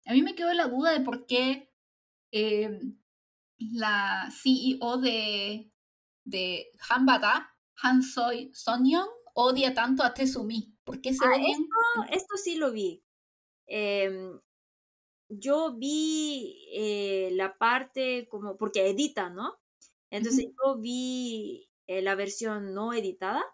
[0.07, 1.71] a mí me quedó la duda de por qué
[2.33, 2.79] eh,
[3.59, 5.71] la CEO de,
[6.25, 10.75] de Hanbada, Han Soy Sonyeon, odia tanto a Tezumi.
[10.85, 13.03] ¿Por qué se ah, Esto, esto, sí lo vi.
[13.67, 14.39] Em,
[15.29, 19.59] yo vi eh, la parte como, porque edita, ¿no?
[20.11, 23.45] Entonces yo vi eh, la versión no editada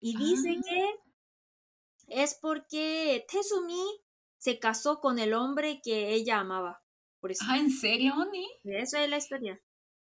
[0.00, 0.62] y dice ah.
[0.66, 1.09] que
[2.10, 4.02] es porque Tezumi
[4.38, 6.82] se casó con el hombre que ella amaba.
[7.20, 7.44] Por eso.
[7.48, 8.46] Ah, ¿en serio, Oni?
[8.64, 9.60] Esa es la historia.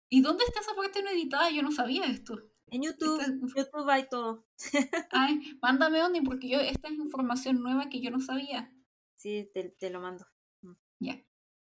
[0.10, 1.50] ¿Y dónde está esa parte no editada?
[1.50, 2.40] Yo no sabía esto.
[2.68, 3.22] En YouTube,
[3.56, 4.46] YouTube hay todo.
[5.12, 8.74] Ay, mándame Oni, porque yo esta es información nueva que yo no sabía.
[9.16, 10.26] Sí, te, lo mando.
[10.62, 10.74] Mm.
[11.00, 11.24] Ya.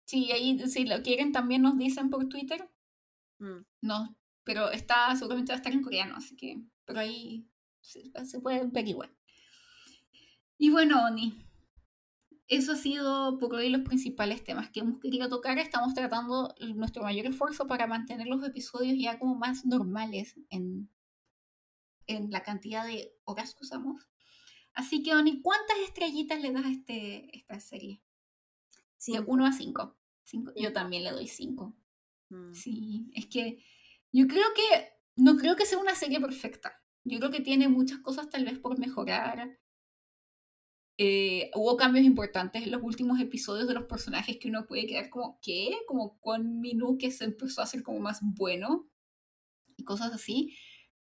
[0.07, 2.71] Sí, ahí si lo quieren también nos dicen por Twitter.
[3.39, 3.67] Mm.
[3.83, 7.47] No, pero está, seguramente va a estar en coreano, así que, pero ahí
[7.81, 9.15] se, se puede ver igual.
[10.65, 11.45] Y bueno, Oni,
[12.49, 15.59] eso ha sido por hoy los principales temas que hemos querido tocar.
[15.59, 20.89] Estamos tratando nuestro mayor esfuerzo para mantener los episodios ya como más normales en,
[22.07, 24.09] en la cantidad de horas que usamos.
[24.73, 28.01] Así que, Oni, ¿cuántas estrellitas le das a este, esta serie?
[29.07, 29.99] De 1 a 5.
[30.57, 31.77] Yo también le doy 5.
[32.31, 32.55] Mm.
[32.55, 33.63] Sí, es que
[34.13, 36.83] yo creo que no creo que sea una serie perfecta.
[37.05, 39.59] Yo creo que tiene muchas cosas tal vez por mejorar.
[40.97, 45.11] Eh, hubo cambios importantes en los últimos episodios de los personajes que uno puede quedar
[45.11, 45.77] como, ¿qué?
[45.89, 48.89] Como con Minu que se empezó a hacer como más bueno
[49.77, 50.57] y cosas así.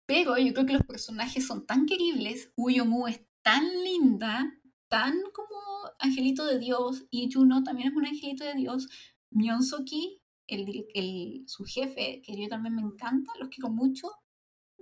[0.05, 4.53] Pero yo creo que los personajes son tan queribles, Uyomu es tan linda,
[4.87, 5.57] tan como
[5.99, 8.89] angelito de Dios, y Juno también es un angelito de Dios,
[9.31, 14.09] Myonsoki el, el, su jefe, que yo también me encanta, los quiero mucho,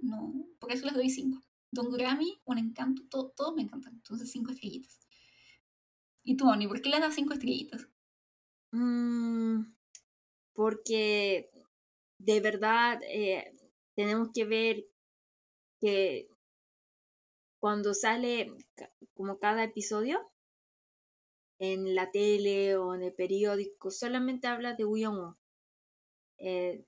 [0.02, 1.42] no, por eso les doy cinco.
[1.72, 5.00] Don Grammy, un encanto, todos me encantan, entonces cinco estrellitas.
[6.24, 7.88] ¿Y tú, Oni, por qué le das cinco estrellitas?
[8.72, 9.74] Mm,
[10.54, 11.52] porque
[12.18, 13.54] de verdad eh,
[13.96, 14.86] tenemos que ver
[15.80, 16.30] que
[17.60, 18.56] cuando sale
[19.14, 20.32] como cada episodio
[21.60, 25.36] en la tele o en el periódico, solamente habla de Uyong
[26.38, 26.86] eh,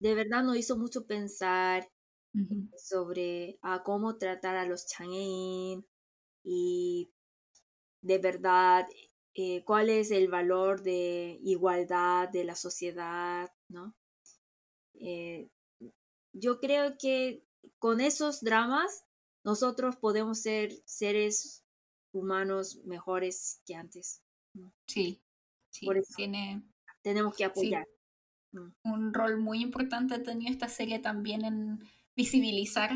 [0.00, 1.88] de verdad nos hizo mucho pensar
[2.76, 5.84] sobre a cómo tratar a los Chang'ein
[6.44, 7.10] y
[8.02, 8.86] de verdad
[9.34, 13.94] eh, cuál es el valor de igualdad de la sociedad, ¿no?
[14.94, 15.48] Eh,
[16.32, 17.44] yo creo que
[17.78, 19.04] con esos dramas
[19.44, 21.64] nosotros podemos ser seres
[22.12, 24.22] humanos mejores que antes.
[24.86, 25.22] Sí,
[25.70, 26.62] sí, Por eso tiene...
[27.02, 27.86] tenemos que apoyar.
[28.52, 28.72] Mm.
[28.84, 31.80] Un rol muy importante ha tenido esta serie también en
[32.20, 32.90] visibilizar,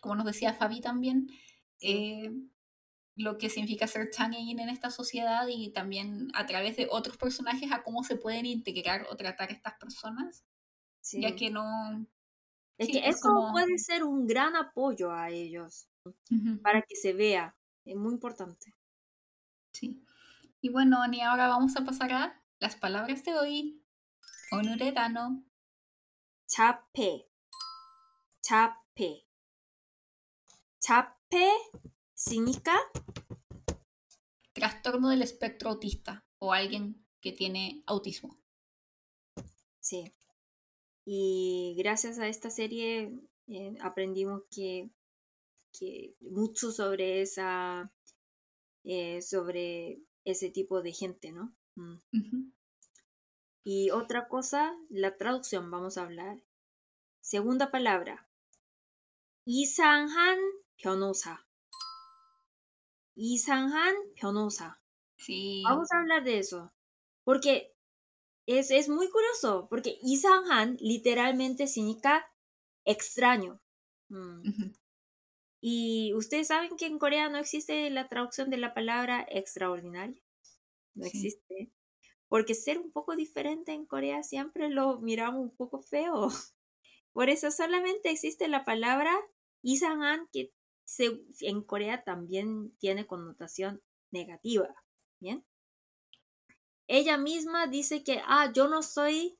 [0.00, 1.28] como nos decía Fabi también,
[1.80, 2.30] eh,
[3.16, 7.72] lo que significa ser Chang'ein en esta sociedad y también a través de otros personajes
[7.72, 10.44] a cómo se pueden integrar o tratar estas personas,
[11.12, 12.06] ya que no...
[12.78, 15.88] Es que eso puede ser un gran apoyo a ellos
[16.62, 18.74] para que se vea, es muy importante.
[19.72, 20.04] Sí.
[20.60, 23.82] Y bueno, ni ahora vamos a pasar a las palabras de hoy.
[24.50, 25.44] Onuredano.
[26.46, 27.33] Chape.
[28.46, 29.24] Chape.
[30.78, 31.48] Chape
[32.12, 32.78] significa
[34.52, 38.38] trastorno del espectro autista o alguien que tiene autismo.
[39.80, 40.12] Sí.
[41.06, 44.90] Y gracias a esta serie eh, aprendimos que,
[45.72, 47.90] que, mucho sobre esa
[48.84, 51.56] eh, sobre ese tipo de gente, ¿no?
[51.76, 52.52] Mm.
[53.64, 56.42] Y otra cosa, la traducción, vamos a hablar.
[57.22, 58.28] Segunda palabra.
[59.45, 60.39] 이상한
[60.77, 61.43] 변호사.
[63.15, 64.77] 이상한 변호사.
[65.17, 65.63] Sí.
[65.63, 66.71] Vamos a hablar de eso.
[67.23, 67.75] Porque
[68.45, 72.25] es, es muy curioso, porque 이상한 literalmente significa
[72.85, 73.61] extraño.
[74.09, 74.73] Mm.
[75.61, 80.21] Y ustedes saben que en Corea no existe la traducción de la palabra extraordinario.
[80.95, 81.71] No existe.
[82.27, 86.29] Porque ser un poco diferente en Corea siempre lo miramos un poco feo.
[87.13, 89.19] Por eso solamente existe la palabra
[89.64, 90.52] isangan que
[91.40, 94.74] en Corea también tiene connotación negativa.
[95.18, 95.44] ¿Bien?
[96.86, 99.38] Ella misma dice que, ah, yo no soy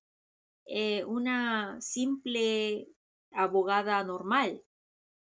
[0.67, 2.89] eh, una simple
[3.31, 4.65] abogada normal.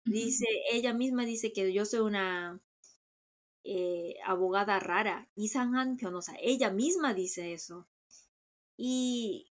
[0.05, 2.61] Dice, ella misma dice que yo soy una
[3.65, 6.35] eh, abogada rara, isangan pionosa.
[6.41, 7.87] Ella misma dice eso.
[8.77, 9.53] Y,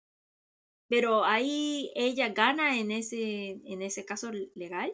[0.87, 4.93] pero ahí ella gana en ese, en ese caso legal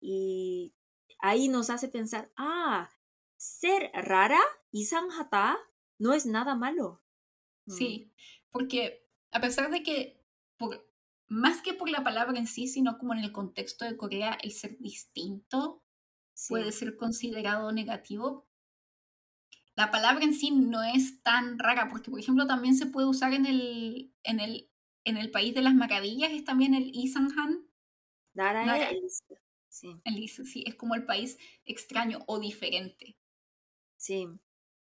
[0.00, 0.74] y
[1.18, 2.90] ahí nos hace pensar, ah,
[3.36, 4.40] ser rara,
[4.72, 5.58] y isanjata,
[5.98, 7.02] no es nada malo.
[7.66, 7.72] Mm.
[7.72, 8.12] Sí,
[8.50, 10.24] porque a pesar de que,
[10.56, 10.90] por,
[11.28, 14.52] más que por la palabra en sí, sino como en el contexto de Corea, el
[14.52, 15.84] ser distinto
[16.48, 18.48] puede ser considerado negativo.
[19.76, 23.32] La palabra en sí no es tan rara, porque por ejemplo también se puede usar
[23.34, 24.70] en el, en el,
[25.04, 27.66] en el país de las maravillas, es también el Isanhan.
[28.32, 28.64] Nara,
[29.70, 30.02] Sí.
[30.44, 33.16] sí, es como el país extraño o diferente.
[33.96, 34.28] Sí.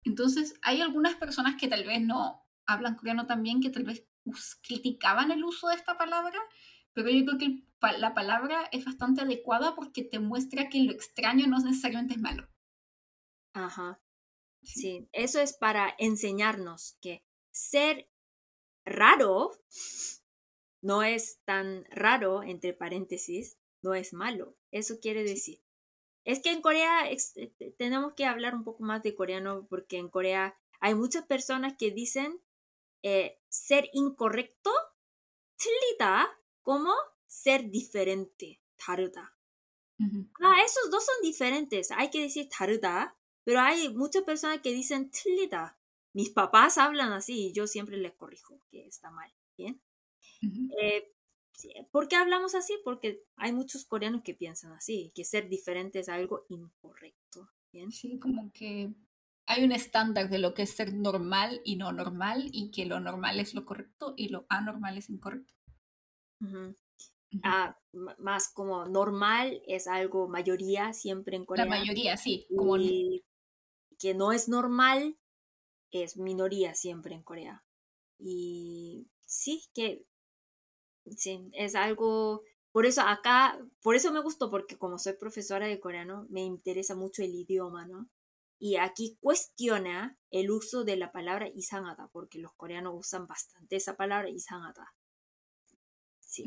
[0.03, 4.05] Entonces, hay algunas personas que tal vez no hablan coreano también, que tal vez
[4.61, 6.37] criticaban el uso de esta palabra,
[6.93, 7.63] pero yo creo que
[7.99, 12.47] la palabra es bastante adecuada porque te muestra que lo extraño no necesariamente es malo.
[13.53, 14.01] Ajá.
[14.61, 18.09] Sí, eso es para enseñarnos que ser
[18.83, 19.51] raro
[20.81, 24.55] no es tan raro, entre paréntesis, no es malo.
[24.74, 25.60] Eso quiere decir.
[26.24, 27.18] Es que en Corea eh,
[27.78, 31.90] tenemos que hablar un poco más de coreano porque en Corea hay muchas personas que
[31.90, 32.40] dicen
[33.02, 34.70] eh, ser incorrecto,
[35.56, 36.28] 틀리다,
[36.62, 36.92] como
[37.26, 39.36] ser diferente, 다르다.
[40.40, 41.90] Ah, esos dos son diferentes.
[41.90, 45.78] Hay que decir 다르다, pero hay muchas personas que dicen 틀리다.
[46.14, 49.30] Mis papás hablan así y yo siempre les corrijo que está mal.
[49.58, 49.80] Bien.
[50.80, 51.12] Eh,
[51.91, 52.73] ¿Por qué hablamos así?
[52.83, 57.49] Porque hay muchos coreanos que piensan así, que ser diferente es algo incorrecto.
[57.71, 57.91] ¿bien?
[57.91, 58.93] Sí, como que
[59.45, 62.99] hay un estándar de lo que es ser normal y no normal y que lo
[62.99, 65.53] normal es lo correcto y lo anormal es incorrecto.
[67.43, 67.77] Ah,
[68.19, 71.65] más como normal es algo mayoría siempre en Corea.
[71.65, 72.45] La mayoría, sí.
[72.55, 72.77] Como...
[73.99, 75.17] que no es normal
[75.91, 77.63] es minoría siempre en Corea.
[78.19, 80.05] y sí, que
[81.16, 82.42] sí, es algo,
[82.72, 86.94] por eso acá, por eso me gustó, porque como soy profesora de coreano, me interesa
[86.94, 88.08] mucho el idioma, ¿no?
[88.58, 93.96] Y aquí cuestiona el uso de la palabra isanada, porque los coreanos usan bastante esa
[93.96, 94.94] palabra isanada.
[96.20, 96.44] Sí.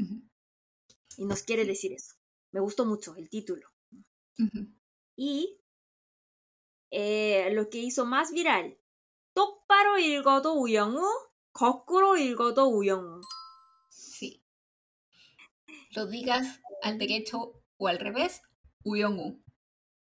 [1.18, 2.14] Y nos quiere decir eso.
[2.52, 3.68] Me gustó mucho el título.
[5.16, 5.58] Y
[6.92, 8.78] eh, lo que hizo más viral.
[9.34, 11.02] 똑바로 읽어도 우영우,
[11.54, 13.22] 거꾸로 읽어도 우영우.
[15.91, 18.43] lo digas al derecho o al revés,
[18.85, 19.43] Uyongu.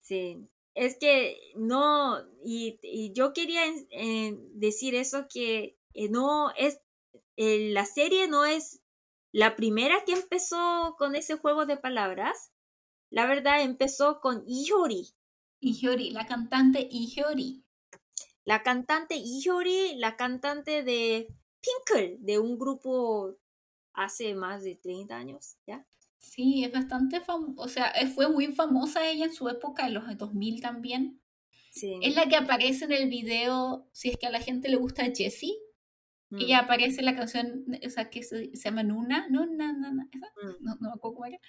[0.02, 3.62] Sí, es que no, y, yo quería
[4.54, 6.80] decir eso que eh, no es,
[7.36, 8.82] eh, la serie no es
[9.32, 12.52] la primera que empezó con ese juego de palabras.
[13.12, 15.10] La verdad empezó con Iori.
[15.62, 17.64] Iori, la cantante Iori.
[18.46, 21.28] La cantante Iori, la cantante de
[21.62, 23.38] Pinkle, de un grupo
[24.00, 25.86] hace más de 30 años, ¿ya?
[26.18, 30.18] Sí, es bastante famosa, o sea, fue muy famosa ella en su época, en los
[30.18, 31.22] 2000 también.
[31.72, 32.00] Sí.
[32.02, 35.06] Es la que aparece en el video, si es que a la gente le gusta
[35.16, 35.56] Jessie.
[36.32, 36.66] Ella mm.
[36.66, 40.64] aparece en la canción, o sea, que se, llama Nuna, Nuna, Nuna, esa, mm.
[40.64, 41.40] no, no me acuerdo cómo era.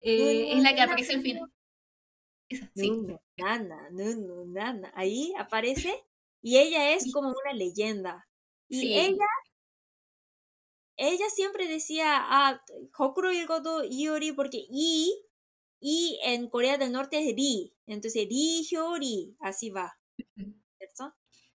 [0.00, 1.50] Eh, es la que aparece al final.
[2.48, 2.90] Esa, sí.
[3.36, 4.92] Nana, Nunu, Nana.
[4.94, 6.04] Ahí aparece
[6.40, 8.28] y ella es como una leyenda.
[8.68, 9.26] Y ella
[11.02, 12.62] ella siempre decía, ah,
[12.96, 15.12] Hokuro Ilgodo Iori, porque I,
[15.80, 17.74] I en Corea del Norte es Ri.
[17.86, 19.98] Entonces, Ri Hyori, así va.
[20.78, 21.14] ¿Cierto?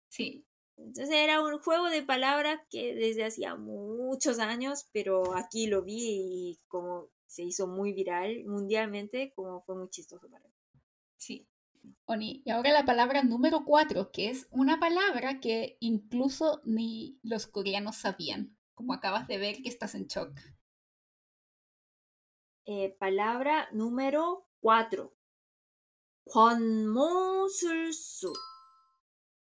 [0.10, 0.45] Sí.
[0.78, 5.98] Entonces era un juego de palabras que desde hacía muchos años, pero aquí lo vi
[5.98, 10.53] y como se hizo muy viral mundialmente, como fue muy chistoso para mí.
[11.18, 11.48] Sí.
[12.06, 17.48] Oni, y ahora la palabra número cuatro, que es una palabra que incluso ni los
[17.48, 20.32] coreanos sabían como acabas de ver que estás en shock.
[22.64, 25.14] Eh, palabra número cuatro.
[26.30, 28.32] 권모술수.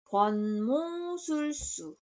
[0.05, 1.97] 권모술수.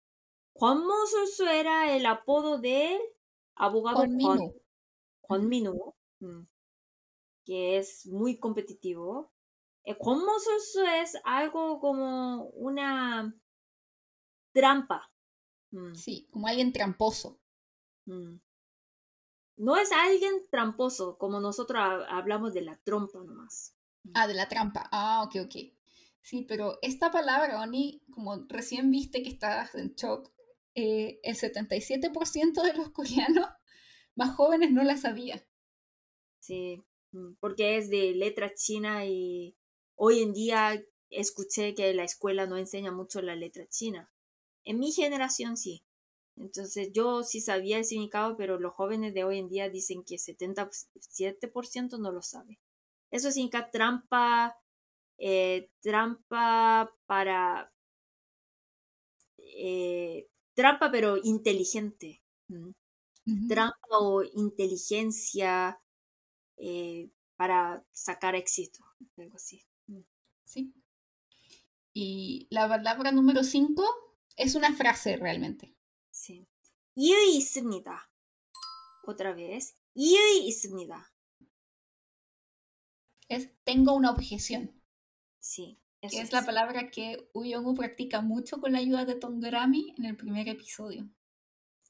[0.54, 3.02] 권모술수 era el apodo del
[3.56, 4.54] abogado Minú.
[6.20, 6.48] Mm,
[7.46, 9.32] que es muy competitivo.
[9.84, 13.36] El eh, 권모술수 es algo como una
[14.54, 15.12] trampa.
[15.71, 15.95] Mm.
[15.95, 17.41] Sí, como alguien tramposo.
[18.07, 18.37] Mm.
[19.57, 23.75] No es alguien tramposo, como nosotros hablamos de la trompa nomás.
[24.05, 24.11] Mm.
[24.15, 24.89] Ah, de la trampa.
[24.93, 25.57] Ah, ok, ok.
[26.21, 30.31] Sí, pero esta palabra, Oni, como recién viste que estás en shock,
[30.75, 33.49] eh, el 77% de los coreanos
[34.15, 35.45] más jóvenes no la sabía.
[36.39, 36.85] Sí,
[37.41, 39.57] porque es de letra china y
[39.95, 44.13] hoy en día escuché que la escuela no enseña mucho la letra china.
[44.69, 45.83] En mi generación sí.
[46.37, 50.17] Entonces yo sí sabía el significado, pero los jóvenes de hoy en día dicen que
[50.17, 52.61] 77% no lo sabe.
[53.11, 54.59] Eso significa trampa,
[55.17, 57.73] eh, trampa para...
[59.39, 62.23] Eh, trampa pero inteligente.
[63.49, 65.81] Trampa o inteligencia
[66.59, 68.85] eh, para sacar éxito,
[69.17, 69.65] algo así.
[70.45, 70.75] Sí.
[71.95, 74.08] Y la palabra número 5
[74.38, 75.74] es una frase realmente.
[76.12, 76.48] Sí.
[76.96, 78.10] 이의 있습니다.
[79.06, 79.76] Otra vez.
[79.96, 81.12] 이의 있습니다.
[83.30, 84.72] Es tengo una objeción.
[85.40, 85.80] Sí.
[86.02, 90.18] Que es, la palabra que Uyongu practica mucho con la ayuda de Tongorami en el
[90.18, 91.10] primer episodio.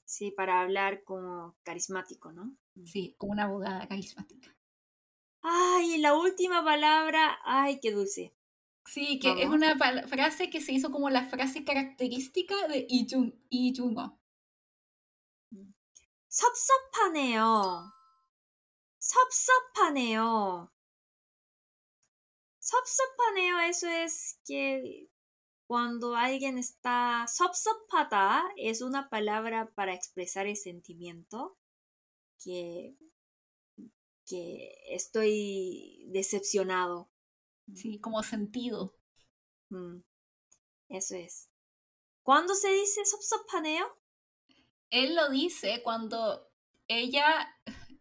[0.06, 2.56] Sí, para hablar como carismático, ¿no?
[2.76, 2.86] Mm.
[2.86, 4.56] Sí, como una abogada carismática.
[5.42, 8.34] Ay, la última palabra, ay, qué dulce.
[8.88, 9.78] Sí, que es una
[10.08, 14.20] frase que se hizo como la frase característica de Ijungo.
[16.30, 17.92] 섭섭하네요.
[19.00, 20.70] 섭섭하네요.
[22.60, 23.60] 섭섭하네요.
[23.70, 25.08] Eso es que
[25.68, 31.58] cuando alguien está 섭섭하다 es una palabra para expresar el sentimiento
[32.44, 32.96] que,
[34.26, 37.10] que estoy decepcionado
[37.75, 38.95] Sí, como sentido.
[39.71, 39.99] Mm,
[40.89, 41.49] eso es.
[42.23, 43.87] ¿Cuándo se dice sopsopaneo?
[44.91, 46.49] Él lo dice cuando
[46.87, 47.25] ella,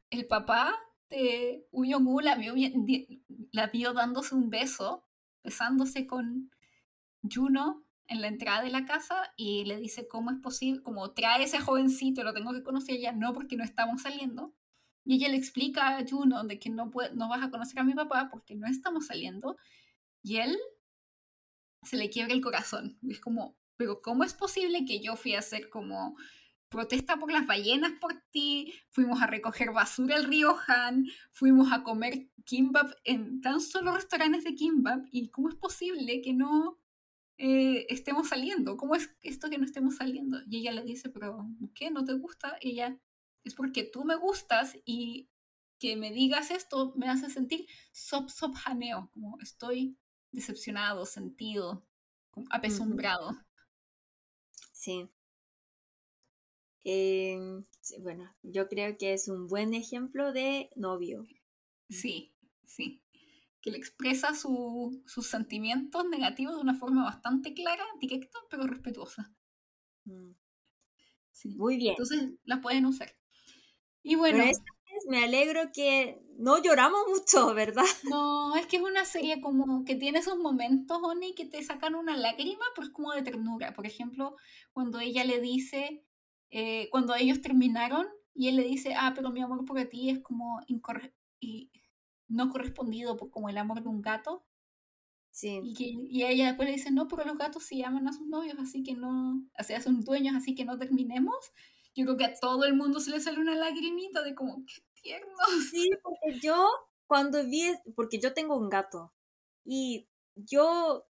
[0.10, 0.76] el papá
[1.10, 2.54] de Uyongu la vio,
[3.52, 5.06] la vio dándose un beso,
[5.44, 6.52] besándose con
[7.30, 11.44] Juno en la entrada de la casa y le dice cómo es posible, como trae
[11.44, 14.54] ese jovencito, lo tengo que conocer ya, no porque no estamos saliendo.
[15.08, 17.84] Y ella le explica a Juno de que no, puede, no vas a conocer a
[17.84, 19.58] mi papá porque no estamos saliendo.
[20.22, 20.58] Y él
[21.84, 23.00] se le quiebra el corazón.
[23.08, 26.18] Es como, pero ¿cómo es posible que yo fui a hacer como
[26.70, 31.84] protesta por las ballenas por ti, fuimos a recoger basura al río Han, fuimos a
[31.84, 36.78] comer kimbap en tan solo restaurantes de kimbap y cómo es posible que no
[37.38, 40.40] eh, estemos saliendo, cómo es esto que no estemos saliendo.
[40.50, 41.92] Y ella le dice, pero ¿qué?
[41.92, 42.58] ¿No te gusta?
[42.62, 43.00] Y ella,
[43.48, 45.30] es porque tú me gustas y
[45.80, 49.98] que me digas esto me hace sentir sop sop janeo, como estoy
[50.32, 51.86] decepcionado, sentido,
[52.50, 53.32] apesumbrado.
[54.72, 55.10] Sí.
[56.84, 57.66] Em,
[58.00, 61.26] bueno, yo creo que es un buen ejemplo de novio.
[61.90, 62.34] Sí,
[62.66, 63.02] sí.
[63.62, 69.34] Que le expresa sus sentimientos negativos de una forma bastante clara, directa, pero respetuosa.
[70.06, 70.32] Mm.
[71.32, 71.56] Sí.
[71.58, 71.92] Muy bien.
[71.92, 73.16] Entonces la pueden usar.
[74.08, 74.44] Y bueno.
[75.10, 77.84] me alegro que no lloramos mucho, ¿verdad?
[78.04, 81.96] No, es que es una serie como que tiene esos momentos, Oni, que te sacan
[81.96, 83.74] una lágrima, pero es como de ternura.
[83.74, 84.36] Por ejemplo,
[84.74, 86.04] cuando ella le dice
[86.50, 90.20] eh, cuando ellos terminaron y él le dice, ah, pero mi amor por ti es
[90.20, 90.62] como
[91.40, 91.72] y
[92.28, 94.46] no correspondido por, como el amor de un gato.
[95.32, 95.60] Sí.
[95.64, 98.28] Y, que, y ella después le dice, no, pero los gatos sí aman a sus
[98.28, 101.52] novios, así que no, o sea, son dueños, así que no terminemos.
[101.98, 104.84] Yo creo que a todo el mundo se le sale una lagrimita de como, qué
[105.02, 105.36] tierno.
[105.72, 106.70] Sí, porque yo
[107.08, 109.16] cuando vi, porque yo tengo un gato
[109.66, 111.08] y yo,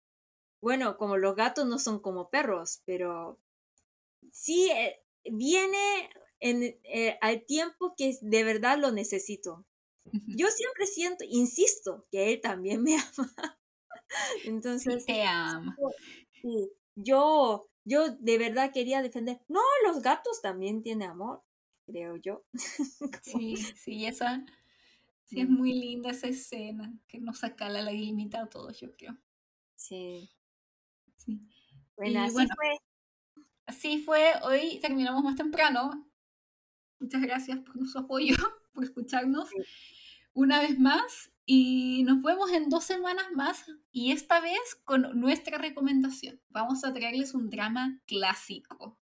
[0.62, 3.40] bueno, como los gatos no son como perros, pero
[4.34, 6.10] sí, eh, viene
[6.42, 9.66] en, eh, al tiempo que de verdad lo necesito.
[10.28, 13.58] Yo siempre siento, insisto, que él también me ama.
[14.44, 15.78] Entonces, te ama.
[16.96, 19.42] yo, yo de verdad quería defender.
[19.48, 21.44] No, los gatos también tienen amor,
[21.86, 22.46] creo yo.
[23.24, 24.46] sí, sí, esa,
[25.26, 29.18] sí es muy linda esa escena que nos saca la lagrimita a todos, yo creo.
[29.76, 30.30] Sí.
[31.18, 31.40] Sí.
[31.96, 32.78] Bueno, así fue
[33.66, 36.10] así fue, hoy terminamos más temprano.
[37.00, 38.36] Muchas gracias por su apoyo,
[38.74, 39.50] por escucharnos
[40.34, 45.58] una vez más y nos vemos en dos semanas más y esta vez con nuestra
[45.58, 46.42] recomendación.
[46.50, 49.00] Vamos a traerles un drama clásico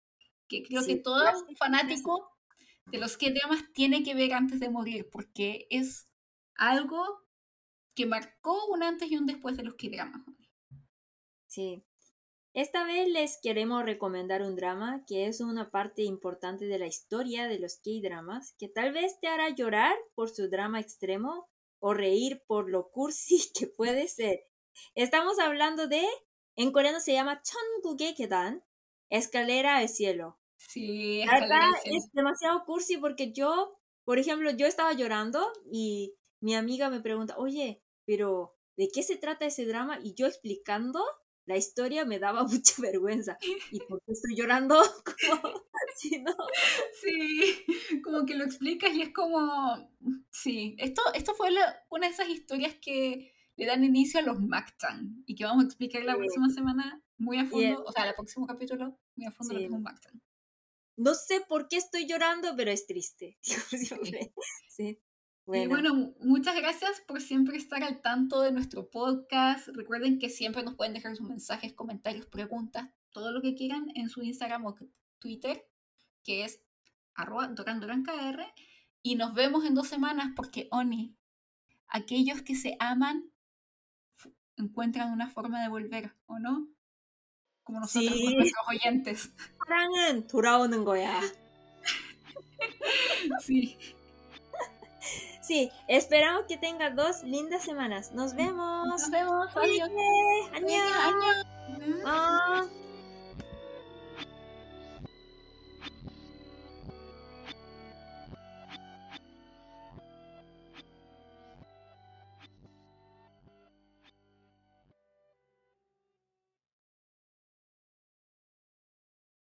[0.48, 1.24] que creo que todo
[1.56, 2.36] fanático
[2.86, 6.08] de los que dramas tiene que ver antes de morir porque es
[6.56, 7.02] algo
[7.94, 10.22] que marcó un antes y un después de los que dramas.
[11.46, 11.84] Sí,
[12.52, 17.46] esta vez les queremos recomendar un drama que es una parte importante de la historia
[17.48, 21.48] de los K-dramas, que tal vez te hará llorar por su drama extremo
[21.86, 24.46] o reír por lo cursi que puede ser.
[24.94, 26.02] Estamos hablando de,
[26.56, 28.64] en coreano se llama Chonguge Kedan,
[29.10, 30.40] Escalera al cielo.
[30.56, 36.88] Sí, escalera es demasiado cursi porque yo, por ejemplo, yo estaba llorando y mi amiga
[36.88, 39.98] me pregunta, oye, pero ¿de qué se trata ese drama?
[40.02, 41.04] Y yo explicando
[41.46, 43.38] la historia me daba mucha vergüenza.
[43.70, 44.76] ¿Y por qué estoy llorando?
[45.28, 45.64] Como,
[46.22, 46.36] no?
[47.00, 47.64] Sí,
[48.02, 49.90] como que lo explicas y es como,
[50.30, 51.50] sí, esto, esto fue
[51.90, 55.66] una de esas historias que le dan inicio a los Mactan y que vamos a
[55.66, 59.54] explicar la próxima semana muy a fondo, o sea, el próximo capítulo muy a fondo
[59.54, 59.68] sí.
[59.68, 60.20] lo que es
[60.96, 63.38] No sé por qué estoy llorando, pero es triste.
[64.68, 65.00] sí.
[65.46, 65.64] Bueno.
[65.64, 69.68] Y bueno, muchas gracias por siempre estar al tanto de nuestro podcast.
[69.68, 74.08] Recuerden que siempre nos pueden dejar sus mensajes, comentarios, preguntas, todo lo que quieran en
[74.08, 74.74] su Instagram o
[75.18, 75.66] Twitter,
[76.22, 76.62] que es
[77.14, 78.42] arroba dorandorankr.
[79.02, 81.14] Y nos vemos en dos semanas porque, Oni,
[81.88, 83.30] aquellos que se aman
[84.56, 86.68] encuentran una forma de volver, ¿o no?
[87.62, 88.34] Como nosotros sí.
[88.34, 89.32] nuestros oyentes.
[93.40, 93.76] sí.
[95.44, 98.12] Sí, esperamos que tenga dos lindas semanas.
[98.12, 98.88] Nos vemos.
[98.88, 99.54] Nos vemos.
[99.54, 99.90] Adiós.
[100.54, 101.46] Adiós.
[102.06, 102.83] Adiós.